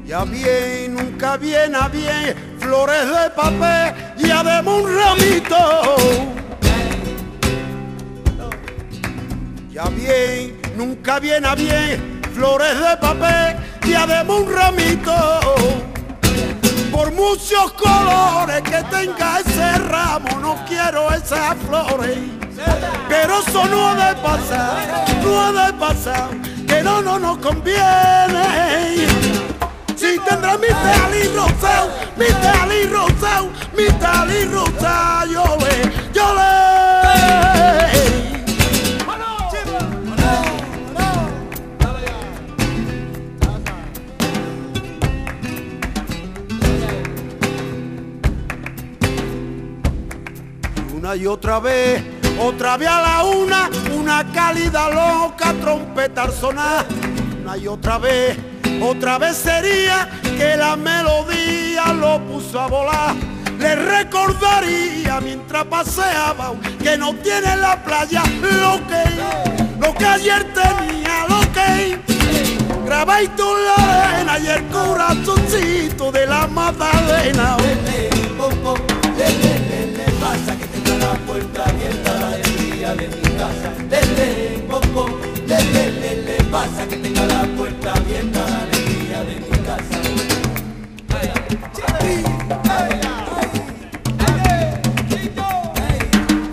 Ya 0.06 0.26
bien, 0.26 0.94
nunca 0.94 1.38
viene 1.38 1.76
a 1.76 1.88
bien, 1.88 2.36
flores 2.60 3.08
de 3.08 3.30
papel 3.32 3.94
y 4.20 4.30
además 4.30 4.82
un 4.82 4.96
ramito. 4.96 6.43
Ya 9.74 9.86
bien, 9.86 10.62
nunca 10.78 11.18
viene 11.18 11.48
a 11.48 11.56
bien, 11.56 12.22
flores 12.36 12.80
de 12.80 12.96
papel 12.98 13.58
y 13.84 13.96
además 13.96 14.42
un 14.42 14.54
ramito. 14.54 15.40
Por 16.92 17.12
muchos 17.14 17.74
colores 17.74 18.62
que 18.62 18.84
tenga 18.92 19.40
ese 19.40 19.80
ramo, 19.80 20.30
no 20.40 20.64
quiero 20.68 21.12
esas 21.12 21.56
flores. 21.68 22.20
Pero 23.10 23.40
eso 23.40 23.66
no 23.66 23.90
ha 23.90 23.96
de 23.96 24.22
pasar, 24.22 25.06
no 25.24 25.42
ha 25.42 25.66
de 25.66 25.74
pasar, 25.74 26.30
que 26.68 26.84
no, 26.84 27.02
no 27.02 27.18
nos 27.18 27.40
conviene. 27.40 29.08
Si 29.96 30.20
tendrá 30.20 30.56
mi 30.56 30.68
tali 30.68 31.24
rosado, 31.36 31.90
mi 32.16 32.28
tali 32.28 32.84
rosado, 32.84 33.50
mi 33.76 33.86
tali 34.00 34.46
rosado, 34.46 35.26
yo 35.26 35.58
le, 35.58 36.14
yo 36.14 36.36
le. 36.36 36.63
Una 51.04 51.18
y 51.18 51.28
otra 51.28 51.60
vez, 51.60 52.02
otra 52.40 52.78
vez 52.78 52.88
a 52.88 53.02
la 53.02 53.24
una, 53.26 53.70
una 53.94 54.26
cálida 54.32 54.88
loca 54.88 55.54
trompeta 55.60 56.32
sonar. 56.32 56.86
Una 57.42 57.58
y 57.58 57.68
otra 57.68 57.98
vez, 57.98 58.38
otra 58.82 59.18
vez 59.18 59.36
sería 59.36 60.10
que 60.38 60.56
la 60.56 60.78
melodía 60.78 61.92
lo 61.92 62.22
puso 62.22 62.58
a 62.58 62.68
volar. 62.68 63.16
Le 63.60 63.76
recordaría 63.76 65.20
mientras 65.20 65.66
paseaba 65.66 66.54
que 66.82 66.98
no 66.98 67.14
tiene 67.16 67.52
en 67.52 67.60
la 67.60 67.84
playa 67.84 68.24
lo 68.42 68.80
que, 68.88 69.86
lo 69.86 69.94
que 69.96 70.06
ayer 70.06 70.54
tenía, 70.54 71.28
lo 71.28 71.42
que 71.52 72.00
grabadito 72.86 73.58
en 73.58 73.66
la 73.66 74.04
arena 74.04 74.40
y 74.40 74.48
el 74.48 74.66
corazoncito 74.68 76.14
de 76.14 76.28
la 76.28 76.48
Magdalena. 76.48 77.58
De 82.96 83.08
mi 83.08 83.38
casa. 83.38 83.72
Lele, 83.90 84.68
pom, 84.94 85.10
lele, 85.48 85.92
lele, 85.92 86.44
pasa 86.52 86.86
que 86.88 86.98
tenga 86.98 87.26
la 87.26 87.44
puerta 87.58 87.94
abierta 87.94 88.40
la 88.50 88.62
alegría 88.64 89.24
de 89.24 89.36
mi 89.36 89.58
casa. 89.68 89.98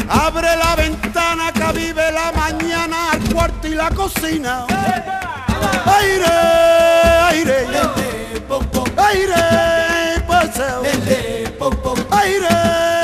Abre 0.09 0.57
la 0.57 0.77
ventana 0.77 1.53
que 1.53 1.73
vive 1.79 2.13
la 2.13 2.33
mañana 2.33 3.13
al 3.13 3.21
cuarto 3.33 3.67
y 3.67 3.75
la 3.75 3.91
cocina. 3.91 4.67
Aire, 5.87 6.37
aire, 7.31 7.67
aire, 8.97 10.21
paseo. 10.27 10.83
Aire 12.11 13.00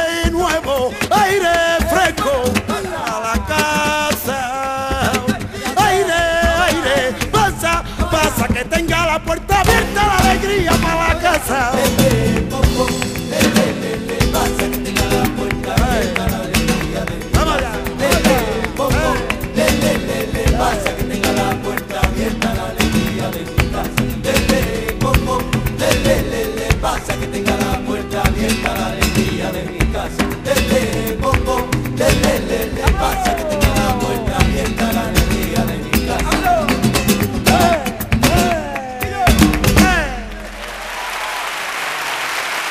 alegria 10.47 10.73
para 10.79 11.07
a 11.07 11.15
canção. 11.17 12.66